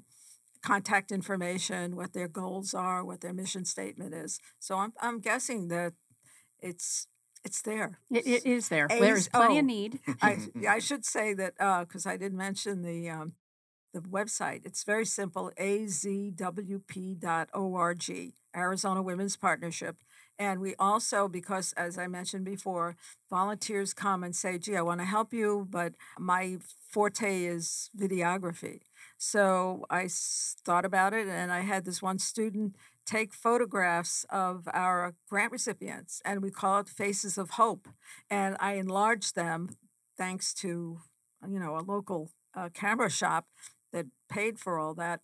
contact 0.61 1.11
information, 1.11 1.95
what 1.95 2.13
their 2.13 2.28
goals 2.28 2.74
are, 2.74 3.03
what 3.03 3.21
their 3.21 3.34
mission 3.34 3.65
statement 3.65 4.13
is. 4.13 4.39
So 4.59 4.78
I'm, 4.78 4.93
I'm 5.01 5.19
guessing 5.19 5.67
that 5.67 5.93
it's 6.61 7.07
it's 7.43 7.61
there. 7.61 7.99
It, 8.09 8.26
it 8.26 8.45
is 8.45 8.69
there. 8.69 8.88
A's- 8.89 8.99
There's 9.01 9.28
plenty 9.28 9.55
oh. 9.55 9.59
of 9.59 9.65
need. 9.65 9.99
I, 10.21 10.38
I 10.69 10.80
should 10.80 11.03
say 11.05 11.34
that 11.34 11.57
because 11.86 12.05
I 12.05 12.15
did 12.15 12.34
mention 12.34 12.84
the 12.84 13.09
um, 13.09 13.34
the 13.93 13.99
website. 13.99 14.65
It's 14.65 14.84
very 14.84 15.05
simple: 15.05 15.51
azwp.org, 15.59 16.43
Arizona 18.55 19.01
Women's 19.01 19.36
Partnership. 19.36 19.97
And 20.39 20.59
we 20.59 20.75
also, 20.79 21.27
because 21.27 21.73
as 21.73 21.97
I 21.97 22.07
mentioned 22.07 22.45
before, 22.45 22.95
volunteers 23.29 23.93
come 23.93 24.23
and 24.23 24.36
say, 24.36 24.57
"Gee, 24.57 24.75
I 24.75 24.81
want 24.81 24.99
to 25.01 25.05
help 25.05 25.34
you, 25.34 25.67
but 25.69 25.93
my 26.19 26.57
forte 26.89 27.45
is 27.45 27.89
videography." 27.97 28.81
So 29.17 29.86
I 29.89 30.07
thought 30.09 30.86
about 30.86 31.13
it, 31.13 31.27
and 31.27 31.51
I 31.51 31.61
had 31.61 31.86
this 31.86 32.01
one 32.01 32.19
student 32.19 32.75
take 33.05 33.34
photographs 33.34 34.25
of 34.29 34.67
our 34.73 35.13
grant 35.29 35.51
recipients, 35.51 36.21
and 36.25 36.41
we 36.41 36.51
call 36.51 36.79
it 36.79 36.89
Faces 36.89 37.38
of 37.38 37.51
Hope. 37.51 37.88
And 38.29 38.55
I 38.59 38.73
enlarged 38.73 39.36
them 39.36 39.77
thanks 40.17 40.53
to, 40.55 41.01
you 41.47 41.59
know, 41.59 41.77
a 41.77 41.81
local 41.81 42.31
uh, 42.55 42.69
camera 42.73 43.09
shop 43.09 43.47
that 43.91 44.07
paid 44.29 44.59
for 44.59 44.79
all 44.79 44.93
that. 44.95 45.21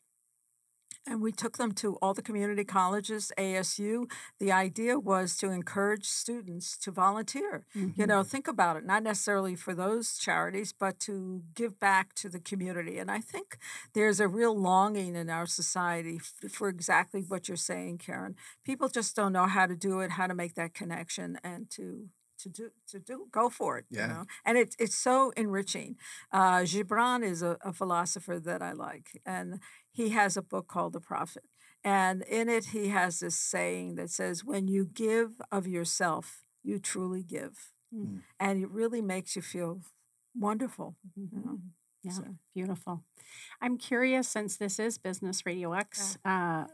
And 1.08 1.22
we 1.22 1.32
took 1.32 1.58
them 1.58 1.72
to 1.74 1.96
all 1.96 2.14
the 2.14 2.22
community 2.22 2.64
colleges, 2.64 3.32
ASU. 3.38 4.10
The 4.40 4.52
idea 4.52 5.00
was 5.00 5.38
to 5.38 5.50
encourage 5.50 6.06
students 6.06 6.78
to 6.78 6.92
volunteer. 6.92 7.66
Mm-hmm. 7.76 8.00
You 8.00 8.08
know, 8.08 8.24
think 8.24 8.48
about 8.48 8.78
it, 8.78 8.86
not 8.86 9.04
necessarily 9.04 9.56
for 9.56 9.74
those 9.74 10.18
charities, 10.18 10.74
but 10.74 11.00
to 11.02 11.44
give 11.56 11.80
back 11.80 12.14
to 12.16 12.30
the 12.30 12.40
community. 12.40 12.98
And 12.98 13.10
I 13.10 13.20
think 13.20 13.58
there's 13.94 14.20
a 14.20 14.28
real 14.28 14.58
longing 14.58 15.16
in 15.16 15.30
our 15.30 15.46
society 15.46 16.20
for 16.20 16.70
exactly 16.70 17.22
what 17.22 17.48
you're 17.48 17.58
saying, 17.58 18.00
Karen. 18.00 18.36
People 18.64 18.90
just 18.90 19.16
don't 19.16 19.34
know 19.34 19.48
how 19.48 19.66
to 19.66 19.76
do 19.76 20.00
it, 20.02 20.12
how 20.12 20.28
to 20.28 20.36
make 20.36 20.56
that 20.56 20.74
connection, 20.74 21.40
and 21.44 21.70
to 21.72 22.10
to 22.40 22.50
do 22.50 22.72
to 22.88 23.00
do 23.00 23.28
go 23.32 23.50
for 23.50 23.78
it 23.78 23.86
yeah. 23.90 24.02
you 24.02 24.08
know 24.08 24.26
and 24.46 24.58
it's 24.58 24.76
it's 24.80 24.96
so 24.96 25.32
enriching 25.36 25.96
uh, 26.32 26.60
gibran 26.60 27.24
is 27.24 27.42
a, 27.42 27.58
a, 27.62 27.74
philosopher 27.74 28.40
that 28.40 28.62
i 28.62 28.72
like 28.72 29.22
and 29.26 29.60
he 29.92 30.10
has 30.10 30.38
a 30.38 30.42
book 30.42 30.68
called 30.68 30.94
the 30.94 31.00
prophet 31.00 31.44
and 31.84 32.24
in 32.24 32.50
it 32.50 32.68
he 32.68 32.90
has 32.90 33.20
this 33.20 33.36
saying 33.36 33.96
that 33.96 34.10
says 34.10 34.44
when 34.44 34.68
you 34.68 34.86
give 34.86 35.42
of 35.52 35.68
yourself 35.68 36.44
you 36.64 36.80
truly 36.80 37.24
give 37.24 37.72
mm. 37.94 38.20
and 38.40 38.64
it 38.64 38.70
really 38.70 39.02
makes 39.02 39.36
you 39.36 39.42
feel 39.42 39.82
wonderful 40.38 40.96
mm-hmm. 41.18 41.38
you 41.38 41.46
know? 41.46 41.60
yeah 42.04 42.12
so. 42.12 42.24
beautiful 42.54 43.04
i'm 43.62 43.78
curious 43.78 44.28
since 44.28 44.58
this 44.58 44.80
is 44.80 44.98
business 44.98 45.46
radio 45.46 45.74
x 45.74 46.18
yeah. 46.26 46.64
uh, 46.64 46.68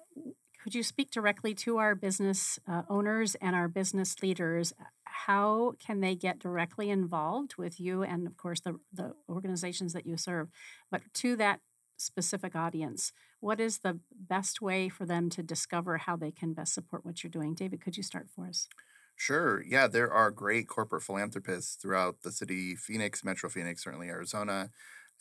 could 0.63 0.73
you 0.73 0.81
speak 0.81 1.11
directly 1.11 1.53
to 1.53 1.77
our 1.77 1.93
business 1.93 2.57
uh, 2.67 2.81
owners 2.89 3.35
and 3.35 3.55
our 3.55 3.67
business 3.67 4.15
leaders 4.23 4.73
how 5.03 5.73
can 5.79 6.01
they 6.01 6.15
get 6.15 6.39
directly 6.39 6.89
involved 6.89 7.55
with 7.57 7.79
you 7.79 8.03
and 8.03 8.25
of 8.25 8.35
course 8.37 8.59
the, 8.59 8.79
the 8.91 9.13
organizations 9.29 9.93
that 9.93 10.05
you 10.05 10.17
serve 10.17 10.49
but 10.91 11.01
to 11.13 11.35
that 11.35 11.59
specific 11.97 12.55
audience 12.55 13.11
what 13.39 13.59
is 13.59 13.79
the 13.79 13.99
best 14.11 14.61
way 14.61 14.89
for 14.89 15.05
them 15.05 15.29
to 15.29 15.43
discover 15.43 15.97
how 15.97 16.15
they 16.15 16.31
can 16.31 16.53
best 16.53 16.73
support 16.73 17.05
what 17.05 17.23
you're 17.23 17.31
doing 17.31 17.53
david 17.53 17.81
could 17.81 17.97
you 17.97 18.03
start 18.03 18.29
for 18.29 18.47
us 18.47 18.69
Sure. 19.17 19.63
Yeah, 19.63 19.87
there 19.87 20.11
are 20.11 20.29
great 20.31 20.67
corporate 20.67 21.03
philanthropists 21.03 21.75
throughout 21.75 22.21
the 22.21 22.31
city, 22.31 22.75
Phoenix, 22.75 23.23
Metro 23.23 23.49
Phoenix, 23.49 23.83
certainly 23.83 24.09
Arizona, 24.09 24.71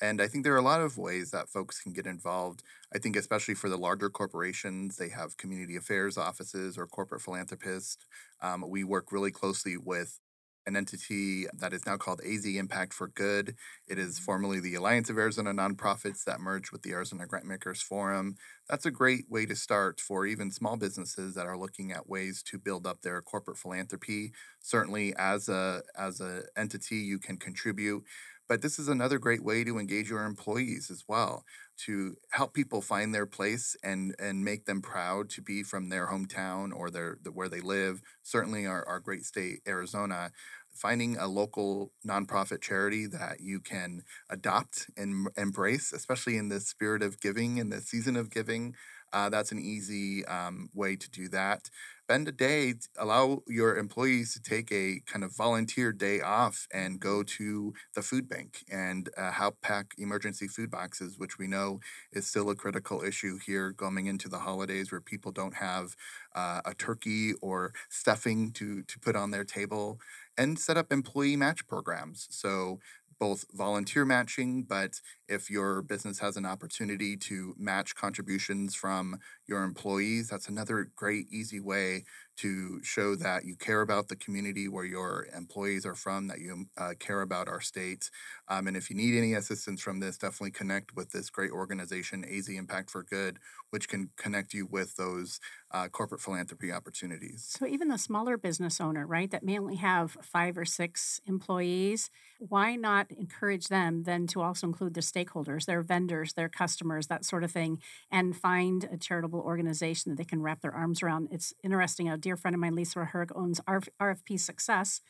and 0.01 0.21
I 0.21 0.27
think 0.27 0.43
there 0.43 0.55
are 0.55 0.59
a 0.59 0.63
lot 0.63 0.81
of 0.81 0.99
ways 0.99 1.31
that 1.31 1.49
folks 1.49 1.81
can 1.81 1.93
get 1.93 2.05
involved. 2.07 2.65
I 2.93 2.99
think, 2.99 3.15
especially 3.15 3.55
for 3.55 3.69
the 3.69 3.79
larger 3.79 4.11
corporations, 4.11 4.97
they 4.97 5.11
have 5.11 5.37
community 5.37 5.77
affairs 5.77 6.19
offices 6.19 6.77
or 6.77 6.89
corporate 6.89 7.23
philanthropists. 7.23 8.05
Um, 8.41 8.65
we 8.69 8.83
work 8.83 9.13
really 9.13 9.31
closely 9.31 9.77
with 9.77 10.19
an 10.67 10.77
entity 10.77 11.47
that 11.53 11.73
is 11.73 11.87
now 11.87 11.97
called 11.97 12.21
AZ 12.25 12.45
Impact 12.45 12.93
for 12.93 13.09
Good. 13.09 13.57
It 13.89 13.99
is 13.99 14.17
mm-hmm. 14.17 14.25
formerly 14.25 14.61
the 14.61 14.75
Alliance 14.75 15.11
of 15.11 15.19
Arizona 15.19 15.53
Nonprofits 15.53 16.25
that 16.25 16.41
merged 16.41 16.73
with 16.73 16.83
the 16.83 16.93
Arizona 16.93 17.27
Grantmakers 17.27 17.83
Forum. 17.83 18.37
That's 18.69 18.87
a 18.87 18.91
great 18.91 19.25
way 19.29 19.47
to 19.47 19.57
start 19.57 20.01
for 20.01 20.27
even 20.27 20.51
small 20.51 20.77
businesses 20.77 21.35
that 21.35 21.47
are 21.47 21.59
looking 21.59 21.93
at 21.93 22.09
ways 22.09 22.43
to 22.45 22.59
build 22.59 22.87
up 22.87 23.03
their 23.03 23.21
corporate 23.21 23.59
philanthropy. 23.59 24.33
Certainly, 24.61 25.15
as 25.19 25.49
a 25.49 25.83
as 25.97 26.21
an 26.21 26.45
entity, 26.57 26.97
you 26.97 27.19
can 27.19 27.37
contribute. 27.37 28.05
But 28.49 28.61
this 28.61 28.79
is 28.79 28.89
another 28.89 29.19
great 29.19 29.43
way 29.43 29.65
to 29.65 29.79
engage 29.79 30.11
your 30.11 30.25
employees 30.25 30.91
as 30.91 31.05
well, 31.09 31.45
to 31.87 32.17
help 32.31 32.55
people 32.55 32.81
find 32.81 33.15
their 33.15 33.27
place 33.27 33.77
and 33.83 34.15
and 34.19 34.45
make 34.45 34.67
them 34.67 34.81
proud 34.83 35.31
to 35.31 35.43
be 35.43 35.63
from 35.63 35.89
their 35.89 36.09
hometown 36.09 36.73
or 36.75 36.91
their 36.91 37.19
the, 37.23 37.31
where 37.33 37.49
they 37.49 37.61
live. 37.61 38.01
Certainly, 38.23 38.67
our, 38.67 38.87
our 38.87 39.01
great 39.01 39.25
state, 39.25 39.61
Arizona. 39.67 40.31
Finding 40.75 41.17
a 41.17 41.29
local 41.29 41.93
nonprofit 42.05 42.61
charity 42.61 43.07
that 43.07 43.39
you 43.39 43.61
can 43.61 44.03
adopt 44.29 44.91
and 44.97 45.29
embrace, 45.37 45.93
especially 45.93 46.37
in 46.37 46.49
the 46.49 46.59
spirit 46.59 47.01
of 47.01 47.21
giving, 47.21 47.59
in 47.59 47.69
the 47.69 47.81
season 47.81 48.17
of 48.17 48.29
giving, 48.29 48.75
uh, 49.15 49.31
that's 49.31 49.53
an 49.53 49.59
easy 49.61 50.25
um, 50.27 50.69
way 50.75 50.97
to 50.97 51.11
do 51.11 51.29
that 51.29 51.71
spend 52.05 52.29
a 52.29 52.33
day, 52.33 52.75
allow 52.99 53.43
your 53.49 53.79
employees 53.79 54.35
to 54.35 54.43
take 54.43 54.71
a 54.71 55.01
kind 55.07 55.25
of 55.25 55.35
volunteer 55.35 55.91
day 55.91 56.21
off 56.21 56.67
and 56.73 57.01
go 57.01 57.23
to 57.23 57.73
the 57.95 58.03
food 58.03 58.29
bank 58.29 58.63
and 58.71 59.09
uh, 59.17 59.31
help 59.33 59.59
pack 59.63 59.95
emergency 59.97 60.47
food 60.47 60.71
boxes, 60.71 61.19
which 61.19 61.39
we 61.39 61.47
know 61.47 61.81
is 62.13 62.27
still 62.27 62.51
a 62.51 62.55
critical 62.55 63.03
issue 63.03 63.39
here 63.47 63.73
going 63.73 64.05
into 64.05 64.29
the 64.29 64.41
holidays 64.41 64.93
where 64.93 65.01
people 65.01 65.33
don't 65.33 65.55
have 65.55 65.97
uh, 66.35 66.61
a 66.67 66.75
turkey 66.75 67.33
or 67.41 67.73
stuffing 67.89 68.53
to, 68.53 68.83
to 68.83 68.99
put 68.99 69.17
on 69.17 69.31
their 69.31 69.45
table 69.45 69.99
and 70.37 70.59
set 70.59 70.77
up 70.77 70.93
employee 70.93 71.37
match 71.37 71.67
programs. 71.67 72.27
So 72.31 72.81
both 73.19 73.45
volunteer 73.53 74.05
matching, 74.05 74.65
but 74.65 75.01
if 75.29 75.51
your 75.51 75.83
business 75.83 76.19
has 76.21 76.37
an 76.37 76.47
opportunity 76.47 77.17
to 77.17 77.55
match 77.59 77.95
contributions 77.95 78.75
from 78.75 79.19
your 79.47 79.63
employees, 79.65 80.29
that's 80.29 80.49
another 80.49 80.91
great, 80.97 81.29
easy 81.31 81.61
way 81.61 82.05
to 82.37 82.81
show 82.83 83.15
that 83.17 83.45
you 83.45 83.57
care 83.57 83.81
about 83.81 84.09
the 84.09 84.17
community 84.17 84.69
where 84.69 84.85
your 84.85 85.27
employees 85.37 85.87
are 85.87 85.95
from, 85.95 86.29
that 86.29 86.41
you 86.41 86.67
uh, 86.77 86.95
care 86.99 87.21
about 87.23 87.49
our 87.49 87.61
states. 87.61 88.11
Um, 88.49 88.67
and 88.67 88.77
if 88.77 88.91
you 88.91 88.97
need 88.97 89.17
any 89.17 89.35
assistance 89.35 89.81
from 89.81 90.01
this, 90.01 90.19
definitely 90.19 90.51
connect 90.51 90.95
with 90.95 91.13
this 91.13 91.31
great 91.31 91.51
organization, 91.51 92.25
AZ 92.25 92.49
Impact 92.49 92.91
for 92.91 93.03
Good, 93.03 93.39
which 93.71 93.89
can 93.89 94.11
connect 94.17 94.55
you 94.55 94.67
with 94.67 94.97
those 94.97 95.41
uh, 95.73 95.89
corporate 95.89 96.21
philanthropy 96.21 96.71
opportunities. 96.71 97.45
So, 97.49 97.67
even 97.67 97.89
the 97.89 97.99
smaller 97.99 98.37
business 98.37 98.81
owner, 98.81 99.07
right, 99.07 99.31
that 99.31 99.43
may 99.43 99.59
only 99.59 99.77
have 99.77 100.17
five 100.23 100.57
or 100.57 100.65
six 100.65 101.21
employees, 101.27 102.11
why 102.39 102.77
not 102.77 103.11
encourage 103.11 103.69
them 103.69 104.05
then 104.05 104.27
to 104.29 104.43
also 104.43 104.67
include 104.67 104.95
their 104.95 105.03
stakeholders, 105.03 105.65
their 105.65 105.83
vendors, 105.83 106.35
their 106.35 106.49
customers, 106.49 107.09
that 107.09 107.25
sort 107.25 107.43
of 107.43 107.51
thing, 107.51 107.81
and 108.11 108.37
find 108.37 108.89
a 108.93 108.97
charitable 108.97 109.41
organization 109.41 110.11
that 110.11 110.17
they 110.17 110.25
can 110.25 110.43
wrap 110.43 110.61
their 110.61 110.75
arms 110.75 111.03
around? 111.03 111.29
It's 111.33 111.53
interesting. 111.63 112.09
Dear 112.25 112.37
friend 112.39 112.55
of 112.55 112.61
mine, 112.61 112.75
Lisa 112.75 113.11
Herg, 113.13 113.31
owns 113.37 113.61
RFP 113.61 114.41
Success, 114.41 115.03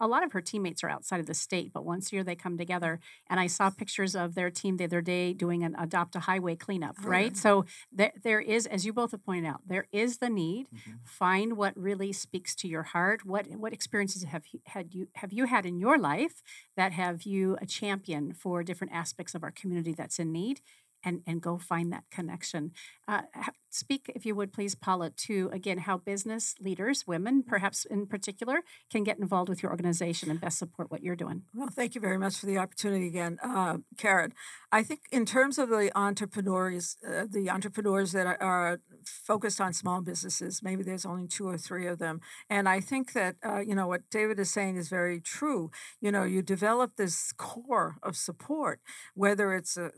a 0.00 0.08
lot 0.08 0.24
of 0.24 0.32
her 0.32 0.40
teammates 0.40 0.82
are 0.82 0.88
outside 0.88 1.20
of 1.20 1.26
the 1.26 1.34
state, 1.34 1.72
but 1.72 1.84
once 1.84 2.10
a 2.10 2.16
year 2.16 2.24
they 2.24 2.34
come 2.34 2.58
together. 2.58 2.98
And 3.30 3.38
I 3.38 3.46
saw 3.46 3.70
pictures 3.70 4.16
of 4.16 4.34
their 4.34 4.50
team 4.50 4.76
the 4.76 4.84
other 4.84 5.00
day 5.00 5.32
doing 5.32 5.62
an 5.62 5.76
adopt 5.78 6.16
a 6.16 6.20
highway 6.20 6.56
cleanup, 6.56 6.96
oh, 7.04 7.08
right? 7.08 7.32
Yeah. 7.32 7.40
So 7.40 7.64
there, 7.92 8.12
there 8.24 8.40
is, 8.40 8.66
as 8.66 8.84
you 8.84 8.92
both 8.92 9.12
have 9.12 9.24
pointed 9.24 9.46
out, 9.46 9.60
there 9.66 9.86
is 9.92 10.18
the 10.18 10.30
need. 10.30 10.66
Mm-hmm. 10.74 10.92
Find 11.04 11.56
what 11.56 11.76
really 11.76 12.12
speaks 12.12 12.56
to 12.56 12.68
your 12.68 12.82
heart. 12.82 13.24
What 13.24 13.46
what 13.50 13.72
experiences 13.72 14.24
have 14.24 14.44
you 14.52 14.60
had 14.66 14.94
you 14.94 15.08
have 15.14 15.32
you 15.32 15.44
had 15.44 15.64
in 15.64 15.78
your 15.78 15.96
life 15.96 16.42
that 16.76 16.92
have 16.92 17.22
you 17.22 17.56
a 17.60 17.66
champion 17.66 18.32
for 18.32 18.64
different 18.64 18.92
aspects 18.92 19.34
of 19.34 19.44
our 19.44 19.52
community 19.52 19.94
that's 19.94 20.18
in 20.18 20.32
need? 20.32 20.60
And 21.04 21.22
and 21.26 21.40
go 21.40 21.58
find 21.58 21.92
that 21.92 22.04
connection. 22.10 22.72
Uh, 23.06 23.22
speak, 23.70 24.10
if 24.14 24.24
you 24.24 24.34
would 24.34 24.52
please, 24.52 24.74
Paula, 24.74 25.10
to 25.10 25.50
again 25.52 25.78
how 25.78 25.98
business 25.98 26.54
leaders, 26.60 27.06
women 27.06 27.42
perhaps 27.42 27.84
in 27.84 28.06
particular, 28.06 28.60
can 28.90 29.04
get 29.04 29.18
involved 29.18 29.48
with 29.48 29.62
your 29.62 29.70
organization 29.70 30.30
and 30.30 30.40
best 30.40 30.58
support 30.58 30.90
what 30.90 31.02
you're 31.02 31.16
doing. 31.16 31.42
Well, 31.54 31.68
thank 31.70 31.94
you 31.94 32.00
very 32.00 32.18
much 32.18 32.38
for 32.38 32.46
the 32.46 32.58
opportunity 32.58 33.06
again, 33.06 33.38
uh, 33.42 33.78
Karen. 33.96 34.32
I 34.70 34.82
think 34.82 35.00
in 35.10 35.24
terms 35.24 35.58
of 35.58 35.68
the 35.68 35.90
entrepreneurs, 35.94 36.96
uh, 37.06 37.26
the 37.30 37.50
entrepreneurs 37.50 38.12
that 38.12 38.26
are, 38.26 38.42
are, 38.42 38.80
focused 39.04 39.58
on 39.60 39.72
small 39.72 40.02
businesses, 40.02 40.62
maybe 40.62 40.82
there's 40.82 41.06
only 41.06 41.26
two 41.26 41.48
or 41.48 41.56
three 41.56 41.86
of 41.86 41.98
them, 41.98 42.20
and 42.50 42.68
I 42.68 42.80
think 42.80 43.12
that 43.14 43.36
uh, 43.44 43.60
you 43.60 43.74
know 43.74 43.86
what 43.86 44.10
David 44.10 44.38
is 44.38 44.50
saying 44.50 44.76
is 44.76 44.88
very 44.88 45.20
true. 45.20 45.70
You 46.00 46.12
know, 46.12 46.24
you 46.24 46.42
develop 46.42 46.96
this 46.96 47.32
core 47.32 47.96
of 48.02 48.16
support, 48.16 48.80
whether 49.14 49.54
it's 49.54 49.76
a, 49.76 49.92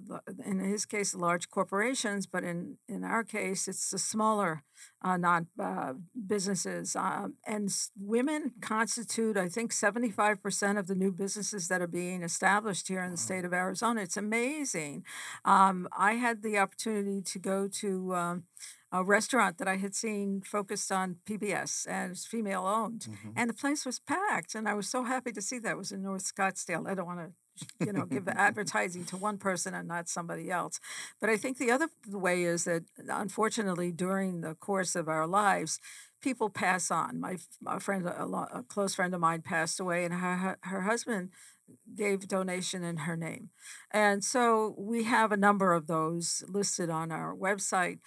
in 0.44 0.60
his 0.60 0.86
case 0.90 1.14
large 1.14 1.48
corporations, 1.48 2.26
but 2.26 2.44
in 2.44 2.78
in 2.88 3.04
our 3.04 3.24
case 3.24 3.68
it's 3.68 3.90
the 3.90 3.98
smaller 3.98 4.64
uh, 5.02 5.16
non 5.16 5.46
uh, 5.58 5.94
businesses. 6.26 6.96
Um, 6.96 7.34
and 7.46 7.70
women 7.98 8.52
constitute, 8.60 9.36
I 9.36 9.48
think, 9.48 9.72
75% 9.72 10.78
of 10.78 10.86
the 10.86 10.94
new 10.94 11.12
businesses 11.12 11.68
that 11.68 11.80
are 11.80 11.86
being 11.86 12.22
established 12.22 12.88
here 12.88 13.02
in 13.02 13.10
the 13.10 13.16
state 13.16 13.44
of 13.44 13.52
Arizona. 13.52 14.02
It's 14.02 14.16
amazing. 14.16 15.04
Um, 15.44 15.88
I 15.96 16.14
had 16.14 16.42
the 16.42 16.58
opportunity 16.58 17.22
to 17.22 17.38
go 17.38 17.68
to 17.68 18.14
um, 18.14 18.44
a 18.92 19.04
restaurant 19.04 19.58
that 19.58 19.68
I 19.68 19.76
had 19.76 19.94
seen 19.94 20.42
focused 20.42 20.90
on 20.90 21.16
PBS 21.24 21.86
and 21.88 22.12
it's 22.12 22.26
female 22.26 22.66
owned. 22.66 23.06
Mm-hmm. 23.08 23.30
And 23.36 23.48
the 23.48 23.54
place 23.54 23.86
was 23.86 24.00
packed. 24.00 24.54
And 24.54 24.68
I 24.68 24.74
was 24.74 24.88
so 24.88 25.04
happy 25.04 25.32
to 25.32 25.42
see 25.42 25.58
that. 25.60 25.72
It 25.72 25.78
was 25.78 25.92
in 25.92 26.02
North 26.02 26.24
Scottsdale. 26.24 26.88
I 26.88 26.94
don't 26.94 27.06
want 27.06 27.20
to 27.20 27.32
you 27.78 27.92
know 27.92 28.04
give 28.04 28.28
advertising 28.36 29.04
to 29.04 29.16
one 29.16 29.38
person 29.38 29.74
and 29.74 29.88
not 29.88 30.08
somebody 30.08 30.50
else 30.50 30.80
but 31.20 31.30
i 31.30 31.36
think 31.36 31.58
the 31.58 31.70
other 31.70 31.88
way 32.08 32.42
is 32.42 32.64
that 32.64 32.84
unfortunately 33.08 33.92
during 33.92 34.40
the 34.40 34.54
course 34.54 34.94
of 34.94 35.08
our 35.08 35.26
lives 35.26 35.80
people 36.20 36.50
pass 36.50 36.90
on 36.90 37.18
my, 37.18 37.36
my 37.60 37.78
friend 37.78 38.06
a, 38.06 38.24
a 38.24 38.64
close 38.68 38.94
friend 38.94 39.14
of 39.14 39.20
mine 39.20 39.42
passed 39.42 39.80
away 39.80 40.04
and 40.04 40.14
her, 40.14 40.58
her 40.62 40.82
husband 40.82 41.30
gave 41.94 42.26
donation 42.26 42.82
in 42.82 42.98
her 42.98 43.16
name 43.16 43.50
and 43.90 44.24
so 44.24 44.74
we 44.76 45.04
have 45.04 45.30
a 45.32 45.36
number 45.36 45.72
of 45.72 45.86
those 45.86 46.42
listed 46.48 46.90
on 46.90 47.12
our 47.12 47.34
website 47.34 47.98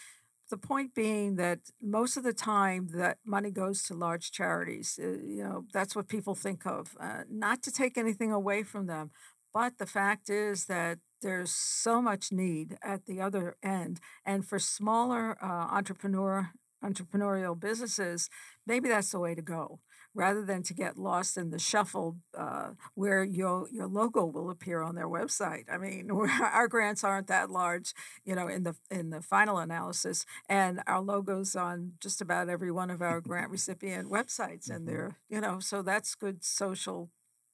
the 0.53 0.57
point 0.57 0.93
being 0.93 1.35
that 1.37 1.59
most 1.81 2.15
of 2.15 2.23
the 2.23 2.33
time 2.33 2.89
that 2.93 3.17
money 3.25 3.49
goes 3.49 3.81
to 3.83 3.95
large 3.95 4.31
charities. 4.31 4.99
Uh, 5.01 5.07
you 5.07 5.43
know, 5.43 5.65
that's 5.73 5.95
what 5.95 6.07
people 6.07 6.35
think 6.35 6.65
of. 6.67 6.95
Uh, 6.99 7.23
not 7.27 7.63
to 7.63 7.71
take 7.71 7.97
anything 7.97 8.31
away 8.31 8.61
from 8.61 8.85
them, 8.85 9.09
But 9.53 9.77
the 9.77 9.85
fact 9.85 10.29
is 10.29 10.65
that 10.65 10.99
there's 11.21 11.51
so 11.51 12.01
much 12.01 12.31
need 12.31 12.77
at 12.83 13.05
the 13.05 13.21
other 13.21 13.55
end. 13.63 13.99
And 14.25 14.45
for 14.45 14.59
smaller 14.59 15.37
uh, 15.41 15.47
entrepreneur 15.75 16.51
entrepreneurial 16.83 17.57
businesses, 17.57 18.29
maybe 18.67 18.89
that's 18.89 19.11
the 19.11 19.19
way 19.19 19.33
to 19.33 19.41
go 19.41 19.79
rather 20.13 20.43
than 20.45 20.61
to 20.63 20.73
get 20.73 20.97
lost 20.97 21.37
in 21.37 21.49
the 21.49 21.57
shuffle 21.57 22.17
uh, 22.37 22.71
where 22.93 23.23
your 23.23 23.67
your 23.71 23.87
logo 23.87 24.25
will 24.25 24.49
appear 24.49 24.81
on 24.81 24.95
their 24.95 25.07
website. 25.07 25.63
I 25.71 25.77
mean, 25.77 26.09
our 26.41 26.67
grants 26.67 27.03
aren't 27.03 27.27
that 27.27 27.49
large, 27.49 27.93
you 28.25 28.35
know, 28.35 28.47
in 28.47 28.63
the 28.63 28.75
in 28.91 29.09
the 29.09 29.21
final 29.21 29.57
analysis, 29.59 30.25
and 30.49 30.81
our 30.87 31.01
logos 31.01 31.55
on 31.55 31.93
just 32.01 32.21
about 32.21 32.49
every 32.49 32.71
one 32.71 32.89
of 32.89 33.01
our 33.01 33.21
grant 33.25 33.49
recipient 33.49 34.09
websites, 34.11 34.69
and 34.69 34.87
Mm-hmm. 34.87 34.87
they're 34.87 35.17
you 35.29 35.41
know, 35.41 35.59
so 35.59 35.81
that's 35.81 36.15
good 36.15 36.43
social 36.43 37.09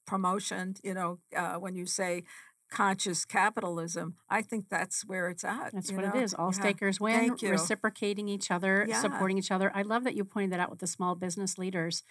promotion. 0.09 0.75
You 0.83 0.93
know, 0.93 1.19
uh, 1.35 1.55
when 1.55 1.75
you 1.75 1.85
say 1.85 2.23
conscious 2.71 3.25
capitalism, 3.25 4.15
I 4.29 4.41
think 4.41 4.65
that's 4.69 5.03
where 5.05 5.29
it's 5.29 5.43
at. 5.43 5.71
That's 5.73 5.91
what 5.91 6.05
know? 6.05 6.11
it 6.13 6.23
is. 6.23 6.33
All 6.33 6.51
Yeah. 6.53 6.59
stakers 6.59 6.99
win, 6.99 7.19
Thank 7.19 7.41
you. 7.41 7.51
reciprocating 7.51 8.27
each 8.27 8.51
other, 8.51 8.85
Yeah. 8.87 9.01
supporting 9.01 9.37
each 9.37 9.51
other. 9.51 9.71
I 9.73 9.81
love 9.81 10.03
that 10.03 10.15
you 10.15 10.23
pointed 10.23 10.51
that 10.51 10.59
out 10.59 10.69
with 10.69 10.79
the 10.79 10.87
small 10.87 11.15
business 11.15 11.57
leaders. 11.57 12.03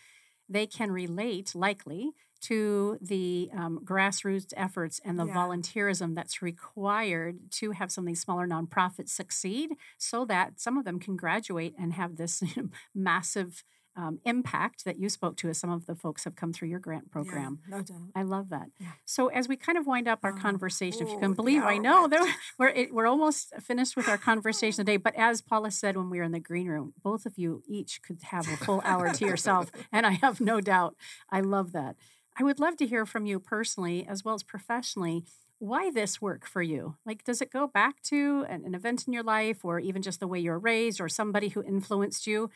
They 0.49 0.67
can 0.67 0.91
relate, 0.91 1.55
likely, 1.55 2.13
to 2.41 2.99
the 3.01 3.51
um, 3.53 3.81
grassroots 3.85 4.53
efforts 4.57 5.01
and 5.05 5.19
the 5.19 5.27
Yeah. 5.27 5.35
volunteerism 5.35 6.15
that's 6.15 6.41
required 6.43 7.51
to 7.53 7.73
have 7.73 7.91
some 7.93 8.05
of 8.05 8.09
these 8.09 8.21
smaller 8.21 8.47
nonprofits 8.47 9.11
succeed 9.11 9.71
so 9.97 10.25
that 10.25 10.59
some 10.61 10.77
of 10.79 10.85
them 10.85 10.99
can 10.99 11.17
graduate 11.17 11.75
and 11.79 11.93
have 11.95 12.17
this 12.17 12.43
massive 12.95 13.63
um, 13.99 14.21
impact 14.25 14.85
that 14.85 14.99
you 14.99 15.09
spoke 15.09 15.37
to 15.39 15.49
as 15.51 15.59
some 15.59 15.71
of 15.71 15.87
the 15.87 15.95
folks 15.95 16.23
have 16.25 16.37
come 16.37 16.53
through 16.53 16.69
your 16.69 16.79
grant 16.79 17.05
Yeah, 17.07 17.13
program. 17.13 17.59
no 17.69 17.83
doubt. 17.83 18.09
I 18.15 18.23
love 18.23 18.49
that. 18.51 18.69
Yeah. 18.79 18.93
So 19.05 19.27
as 19.27 19.49
we 19.49 19.57
kind 19.57 19.77
of 19.77 19.87
wind 19.87 20.07
up 20.07 20.21
our 20.23 20.33
Oh, 20.33 20.41
conversation, 20.41 21.03
if 21.07 21.13
you 21.13 21.19
can 21.19 21.33
believe, 21.35 21.63
I 21.65 21.79
know 21.79 22.07
that 22.09 22.37
we're 22.59 22.69
it, 22.69 22.95
we're 22.95 23.09
almost 23.09 23.53
finished 23.61 23.97
with 23.97 24.09
our 24.09 24.17
conversation 24.17 24.77
today. 24.87 24.97
But 24.99 25.15
as 25.17 25.43
Paula 25.43 25.71
said 25.73 25.97
when 25.97 26.11
we 26.11 26.19
were 26.19 26.25
in 26.25 26.33
the 26.33 26.39
green 26.41 26.69
room, 26.69 26.95
both 27.03 27.27
of 27.27 27.37
you 27.37 27.63
each 27.69 28.01
could 28.03 28.23
have 28.23 28.47
a 28.49 28.57
full 28.57 28.81
hour 28.85 29.13
to 29.13 29.27
yourself, 29.27 29.71
and 29.93 30.07
I 30.07 30.13
have 30.13 30.41
no 30.41 30.61
doubt. 30.61 30.95
I 31.31 31.41
love 31.41 31.73
that. 31.73 31.97
I 32.39 32.45
would 32.45 32.61
love 32.61 32.77
to 32.77 32.87
hear 32.87 33.05
from 33.05 33.27
you 33.27 33.41
personally 33.41 34.07
as 34.09 34.25
well 34.25 34.37
as 34.37 34.45
professionally. 34.45 35.25
Why 35.61 35.91
this 35.91 36.23
work 36.23 36.47
for 36.47 36.63
you? 36.63 36.95
Like, 37.05 37.25
does 37.25 37.43
it 37.43 37.51
go 37.51 37.67
back 37.67 38.01
to 38.05 38.47
an, 38.49 38.63
an 38.65 38.77
event 38.77 39.09
in 39.09 39.13
your 39.13 39.25
life, 39.25 39.65
or 39.65 39.81
even 39.81 40.03
just 40.03 40.21
the 40.21 40.29
way 40.29 40.39
you 40.39 40.53
were 40.53 40.59
raised, 40.61 41.01
or 41.01 41.09
somebody 41.09 41.49
who 41.49 41.65
influenced 41.65 42.29
you? 42.29 42.49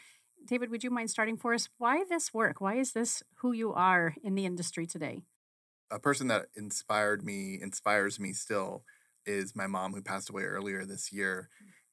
David, 0.46 0.70
would 0.70 0.84
you 0.84 0.90
mind 0.90 1.10
starting 1.10 1.36
for 1.36 1.54
us? 1.54 1.68
Why 1.78 2.04
this 2.08 2.34
work? 2.34 2.60
Why 2.60 2.74
is 2.76 2.92
this 2.92 3.22
who 3.36 3.52
you 3.52 3.72
are 3.72 4.14
in 4.22 4.34
the 4.34 4.44
industry 4.44 4.86
today? 4.86 5.22
a 5.92 5.98
person 5.98 6.28
that 6.28 6.46
inspired 6.56 7.22
me, 7.22 7.58
inspires 7.60 8.18
me 8.18 8.32
still, 8.32 8.82
is 9.26 9.54
my 9.54 9.66
mom 9.66 9.92
who 9.92 10.02
passed 10.02 10.30
away 10.30 10.42
earlier 10.42 10.84
this 10.84 11.12
year. 11.12 11.50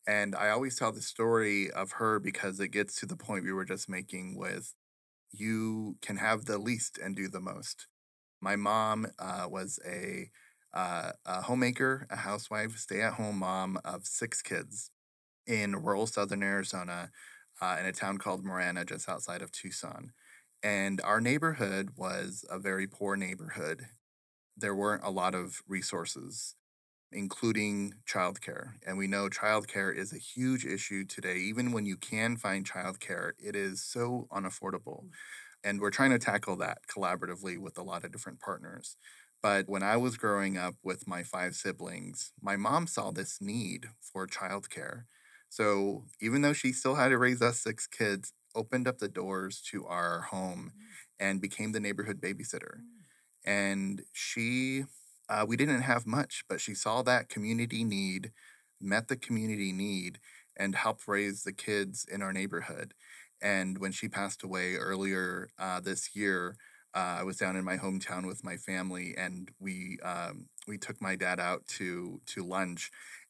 And 0.07 0.35
I 0.35 0.49
always 0.49 0.77
tell 0.79 0.91
the 0.91 1.01
story 1.01 1.69
of 1.69 1.91
her 1.93 2.19
because 2.19 2.59
it 2.59 2.69
gets 2.69 2.99
to 2.99 3.05
the 3.05 3.17
point 3.17 3.43
we 3.43 3.51
were 3.51 3.65
just 3.65 3.89
making 3.89 4.37
with 4.37 4.73
you 5.31 5.97
can 6.01 6.17
have 6.17 6.45
the 6.45 6.57
least 6.57 6.97
and 6.97 7.15
do 7.15 7.27
the 7.27 7.41
most. 7.41 7.85
My 8.41 8.55
mom 8.55 9.07
uh, 9.19 9.45
was 9.47 9.79
a, 9.85 10.31
uh, 10.73 11.11
a 11.25 11.41
homemaker, 11.43 12.07
a 12.09 12.15
housewife, 12.15 12.77
stay 12.77 13.01
at 13.01 13.13
home 13.13 13.39
mom 13.39 13.79
of 13.85 14.07
six 14.07 14.41
kids 14.41 14.89
in 15.45 15.75
rural 15.75 16.07
southern 16.07 16.41
Arizona 16.41 17.11
uh, 17.61 17.77
in 17.79 17.85
a 17.85 17.91
town 17.91 18.17
called 18.17 18.43
Marana, 18.43 18.85
just 18.85 19.09
outside 19.09 19.41
of 19.41 19.51
Tucson. 19.51 20.11
And 20.63 21.01
our 21.01 21.21
neighborhood 21.21 21.91
was 21.97 22.45
a 22.49 22.59
very 22.59 22.87
poor 22.87 23.15
neighborhood. 23.15 23.87
There 24.57 24.75
weren't 24.75 25.03
a 25.03 25.09
lot 25.11 25.35
of 25.35 25.61
resources, 25.67 26.55
including 27.11 27.95
childcare. 28.07 28.73
And 28.85 28.97
we 28.97 29.07
know 29.07 29.29
childcare 29.29 29.95
is 29.95 30.13
a 30.13 30.17
huge 30.19 30.65
issue 30.65 31.05
today. 31.05 31.37
Even 31.37 31.71
when 31.71 31.85
you 31.85 31.97
can 31.97 32.37
find 32.37 32.69
childcare, 32.69 33.33
it 33.39 33.55
is 33.55 33.83
so 33.83 34.27
unaffordable. 34.31 35.05
And 35.63 35.81
we're 35.81 35.91
trying 35.91 36.11
to 36.11 36.19
tackle 36.19 36.55
that 36.57 36.79
collaboratively 36.87 37.57
with 37.59 37.77
a 37.77 37.83
lot 37.83 38.03
of 38.03 38.11
different 38.11 38.39
partners. 38.39 38.97
But 39.41 39.69
when 39.69 39.83
I 39.83 39.97
was 39.97 40.17
growing 40.17 40.57
up 40.57 40.75
with 40.83 41.07
my 41.07 41.23
five 41.23 41.55
siblings, 41.55 42.33
my 42.41 42.55
mom 42.57 42.87
saw 42.87 43.11
this 43.11 43.39
need 43.41 43.87
for 44.01 44.27
childcare. 44.27 45.03
So 45.49 46.05
even 46.21 46.41
though 46.41 46.53
she 46.53 46.73
still 46.73 46.95
had 46.95 47.09
to 47.09 47.17
raise 47.17 47.41
us 47.41 47.59
six 47.59 47.87
kids, 47.87 48.33
opened 48.55 48.87
up 48.87 48.99
the 48.99 49.09
doors 49.09 49.61
to 49.71 49.85
our 49.85 50.21
home 50.21 50.73
and 51.19 51.41
became 51.41 51.71
the 51.71 51.79
neighborhood 51.79 52.21
babysitter. 52.21 52.79
And 53.45 54.03
she, 54.13 54.83
uh, 55.29 55.45
we 55.47 55.55
didn't 55.57 55.81
have 55.81 56.05
much, 56.05 56.43
but 56.49 56.61
she 56.61 56.73
saw 56.73 57.01
that 57.03 57.29
community 57.29 57.83
need, 57.83 58.31
met 58.81 59.07
the 59.07 59.15
community 59.17 59.71
need, 59.71 60.19
and 60.57 60.75
helped 60.75 61.07
raise 61.07 61.43
the 61.43 61.53
kids 61.53 62.05
in 62.11 62.21
our 62.21 62.33
neighborhood. 62.33 62.93
And 63.41 63.77
when 63.77 63.91
she 63.91 64.09
passed 64.09 64.43
away 64.43 64.75
earlier 64.75 65.49
uh, 65.57 65.79
this 65.79 66.15
year, 66.15 66.57
uh, 66.93 67.17
I 67.19 67.23
was 67.23 67.37
down 67.37 67.55
in 67.55 67.63
my 67.63 67.77
hometown 67.77 68.25
with 68.27 68.43
my 68.43 68.57
family, 68.57 69.13
and 69.15 69.49
we 69.59 69.99
um, 70.03 70.47
we 70.67 70.77
took 70.79 70.99
my 71.01 71.15
dad 71.15 71.39
out 71.39 71.65
to 71.77 72.19
to 72.27 72.43
lunch. 72.43 72.89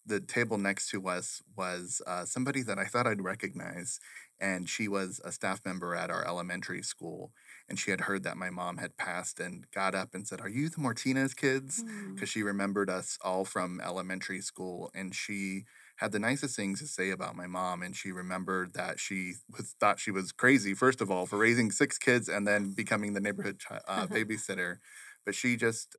The 0.09 0.19
table 0.19 0.57
next 0.57 0.89
to 0.89 1.07
us 1.07 1.41
was 1.55 2.01
uh, 2.07 2.25
somebody 2.25 2.63
that 2.63 2.79
I 2.79 2.85
thought 2.85 3.05
I'd 3.05 3.21
recognize, 3.21 3.99
and 4.39 4.67
she 4.67 4.87
was 4.87 5.21
a 5.23 5.31
staff 5.31 5.61
member 5.63 5.95
at 5.95 6.09
our 6.09 6.25
elementary 6.27 6.81
school. 6.81 7.31
And 7.69 7.77
she 7.77 7.91
had 7.91 8.01
heard 8.01 8.23
that 8.23 8.35
my 8.35 8.49
mom 8.49 8.77
had 8.77 8.97
passed, 8.97 9.39
and 9.39 9.69
got 9.71 9.93
up 9.93 10.15
and 10.15 10.27
said, 10.27 10.41
"Are 10.41 10.49
you 10.49 10.69
the 10.69 10.81
Martinez 10.81 11.35
kids?" 11.35 11.83
Mm. 11.83 12.15
Because 12.15 12.29
she 12.29 12.41
remembered 12.41 12.89
us 12.89 13.17
all 13.23 13.45
from 13.45 13.79
elementary 13.81 14.41
school, 14.41 14.89
and 14.95 15.13
she 15.13 15.65
had 15.97 16.11
the 16.13 16.19
nicest 16.19 16.55
things 16.55 16.79
to 16.79 16.87
say 16.87 17.11
about 17.11 17.35
my 17.35 17.45
mom 17.45 17.83
and 17.83 17.93
she 17.93 18.09
remembered 18.09 18.73
that 18.73 18.97
she 19.01 19.33
was 19.51 19.75
thought 19.81 19.99
she 19.99 20.11
was 20.11 20.31
crazy 20.31 20.73
first 20.73 21.01
of 21.01 21.11
all 21.11 21.25
for 21.25 21.37
raising 21.37 21.71
six 21.71 21.97
kids 21.97 22.29
and 22.29 22.47
then 22.47 22.71
becoming 22.71 23.11
the 23.11 23.19
neighborhood 23.19 23.59
uh, 23.85 24.07
babysitter 24.09 24.77
but 25.25 25.35
she 25.35 25.57
just 25.57 25.97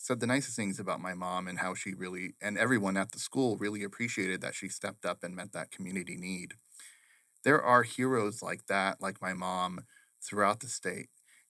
said 0.00 0.20
the 0.20 0.26
nicest 0.26 0.56
things 0.56 0.80
about 0.80 1.00
my 1.00 1.14
mom 1.14 1.48
and 1.48 1.60
how 1.60 1.74
she 1.74 1.94
really 1.94 2.34
and 2.42 2.58
everyone 2.58 2.96
at 2.96 3.12
the 3.12 3.18
school 3.20 3.56
really 3.58 3.84
appreciated 3.84 4.40
that 4.40 4.54
she 4.54 4.68
stepped 4.68 5.04
up 5.06 5.22
and 5.24 5.36
met 5.36 5.52
that 5.52 5.70
community 5.70 6.16
need 6.16 6.54
there 7.44 7.62
are 7.62 7.82
heroes 7.82 8.42
like 8.42 8.66
that 8.66 9.00
like 9.00 9.20
my 9.22 9.32
mom 9.32 9.80
throughout 10.22 10.60
the 10.60 10.68
state 10.68 11.08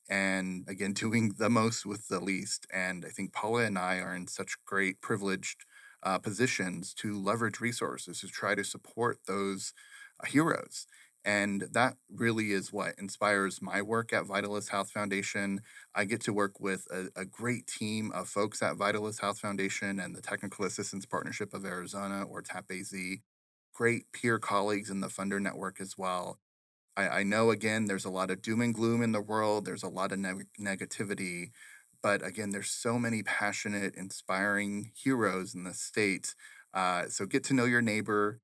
and 0.08 0.64
again 0.68 0.92
doing 1.04 1.34
the 1.38 1.50
most 1.50 1.86
with 1.86 2.08
the 2.08 2.20
least 2.20 2.66
and 2.72 3.04
i 3.04 3.08
think 3.08 3.32
paula 3.32 3.64
and 3.64 3.78
i 3.78 3.98
are 3.98 4.14
in 4.14 4.26
such 4.26 4.56
great 4.66 5.00
privileged 5.00 5.64
uh, 6.02 6.18
positions 6.18 6.94
to 6.94 7.20
leverage 7.20 7.60
resources 7.60 8.20
to 8.20 8.28
try 8.28 8.54
to 8.54 8.64
support 8.64 9.18
those 9.26 9.74
uh, 10.18 10.26
heroes. 10.26 10.86
And 11.24 11.68
that 11.72 11.96
really 12.10 12.52
is 12.52 12.72
what 12.72 12.94
inspires 12.98 13.60
my 13.60 13.82
work 13.82 14.12
at 14.12 14.24
Vitalyst 14.24 14.70
Health 14.70 14.90
Foundation. 14.90 15.60
I 15.94 16.04
get 16.04 16.22
to 16.22 16.32
work 16.32 16.60
with 16.60 16.86
a, 16.90 17.08
a 17.14 17.24
great 17.24 17.66
team 17.66 18.10
of 18.12 18.28
folks 18.28 18.62
at 18.62 18.76
Vitalyst 18.76 19.20
Health 19.20 19.38
Foundation 19.38 20.00
and 20.00 20.14
the 20.16 20.22
Technical 20.22 20.64
Assistance 20.64 21.04
Partnership 21.04 21.52
of 21.52 21.64
Arizona, 21.66 22.22
or 22.22 22.40
TAP-AZ. 22.40 22.94
Great 23.74 24.10
peer 24.12 24.38
colleagues 24.38 24.90
in 24.90 25.00
the 25.00 25.08
funder 25.08 25.40
network 25.40 25.80
as 25.80 25.94
well. 25.98 26.38
I, 26.96 27.08
I 27.08 27.22
know, 27.22 27.50
again, 27.50 27.84
there's 27.84 28.04
a 28.04 28.10
lot 28.10 28.30
of 28.30 28.42
doom 28.42 28.60
and 28.60 28.74
gloom 28.74 29.02
in 29.02 29.12
the 29.12 29.20
world, 29.20 29.64
there's 29.64 29.82
a 29.82 29.88
lot 29.88 30.12
of 30.12 30.18
neg- 30.18 30.48
negativity, 30.60 31.50
but 32.02 32.24
again, 32.24 32.50
there's 32.50 32.70
so 32.70 32.98
many 32.98 33.22
passionate, 33.22 33.94
inspiring 33.94 34.92
heroes 34.94 35.54
in 35.54 35.64
the 35.64 35.74
state. 35.74 36.34
Uh, 36.72 37.06
so 37.08 37.26
get 37.26 37.44
to 37.44 37.54
know 37.54 37.64
your 37.64 37.82
neighbor, 37.82 38.40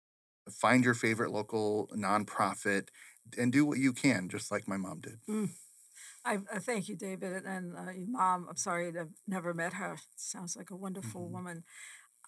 find 0.50 0.84
your 0.84 0.94
favorite 0.94 1.30
local 1.30 1.88
nonprofit, 1.96 2.88
and 3.38 3.52
do 3.52 3.64
what 3.66 3.78
you 3.78 3.92
can, 3.92 4.28
just 4.28 4.50
like 4.50 4.68
my 4.68 4.76
mom 4.76 5.00
did. 5.00 5.18
I, 6.24 6.38
I 6.52 6.58
thank 6.58 6.88
you, 6.88 6.96
David, 6.96 7.44
and 7.44 7.76
uh, 7.76 7.90
your 7.92 8.08
mom. 8.08 8.46
I'm 8.48 8.56
sorry 8.56 8.92
to 8.92 8.98
have 8.98 9.10
never 9.26 9.54
met 9.54 9.74
her. 9.74 9.98
Sounds 10.16 10.56
like 10.56 10.70
a 10.70 10.76
wonderful 10.76 11.28
Mhm. 11.28 11.32
woman. 11.32 11.64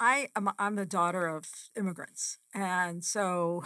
I 0.00 0.28
am 0.36 0.50
I'm 0.58 0.76
the 0.76 0.86
daughter 0.86 1.26
of 1.26 1.46
immigrants, 1.76 2.38
and 2.54 3.04
so 3.04 3.64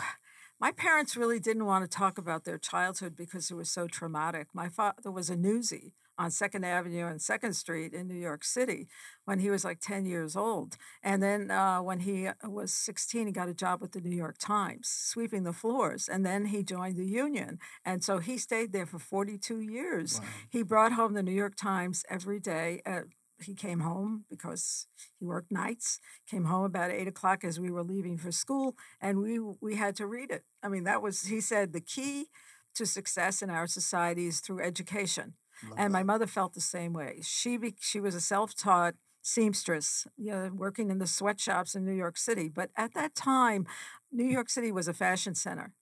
my 0.61 0.73
parents 0.73 1.17
really 1.17 1.41
didn't 1.41 1.67
want 1.67 1.85
to 1.91 1.97
talk 1.99 2.19
about 2.19 2.45
their 2.45 2.59
childhood 2.59 3.17
because 3.17 3.51
it 3.51 3.55
was 3.55 3.71
so 3.71 3.87
traumatic. 3.87 4.49
My 4.55 4.69
father 4.69 5.11
was 5.11 5.29
a 5.31 5.37
newsie 5.37 5.93
on 6.23 6.31
Second 6.31 6.65
Avenue 6.65 7.09
and 7.09 7.21
Second 7.21 7.55
Street 7.55 7.93
in 7.93 8.07
New 8.07 8.15
York 8.15 8.45
City 8.45 8.87
when 9.25 9.41
he 9.41 9.51
was 9.51 9.65
like 9.65 9.81
10 9.81 10.07
years 10.07 10.37
old, 10.37 10.77
and 11.03 11.21
then 11.21 11.51
uh, 11.51 11.83
when 11.83 12.01
he 12.01 12.29
was 12.45 12.73
16, 12.73 13.27
he 13.27 13.33
got 13.33 13.49
a 13.49 13.55
job 13.55 13.81
with 13.81 13.91
the 13.91 14.01
New 14.01 14.17
York 14.17 14.37
Times, 14.39 14.89
sweeping 14.89 15.43
the 15.43 15.53
floors, 15.53 16.09
and 16.09 16.25
then 16.25 16.47
he 16.47 16.63
joined 16.63 16.97
the 16.97 17.05
union, 17.05 17.59
and 17.85 18.05
so 18.05 18.19
he 18.19 18.39
stayed 18.39 18.73
there 18.73 18.87
for 18.87 19.01
42 19.01 19.61
years. 19.61 20.21
Wow. 20.21 20.27
He 20.49 20.63
brought 20.63 20.93
home 20.93 21.15
the 21.15 21.25
New 21.25 21.33
York 21.33 21.57
Times 21.57 22.05
every 22.09 22.39
day. 22.39 22.83
Uh, 22.87 23.03
he 23.43 23.55
came 23.55 23.81
home 23.81 24.25
because 24.31 24.87
he 25.19 25.25
worked 25.25 25.51
nights. 25.51 25.99
Came 26.31 26.45
home 26.45 26.65
about 26.65 26.93
eight 26.93 27.09
o'clock 27.09 27.43
as 27.43 27.59
we 27.59 27.73
were 27.73 27.83
leaving 27.83 28.17
for 28.17 28.31
school, 28.31 28.77
and 29.01 29.19
we 29.19 29.41
we 29.61 29.75
had 29.75 29.97
to 29.97 30.07
read 30.07 30.31
it. 30.31 30.45
I 30.63 30.69
mean, 30.69 30.85
that 30.85 31.03
was 31.03 31.25
he 31.25 31.41
said 31.41 31.73
the 31.73 31.81
key 31.81 32.29
to 32.75 32.87
success 32.87 33.43
in 33.43 33.51
our 33.51 33.67
society 33.67 34.29
is 34.29 34.39
through 34.41 34.63
education. 34.63 35.35
Love 35.69 35.79
And 35.79 35.93
my 35.93 36.03
mother 36.03 36.27
felt 36.27 36.55
the 36.55 36.61
same 36.61 36.93
way. 36.93 37.21
She 37.23 37.57
be, 37.57 37.75
she 37.81 38.01
was 38.01 38.15
a 38.15 38.21
self-taught 38.21 38.95
seamstress, 39.23 40.07
you 40.17 40.33
know, 40.33 40.51
working 40.55 40.91
in 40.91 40.99
the 40.99 41.07
sweatshops 41.07 41.75
in 41.75 41.85
New 41.85 41.95
York 41.95 42.17
City. 42.17 42.49
But 42.49 42.71
at 42.77 42.95
that 42.95 43.15
time, 43.15 43.67
New 44.11 44.27
York 44.27 44.51
City 44.51 44.73
was 44.73 44.89
a 44.89 44.95
fashion 44.95 45.35
center. 45.35 45.73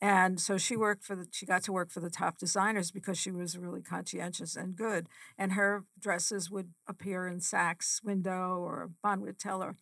And 0.00 0.40
so 0.40 0.58
she 0.58 0.76
worked 0.76 1.04
for 1.04 1.16
the, 1.16 1.26
she 1.30 1.46
got 1.46 1.62
to 1.64 1.72
work 1.72 1.90
for 1.90 2.00
the 2.00 2.10
top 2.10 2.36
designers 2.36 2.90
because 2.90 3.16
she 3.18 3.30
was 3.30 3.56
really 3.56 3.82
conscientious 3.82 4.54
and 4.54 4.76
good. 4.76 5.08
And 5.38 5.52
her 5.52 5.84
dresses 5.98 6.50
would 6.50 6.70
appear 6.86 7.26
in 7.26 7.38
Saks 7.38 8.04
window 8.04 8.58
or 8.58 8.90
Bonwit 9.04 9.38
Teller. 9.38 9.76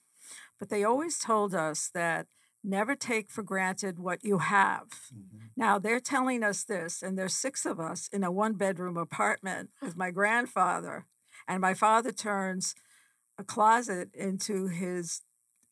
But 0.58 0.68
they 0.68 0.84
always 0.84 1.18
told 1.18 1.54
us 1.54 1.90
that 1.92 2.28
never 2.64 2.94
take 2.94 3.30
for 3.30 3.42
granted 3.42 3.98
what 3.98 4.24
you 4.24 4.38
have. 4.38 4.88
Mm-hmm. 5.14 5.38
Now 5.56 5.78
they're 5.78 6.00
telling 6.00 6.42
us 6.42 6.64
this, 6.64 7.02
and 7.02 7.18
there's 7.18 7.34
six 7.34 7.66
of 7.66 7.80
us 7.80 8.08
in 8.12 8.24
a 8.24 8.32
one 8.32 8.54
bedroom 8.54 8.96
apartment 8.96 9.70
with 9.80 9.96
my 9.96 10.10
grandfather. 10.10 11.06
And 11.48 11.60
my 11.60 11.74
father 11.74 12.12
turns 12.12 12.74
a 13.38 13.44
closet 13.44 14.10
into 14.14 14.68
his 14.68 15.22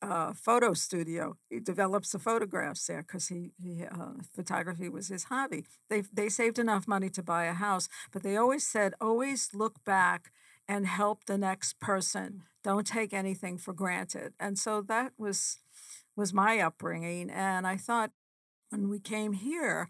uh, 0.02 0.32
photo 0.32 0.72
studio. 0.72 1.36
He 1.48 1.60
develops 1.60 2.12
the 2.12 2.18
photographs 2.18 2.86
there 2.86 3.02
because 3.02 3.28
he, 3.28 3.52
he 3.62 3.84
uh, 3.84 4.22
photography 4.34 4.88
was 4.88 5.08
his 5.08 5.24
hobby. 5.24 5.64
They 5.88 6.02
they 6.12 6.28
saved 6.28 6.58
enough 6.58 6.88
money 6.88 7.10
to 7.10 7.22
buy 7.22 7.44
a 7.44 7.52
house, 7.52 7.88
but 8.12 8.22
they 8.22 8.36
always 8.36 8.66
said 8.66 8.94
always 9.00 9.50
look 9.52 9.84
back 9.84 10.32
and 10.66 10.86
help 10.86 11.24
the 11.24 11.38
next 11.38 11.80
person. 11.80 12.44
Don't 12.62 12.86
take 12.86 13.12
anything 13.12 13.58
for 13.58 13.72
granted. 13.72 14.34
And 14.38 14.58
so 14.58 14.82
that 14.82 15.12
was 15.18 15.58
was 16.16 16.32
my 16.32 16.58
upbringing. 16.58 17.30
And 17.30 17.66
I 17.66 17.76
thought 17.76 18.10
when 18.70 18.88
we 18.88 19.00
came 19.00 19.32
here, 19.32 19.88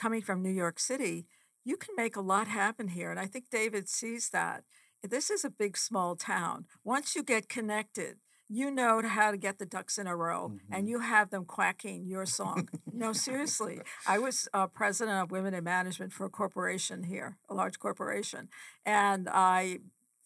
coming 0.00 0.22
from 0.22 0.42
New 0.42 0.50
York 0.50 0.80
City, 0.80 1.26
you 1.64 1.76
can 1.76 1.94
make 1.94 2.16
a 2.16 2.22
lot 2.22 2.48
happen 2.48 2.88
here. 2.88 3.10
And 3.10 3.20
I 3.20 3.26
think 3.26 3.50
David 3.50 3.88
sees 3.88 4.30
that. 4.30 4.64
This 5.02 5.30
is 5.30 5.44
a 5.44 5.50
big, 5.50 5.76
small 5.76 6.16
town. 6.16 6.64
Once 6.84 7.14
you 7.14 7.22
get 7.22 7.48
connected, 7.48 8.16
you 8.48 8.70
know 8.70 9.00
how 9.02 9.30
to 9.30 9.36
get 9.36 9.58
the 9.58 9.66
ducks 9.66 9.96
in 9.96 10.06
a 10.06 10.16
row 10.16 10.48
mm-hmm. 10.48 10.74
and 10.74 10.88
you 10.88 11.00
have 11.00 11.30
them 11.30 11.44
quacking 11.44 12.06
your 12.06 12.26
song. 12.26 12.68
no, 12.92 13.12
seriously. 13.12 13.80
I 14.06 14.18
was 14.18 14.48
uh, 14.52 14.66
president 14.66 15.22
of 15.22 15.30
women 15.30 15.54
in 15.54 15.64
management 15.64 16.12
for 16.12 16.24
a 16.26 16.30
corporation 16.30 17.04
here, 17.04 17.36
a 17.48 17.54
large 17.54 17.78
corporation. 17.78 18.48
And 18.84 19.28
I 19.30 19.78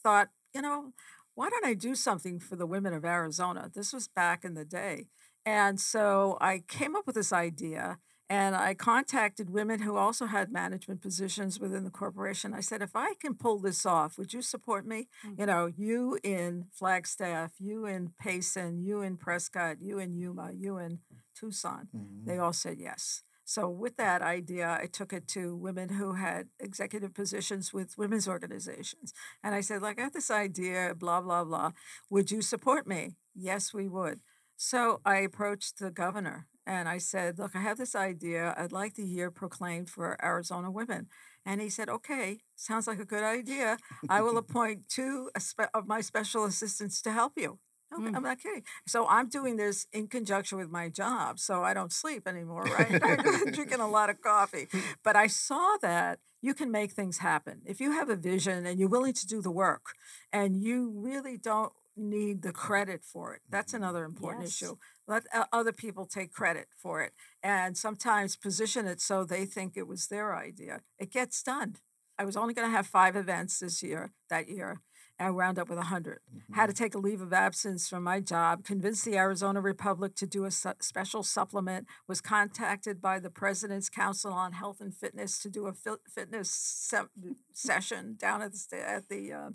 thought, 0.03 0.31
you 0.55 0.63
know, 0.63 0.93
why 1.35 1.51
don't 1.51 1.67
I 1.67 1.75
do 1.75 1.95
something 1.95 2.39
for 2.39 2.57
the 2.57 2.67
women 2.67 2.95
of 2.95 3.05
Arizona? 3.05 3.71
This 3.73 3.93
was 3.93 4.09
back 4.09 4.45
in 4.45 4.55
the 4.55 4.65
day. 4.65 5.09
And 5.47 5.81
so 5.81 6.39
I 6.41 6.63
came 6.67 6.97
up 6.97 7.07
with 7.07 7.17
this 7.17 7.33
idea 7.33 7.99
and 8.31 8.57
I 8.57 8.73
contacted 8.73 9.51
women 9.51 9.81
who 9.81 9.97
also 9.97 10.27
had 10.27 10.51
management 10.51 11.03
positions 11.03 11.61
within 11.61 11.85
the 11.85 11.91
corporation. 11.91 12.55
I 12.55 12.61
said, 12.61 12.81
if 12.81 12.97
I 12.97 13.15
can 13.21 13.35
pull 13.35 13.59
this 13.59 13.85
off, 13.85 14.17
would 14.17 14.33
you 14.33 14.41
support 14.41 14.87
me? 14.87 15.09
Mm-hmm. 15.27 15.41
You 15.41 15.47
know, 15.47 15.67
you 15.67 16.19
in 16.25 16.67
Flagstaff, 16.73 17.53
you 17.59 17.85
in 17.85 18.13
Payson, 18.19 18.83
you 18.83 19.03
in 19.03 19.19
Prescott, 19.19 19.77
you 19.81 19.99
in 19.99 20.15
Yuma, 20.15 20.53
you 20.55 20.79
in 20.79 21.01
Tucson. 21.39 21.89
Mm-hmm. 21.95 22.27
They 22.27 22.39
all 22.39 22.55
said 22.55 22.79
yes. 22.81 23.23
So, 23.47 23.69
with 23.69 23.99
that 23.99 24.23
idea, 24.23 24.79
I 24.81 24.87
took 24.87 25.13
it 25.13 25.29
to 25.29 25.55
women 25.55 25.91
who 25.91 26.15
had 26.15 26.49
executive 26.59 27.13
positions 27.13 27.75
with 27.75 27.99
women's 27.99 28.27
organizations. 28.27 29.13
And 29.43 29.55
I 29.55 29.61
said, 29.61 29.83
like, 29.83 29.99
I 29.99 30.05
got 30.05 30.15
this 30.15 30.31
idea, 30.31 30.95
blah, 30.99 31.21
blah, 31.21 31.45
blah. 31.45 31.73
Would 32.09 32.31
you 32.31 32.41
support 32.41 32.87
me? 32.87 33.17
Yes, 33.35 33.75
we 33.75 33.87
would. 33.87 34.21
So 34.67 35.03
I 35.05 35.17
approached 35.19 35.79
the 35.79 35.91
governor 35.91 36.47
and 36.67 36.89
I 36.89 36.97
said, 36.97 37.39
Look, 37.39 37.55
I 37.55 37.61
have 37.61 37.77
this 37.77 37.95
idea. 37.95 38.55
I'd 38.57 38.73
like 38.73 38.95
the 38.95 39.05
year 39.05 39.31
proclaimed 39.31 39.91
for 39.91 40.17
Arizona 40.25 40.71
women. 40.71 41.09
And 41.45 41.61
he 41.61 41.69
said, 41.69 41.91
Okay, 41.91 42.39
sounds 42.57 42.87
like 42.87 42.99
a 42.99 43.05
good 43.05 43.23
idea. 43.23 43.77
I 44.09 44.23
will 44.23 44.39
appoint 44.45 44.89
two 44.89 45.31
of 45.75 45.87
my 45.87 46.01
special 46.01 46.47
assistants 46.47 47.03
to 47.03 47.13
help 47.13 47.35
you. 47.37 47.59
Okay, 47.93 48.05
mm. 48.05 48.17
I'm 48.17 48.23
not 48.23 48.41
kidding. 48.41 48.63
So 48.87 49.07
I'm 49.07 49.29
doing 49.29 49.59
this 49.59 49.87
in 49.93 50.09
conjunction 50.09 50.57
with 50.57 50.71
my 50.71 50.89
job, 50.89 51.39
so 51.39 51.63
I 51.63 51.75
don't 51.75 51.93
sleep 51.93 52.27
anymore, 52.27 52.63
right? 52.63 53.01
I'm 53.05 53.53
drinking 53.53 53.81
a 53.81 53.89
lot 53.89 54.09
of 54.09 54.23
coffee. 54.23 54.69
But 55.05 55.15
I 55.15 55.27
saw 55.27 55.77
that 55.83 56.21
you 56.41 56.55
can 56.55 56.71
make 56.71 56.93
things 56.93 57.19
happen. 57.19 57.61
If 57.67 57.83
you 57.83 57.93
have 57.93 58.09
a 58.09 58.17
vision 58.17 58.65
and 58.65 58.81
you're 58.81 58.89
willing 58.89 59.13
to 59.13 59.27
do 59.27 59.43
the 59.43 59.51
work 59.51 59.93
and 60.33 60.63
you 60.63 60.91
really 60.97 61.37
don't 61.37 61.75
need 61.97 62.43
the 62.43 62.53
credit 62.53 63.03
for 63.05 63.35
it. 63.35 63.43
That's 63.49 63.73
mm-hmm. 63.73 63.83
another 63.83 64.05
important 64.05 64.45
yes. 64.45 64.63
issue. 64.63 64.77
Let 65.07 65.25
uh, 65.35 65.45
other 65.53 65.73
people 65.73 66.07
take 66.07 66.33
credit 66.33 66.67
for 66.77 67.03
it 67.03 67.13
and 67.43 67.77
sometimes 67.77 68.37
position 68.37 68.87
it 68.87 69.01
so 69.01 69.25
they 69.25 69.45
think 69.45 69.77
it 69.77 69.87
was 69.87 70.09
their 70.09 70.37
idea. 70.37 70.81
It 70.99 71.13
gets 71.13 71.43
done. 71.43 71.77
I 72.19 72.25
was 72.25 72.37
only 72.37 72.55
going 72.55 72.69
to 72.69 72.77
have 72.77 72.87
five 72.87 73.17
events 73.17 73.59
this 73.59 73.83
year, 73.83 74.13
that 74.31 74.49
year. 74.49 74.81
I 75.19 75.31
wound 75.31 75.59
up 75.59 75.69
with 75.69 75.79
100. 75.79 76.19
Mm-hmm. 76.19 76.55
Had 76.55 76.67
to 76.67 76.73
take 76.73 76.95
a 76.95 76.99
leave 76.99 77.21
of 77.21 77.33
absence 77.33 77.89
from 77.89 78.03
my 78.03 78.21
job, 78.21 78.65
convinced 78.65 79.05
the 79.05 79.17
Arizona 79.17 79.61
Republic 79.61 80.17
to 80.17 80.27
do 80.27 80.45
a 80.45 80.51
su- 80.51 80.73
special 80.81 81.23
supplement, 81.23 81.87
was 82.09 82.21
contacted 82.21 83.01
by 83.01 83.21
the 83.21 83.31
President's 83.31 83.89
Council 83.89 84.33
on 84.33 84.53
Health 84.53 84.81
and 84.81 84.95
Fitness 84.95 85.39
to 85.41 85.49
do 85.49 85.67
a 85.67 85.73
fi- 85.73 85.97
fitness 86.09 86.51
se- 86.51 87.35
session 87.53 88.17
down 88.19 88.43
at 88.43 88.53
the, 88.71 88.89
at 88.89 89.09
the 89.09 89.33
uh, 89.33 89.51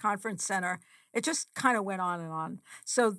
conference 0.00 0.44
center. 0.44 0.78
It 1.12 1.24
just 1.24 1.52
kind 1.54 1.76
of 1.76 1.84
went 1.84 2.00
on 2.00 2.20
and 2.20 2.30
on. 2.30 2.60
So 2.84 3.16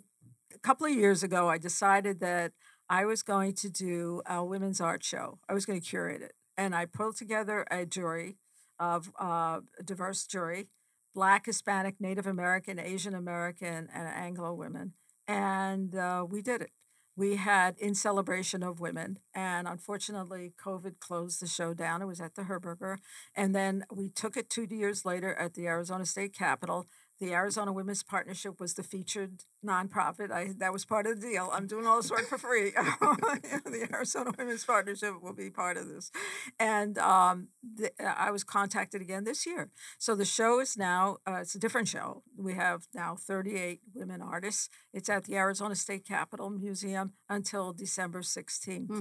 a 0.53 0.59
couple 0.59 0.85
of 0.85 0.93
years 0.93 1.23
ago, 1.23 1.49
I 1.49 1.57
decided 1.57 2.19
that 2.21 2.53
I 2.89 3.05
was 3.05 3.23
going 3.23 3.53
to 3.55 3.69
do 3.69 4.21
a 4.25 4.43
women's 4.43 4.81
art 4.81 5.03
show. 5.03 5.39
I 5.47 5.53
was 5.53 5.65
going 5.65 5.79
to 5.79 5.85
curate 5.85 6.21
it. 6.21 6.33
And 6.57 6.75
I 6.75 6.85
pulled 6.85 7.15
together 7.15 7.65
a 7.71 7.85
jury 7.85 8.37
of 8.79 9.11
uh, 9.19 9.61
a 9.79 9.83
diverse 9.83 10.25
jury 10.25 10.67
Black, 11.13 11.45
Hispanic, 11.45 11.95
Native 11.99 12.25
American, 12.25 12.79
Asian 12.79 13.13
American, 13.13 13.89
and 13.93 14.07
Anglo 14.07 14.53
women. 14.53 14.93
And 15.27 15.95
uh, 15.95 16.25
we 16.27 16.41
did 16.41 16.61
it. 16.61 16.71
We 17.17 17.35
had 17.35 17.77
in 17.77 17.93
celebration 17.93 18.63
of 18.63 18.79
women, 18.79 19.19
and 19.35 19.67
unfortunately, 19.67 20.53
COVID 20.63 20.99
closed 20.99 21.41
the 21.41 21.47
show 21.47 21.73
down. 21.73 22.01
It 22.01 22.05
was 22.05 22.21
at 22.21 22.35
the 22.35 22.43
Herberger, 22.43 22.97
and 23.35 23.53
then 23.53 23.83
we 23.93 24.09
took 24.09 24.37
it 24.37 24.49
two 24.49 24.65
years 24.69 25.05
later 25.05 25.35
at 25.35 25.53
the 25.53 25.67
Arizona 25.67 26.05
State 26.05 26.33
Capitol 26.33 26.87
the 27.21 27.33
Arizona 27.33 27.71
Women's 27.71 28.01
Partnership 28.01 28.59
was 28.59 28.73
the 28.73 28.81
featured 28.81 29.43
nonprofit. 29.63 30.31
I 30.31 30.53
that 30.57 30.73
was 30.73 30.85
part 30.85 31.05
of 31.05 31.21
the 31.21 31.27
deal. 31.27 31.51
I'm 31.53 31.67
doing 31.67 31.85
all 31.85 32.01
this 32.01 32.09
work 32.09 32.27
for 32.27 32.39
free. 32.39 32.71
the 32.71 33.87
Arizona 33.93 34.31
Women's 34.37 34.65
Partnership 34.65 35.21
will 35.21 35.33
be 35.33 35.51
part 35.51 35.77
of 35.77 35.87
this, 35.87 36.11
and 36.59 36.97
um, 36.97 37.49
the, 37.63 37.91
I 38.03 38.31
was 38.31 38.43
contacted 38.43 39.01
again 39.01 39.23
this 39.23 39.45
year. 39.45 39.69
So 39.99 40.15
the 40.15 40.25
show 40.25 40.59
is 40.59 40.75
now 40.75 41.17
uh, 41.27 41.39
it's 41.41 41.53
a 41.53 41.59
different 41.59 41.87
show. 41.87 42.23
We 42.35 42.55
have 42.55 42.87
now 42.93 43.15
38 43.15 43.81
women 43.93 44.21
artists. 44.23 44.67
It's 44.91 45.07
at 45.07 45.25
the 45.25 45.35
Arizona 45.35 45.75
State 45.75 46.07
Capitol 46.07 46.49
Museum 46.49 47.13
until 47.29 47.71
December 47.71 48.21
16th. 48.21 48.87
Hmm. 48.87 48.99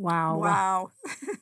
Wow. 0.00 0.38
Wow. 0.38 0.90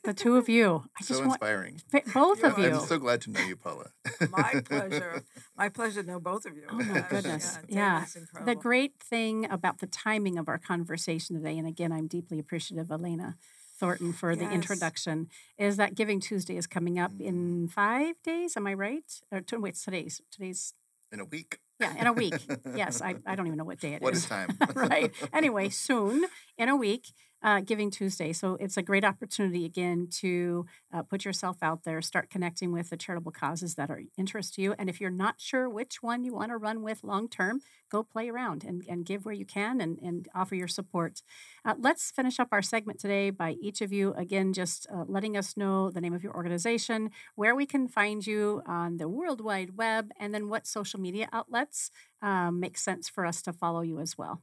the 0.03 0.13
two 0.13 0.35
of 0.35 0.49
you. 0.49 0.83
I 0.99 1.03
so 1.03 1.23
inspiring. 1.23 1.81
Want, 1.93 2.13
both 2.13 2.43
of 2.43 2.59
you. 2.59 2.71
I'm 2.71 2.79
so 2.81 2.99
glad 2.99 3.21
to 3.21 3.31
know 3.31 3.39
you, 3.39 3.55
Paula. 3.55 3.91
My 4.29 4.61
pleasure. 4.65 5.23
My 5.57 5.69
pleasure 5.69 6.03
to 6.03 6.07
know 6.07 6.19
both 6.19 6.45
of 6.45 6.57
you. 6.57 6.63
Oh, 6.69 6.75
my 6.75 7.05
goodness. 7.09 7.57
Yeah. 7.69 8.03
yeah. 8.13 8.43
The 8.43 8.55
great 8.55 8.95
thing 8.99 9.49
about 9.49 9.79
the 9.79 9.87
timing 9.87 10.37
of 10.37 10.49
our 10.49 10.57
conversation 10.57 11.37
today, 11.37 11.57
and 11.57 11.65
again, 11.65 11.93
I'm 11.93 12.07
deeply 12.07 12.37
appreciative, 12.37 12.91
Elena 12.91 13.37
Thornton, 13.77 14.11
for 14.11 14.33
yes. 14.33 14.41
the 14.41 14.51
introduction, 14.51 15.29
is 15.57 15.77
that 15.77 15.95
Giving 15.95 16.19
Tuesday 16.19 16.57
is 16.57 16.67
coming 16.67 16.99
up 16.99 17.13
in 17.17 17.69
mm. 17.69 17.71
five 17.71 18.15
days. 18.23 18.57
Am 18.57 18.67
I 18.67 18.73
right? 18.73 19.21
Or 19.31 19.39
two, 19.39 19.61
wait, 19.61 19.75
today's 19.75 20.21
today's 20.31 20.73
in 21.13 21.21
a 21.21 21.25
week. 21.25 21.59
Yeah, 21.79 21.95
in 21.97 22.07
a 22.07 22.13
week. 22.13 22.33
yes, 22.75 23.01
I, 23.01 23.15
I 23.25 23.35
don't 23.35 23.47
even 23.47 23.57
know 23.57 23.63
what 23.63 23.79
day 23.79 23.93
it 23.93 24.01
what 24.01 24.13
is. 24.13 24.29
What 24.29 24.49
is 24.49 24.57
time? 24.57 24.75
right. 24.75 25.13
Anyway, 25.31 25.69
soon 25.69 26.25
in 26.57 26.67
a 26.67 26.75
week 26.75 27.13
uh, 27.41 27.61
Giving 27.61 27.91
Tuesday. 27.91 28.33
So 28.33 28.55
it's 28.59 28.77
a 28.77 28.81
great 28.81 29.05
opportunity 29.05 29.65
again 29.65 30.07
to 30.21 30.65
uh, 30.93 31.03
put 31.03 31.25
yourself 31.25 31.57
out 31.61 31.83
there, 31.83 32.01
start 32.01 32.29
connecting 32.29 32.71
with 32.71 32.89
the 32.89 32.97
charitable 32.97 33.31
causes 33.31 33.75
that 33.75 33.89
are 33.89 34.01
interest 34.17 34.55
to 34.55 34.61
you. 34.61 34.75
And 34.77 34.89
if 34.89 34.99
you're 34.99 35.09
not 35.09 35.35
sure 35.37 35.69
which 35.69 36.01
one 36.01 36.23
you 36.23 36.33
want 36.33 36.51
to 36.51 36.57
run 36.57 36.81
with 36.81 37.03
long 37.03 37.29
term, 37.29 37.61
go 37.89 38.03
play 38.03 38.29
around 38.29 38.63
and, 38.63 38.83
and 38.87 39.05
give 39.05 39.25
where 39.25 39.33
you 39.33 39.45
can 39.45 39.81
and, 39.81 39.99
and 39.99 40.27
offer 40.35 40.55
your 40.55 40.67
support. 40.67 41.21
Uh, 41.65 41.75
let's 41.79 42.11
finish 42.11 42.39
up 42.39 42.49
our 42.51 42.61
segment 42.61 42.99
today 42.99 43.29
by 43.29 43.51
each 43.61 43.81
of 43.81 43.91
you 43.91 44.13
again 44.13 44.53
just 44.53 44.87
uh, 44.93 45.05
letting 45.07 45.35
us 45.35 45.57
know 45.57 45.89
the 45.89 46.01
name 46.01 46.13
of 46.13 46.23
your 46.23 46.35
organization, 46.35 47.09
where 47.35 47.55
we 47.55 47.65
can 47.65 47.87
find 47.87 48.25
you 48.27 48.61
on 48.65 48.97
the 48.97 49.07
World 49.07 49.41
Wide 49.41 49.77
Web, 49.77 50.11
and 50.19 50.33
then 50.33 50.49
what 50.49 50.67
social 50.67 50.99
media 50.99 51.27
outlets 51.31 51.89
um, 52.21 52.59
make 52.59 52.77
sense 52.77 53.09
for 53.09 53.25
us 53.25 53.41
to 53.41 53.53
follow 53.53 53.81
you 53.81 53.99
as 53.99 54.17
well. 54.17 54.41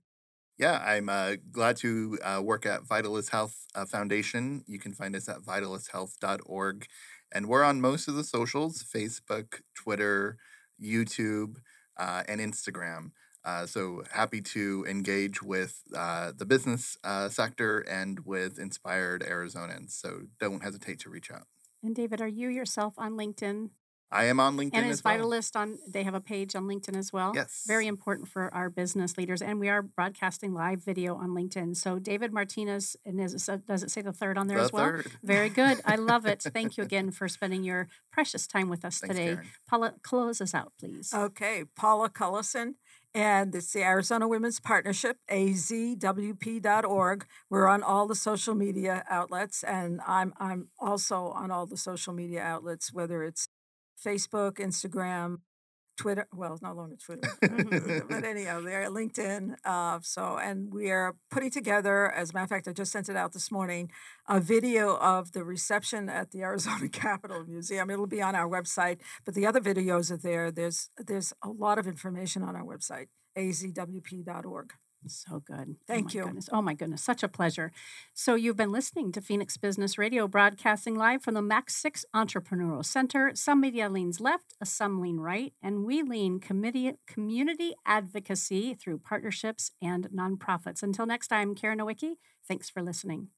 Yeah, 0.58 0.82
I'm 0.82 1.10
uh, 1.10 1.34
glad 1.52 1.76
to 1.78 2.18
uh, 2.24 2.40
work 2.42 2.64
at 2.64 2.84
Vitalyst 2.84 3.30
Health 3.30 3.66
uh, 3.74 3.84
Foundation. 3.84 4.64
You 4.66 4.78
can 4.78 4.94
find 4.94 5.14
us 5.14 5.28
at 5.28 5.42
vitalysthealth.org. 5.42 6.86
And 7.34 7.46
we're 7.46 7.62
on 7.62 7.80
most 7.80 8.08
of 8.08 8.14
the 8.14 8.24
socials 8.24 8.82
Facebook, 8.82 9.60
Twitter, 9.74 10.38
YouTube, 10.82 11.56
uh, 11.98 12.22
and 12.26 12.40
Instagram. 12.40 13.10
Uh, 13.44 13.66
so 13.66 14.02
happy 14.12 14.40
to 14.40 14.84
engage 14.88 15.42
with 15.42 15.82
uh, 15.94 16.32
the 16.36 16.46
business 16.46 16.96
sector 17.28 17.80
and 17.80 18.20
with 18.24 18.58
inspired 18.58 19.22
Arizonans. 19.22 19.90
So 19.90 20.22
don't 20.40 20.62
hesitate 20.62 21.00
to 21.00 21.10
reach 21.10 21.30
out. 21.30 21.46
And 21.82 21.94
David, 21.94 22.20
are 22.22 22.26
you 22.26 22.48
yourself 22.48 22.94
on 22.96 23.12
LinkedIn? 23.12 23.70
I 24.10 24.24
am 24.26 24.38
on 24.38 24.56
LinkedIn 24.56 24.70
and 24.74 24.86
is 24.86 24.98
as 24.98 25.04
well. 25.04 25.18
Vitalyst 25.18 25.56
on? 25.56 25.78
They 25.88 26.04
have 26.04 26.14
a 26.14 26.20
page 26.20 26.54
on 26.54 26.64
LinkedIn 26.64 26.96
as 26.96 27.12
well. 27.12 27.32
Yes. 27.34 27.64
Very 27.66 27.86
important 27.86 28.28
for 28.28 28.52
our 28.54 28.70
business 28.70 29.18
leaders, 29.18 29.42
and 29.42 29.58
we 29.58 29.68
are 29.68 29.82
broadcasting 29.82 30.54
live 30.54 30.84
video 30.84 31.16
on 31.16 31.30
LinkedIn. 31.30 31.76
So 31.76 31.98
David 31.98 32.32
Martinez, 32.32 32.96
and 33.04 33.20
is 33.20 33.48
it, 33.48 33.66
does 33.66 33.82
it 33.82 33.90
say 33.90 34.02
the 34.02 34.12
third 34.12 34.38
on 34.38 34.46
there 34.46 34.58
The 34.58 34.64
as 34.64 34.72
well? 34.72 34.84
third. 34.86 35.10
Very 35.22 35.48
good. 35.48 35.80
I 35.84 35.96
love 35.96 36.24
it. 36.24 36.42
Thank 36.52 36.76
you 36.76 36.84
again 36.84 37.10
for 37.10 37.28
spending 37.28 37.64
your 37.64 37.88
precious 38.12 38.46
time 38.46 38.68
with 38.68 38.84
us 38.84 39.00
Thanks, 39.00 39.14
today. 39.16 39.34
Karen. 39.34 39.48
Paula, 39.68 39.94
close 40.02 40.40
us 40.40 40.54
out, 40.54 40.72
please. 40.78 41.12
Okay, 41.12 41.64
Paula 41.76 42.08
Cullison, 42.08 42.74
and 43.12 43.54
it's 43.54 43.72
the 43.72 43.82
Arizona 43.82 44.28
Women's 44.28 44.60
Partnership, 44.60 45.18
azwp.org. 45.28 47.26
We're 47.50 47.66
on 47.66 47.82
all 47.82 48.06
the 48.06 48.14
social 48.14 48.54
media 48.54 49.04
outlets, 49.10 49.64
and 49.64 50.00
I'm 50.06 50.32
I'm 50.38 50.68
also 50.78 51.28
on 51.28 51.50
all 51.50 51.66
the 51.66 51.76
social 51.76 52.12
media 52.12 52.42
outlets, 52.42 52.92
whether 52.92 53.24
it's 53.24 53.48
Facebook, 54.04 54.58
Instagram, 54.58 55.38
Twitter. 55.96 56.26
Well, 56.32 56.52
it's 56.52 56.62
no 56.62 56.72
longer 56.72 56.96
Twitter, 56.96 57.28
but 58.08 58.24
anyhow, 58.24 58.60
there 58.60 58.88
LinkedIn. 58.90 59.54
Uh, 59.64 59.98
so, 60.02 60.36
and 60.36 60.72
we 60.72 60.90
are 60.90 61.16
putting 61.30 61.50
together. 61.50 62.10
As 62.12 62.30
a 62.30 62.32
matter 62.34 62.44
of 62.44 62.50
fact, 62.50 62.68
I 62.68 62.72
just 62.72 62.92
sent 62.92 63.08
it 63.08 63.16
out 63.16 63.32
this 63.32 63.50
morning. 63.50 63.90
A 64.28 64.40
video 64.40 64.96
of 64.96 65.32
the 65.32 65.44
reception 65.44 66.08
at 66.08 66.30
the 66.30 66.42
Arizona 66.42 66.88
Capitol 66.88 67.44
Museum. 67.46 67.90
It'll 67.90 68.06
be 68.06 68.22
on 68.22 68.34
our 68.34 68.48
website, 68.48 68.98
but 69.24 69.34
the 69.34 69.46
other 69.46 69.60
videos 69.60 70.10
are 70.10 70.16
there. 70.16 70.50
There's 70.50 70.90
there's 70.98 71.32
a 71.42 71.48
lot 71.48 71.78
of 71.78 71.86
information 71.86 72.42
on 72.42 72.54
our 72.54 72.64
website, 72.64 73.08
azwp.org. 73.36 74.72
So 75.06 75.40
good. 75.40 75.68
Oh 75.70 75.84
Thank 75.86 76.08
oh 76.08 76.18
you. 76.18 76.24
Goodness. 76.24 76.48
Oh 76.52 76.62
my 76.62 76.74
goodness, 76.74 77.02
such 77.02 77.22
a 77.22 77.28
pleasure. 77.28 77.72
So 78.14 78.34
you've 78.34 78.56
been 78.56 78.72
listening 78.72 79.12
to 79.12 79.20
Phoenix 79.20 79.56
Business 79.56 79.98
Radio, 79.98 80.26
broadcasting 80.26 80.96
live 80.96 81.22
from 81.22 81.34
the 81.34 81.42
Max 81.42 81.76
Six 81.76 82.04
Entrepreneurial 82.14 82.84
Center. 82.84 83.32
Some 83.34 83.60
media 83.60 83.88
leans 83.88 84.20
left, 84.20 84.54
some 84.64 85.00
lean 85.00 85.18
right, 85.18 85.52
and 85.62 85.84
we 85.84 86.02
lean 86.02 86.40
committee, 86.40 86.92
community 87.06 87.74
advocacy 87.84 88.74
through 88.74 88.98
partnerships 88.98 89.70
and 89.80 90.08
nonprofits. 90.08 90.82
Until 90.82 91.06
next 91.06 91.28
time, 91.28 91.54
Karen 91.54 91.78
Nowicki, 91.78 92.14
thanks 92.46 92.70
for 92.70 92.82
listening. 92.82 93.28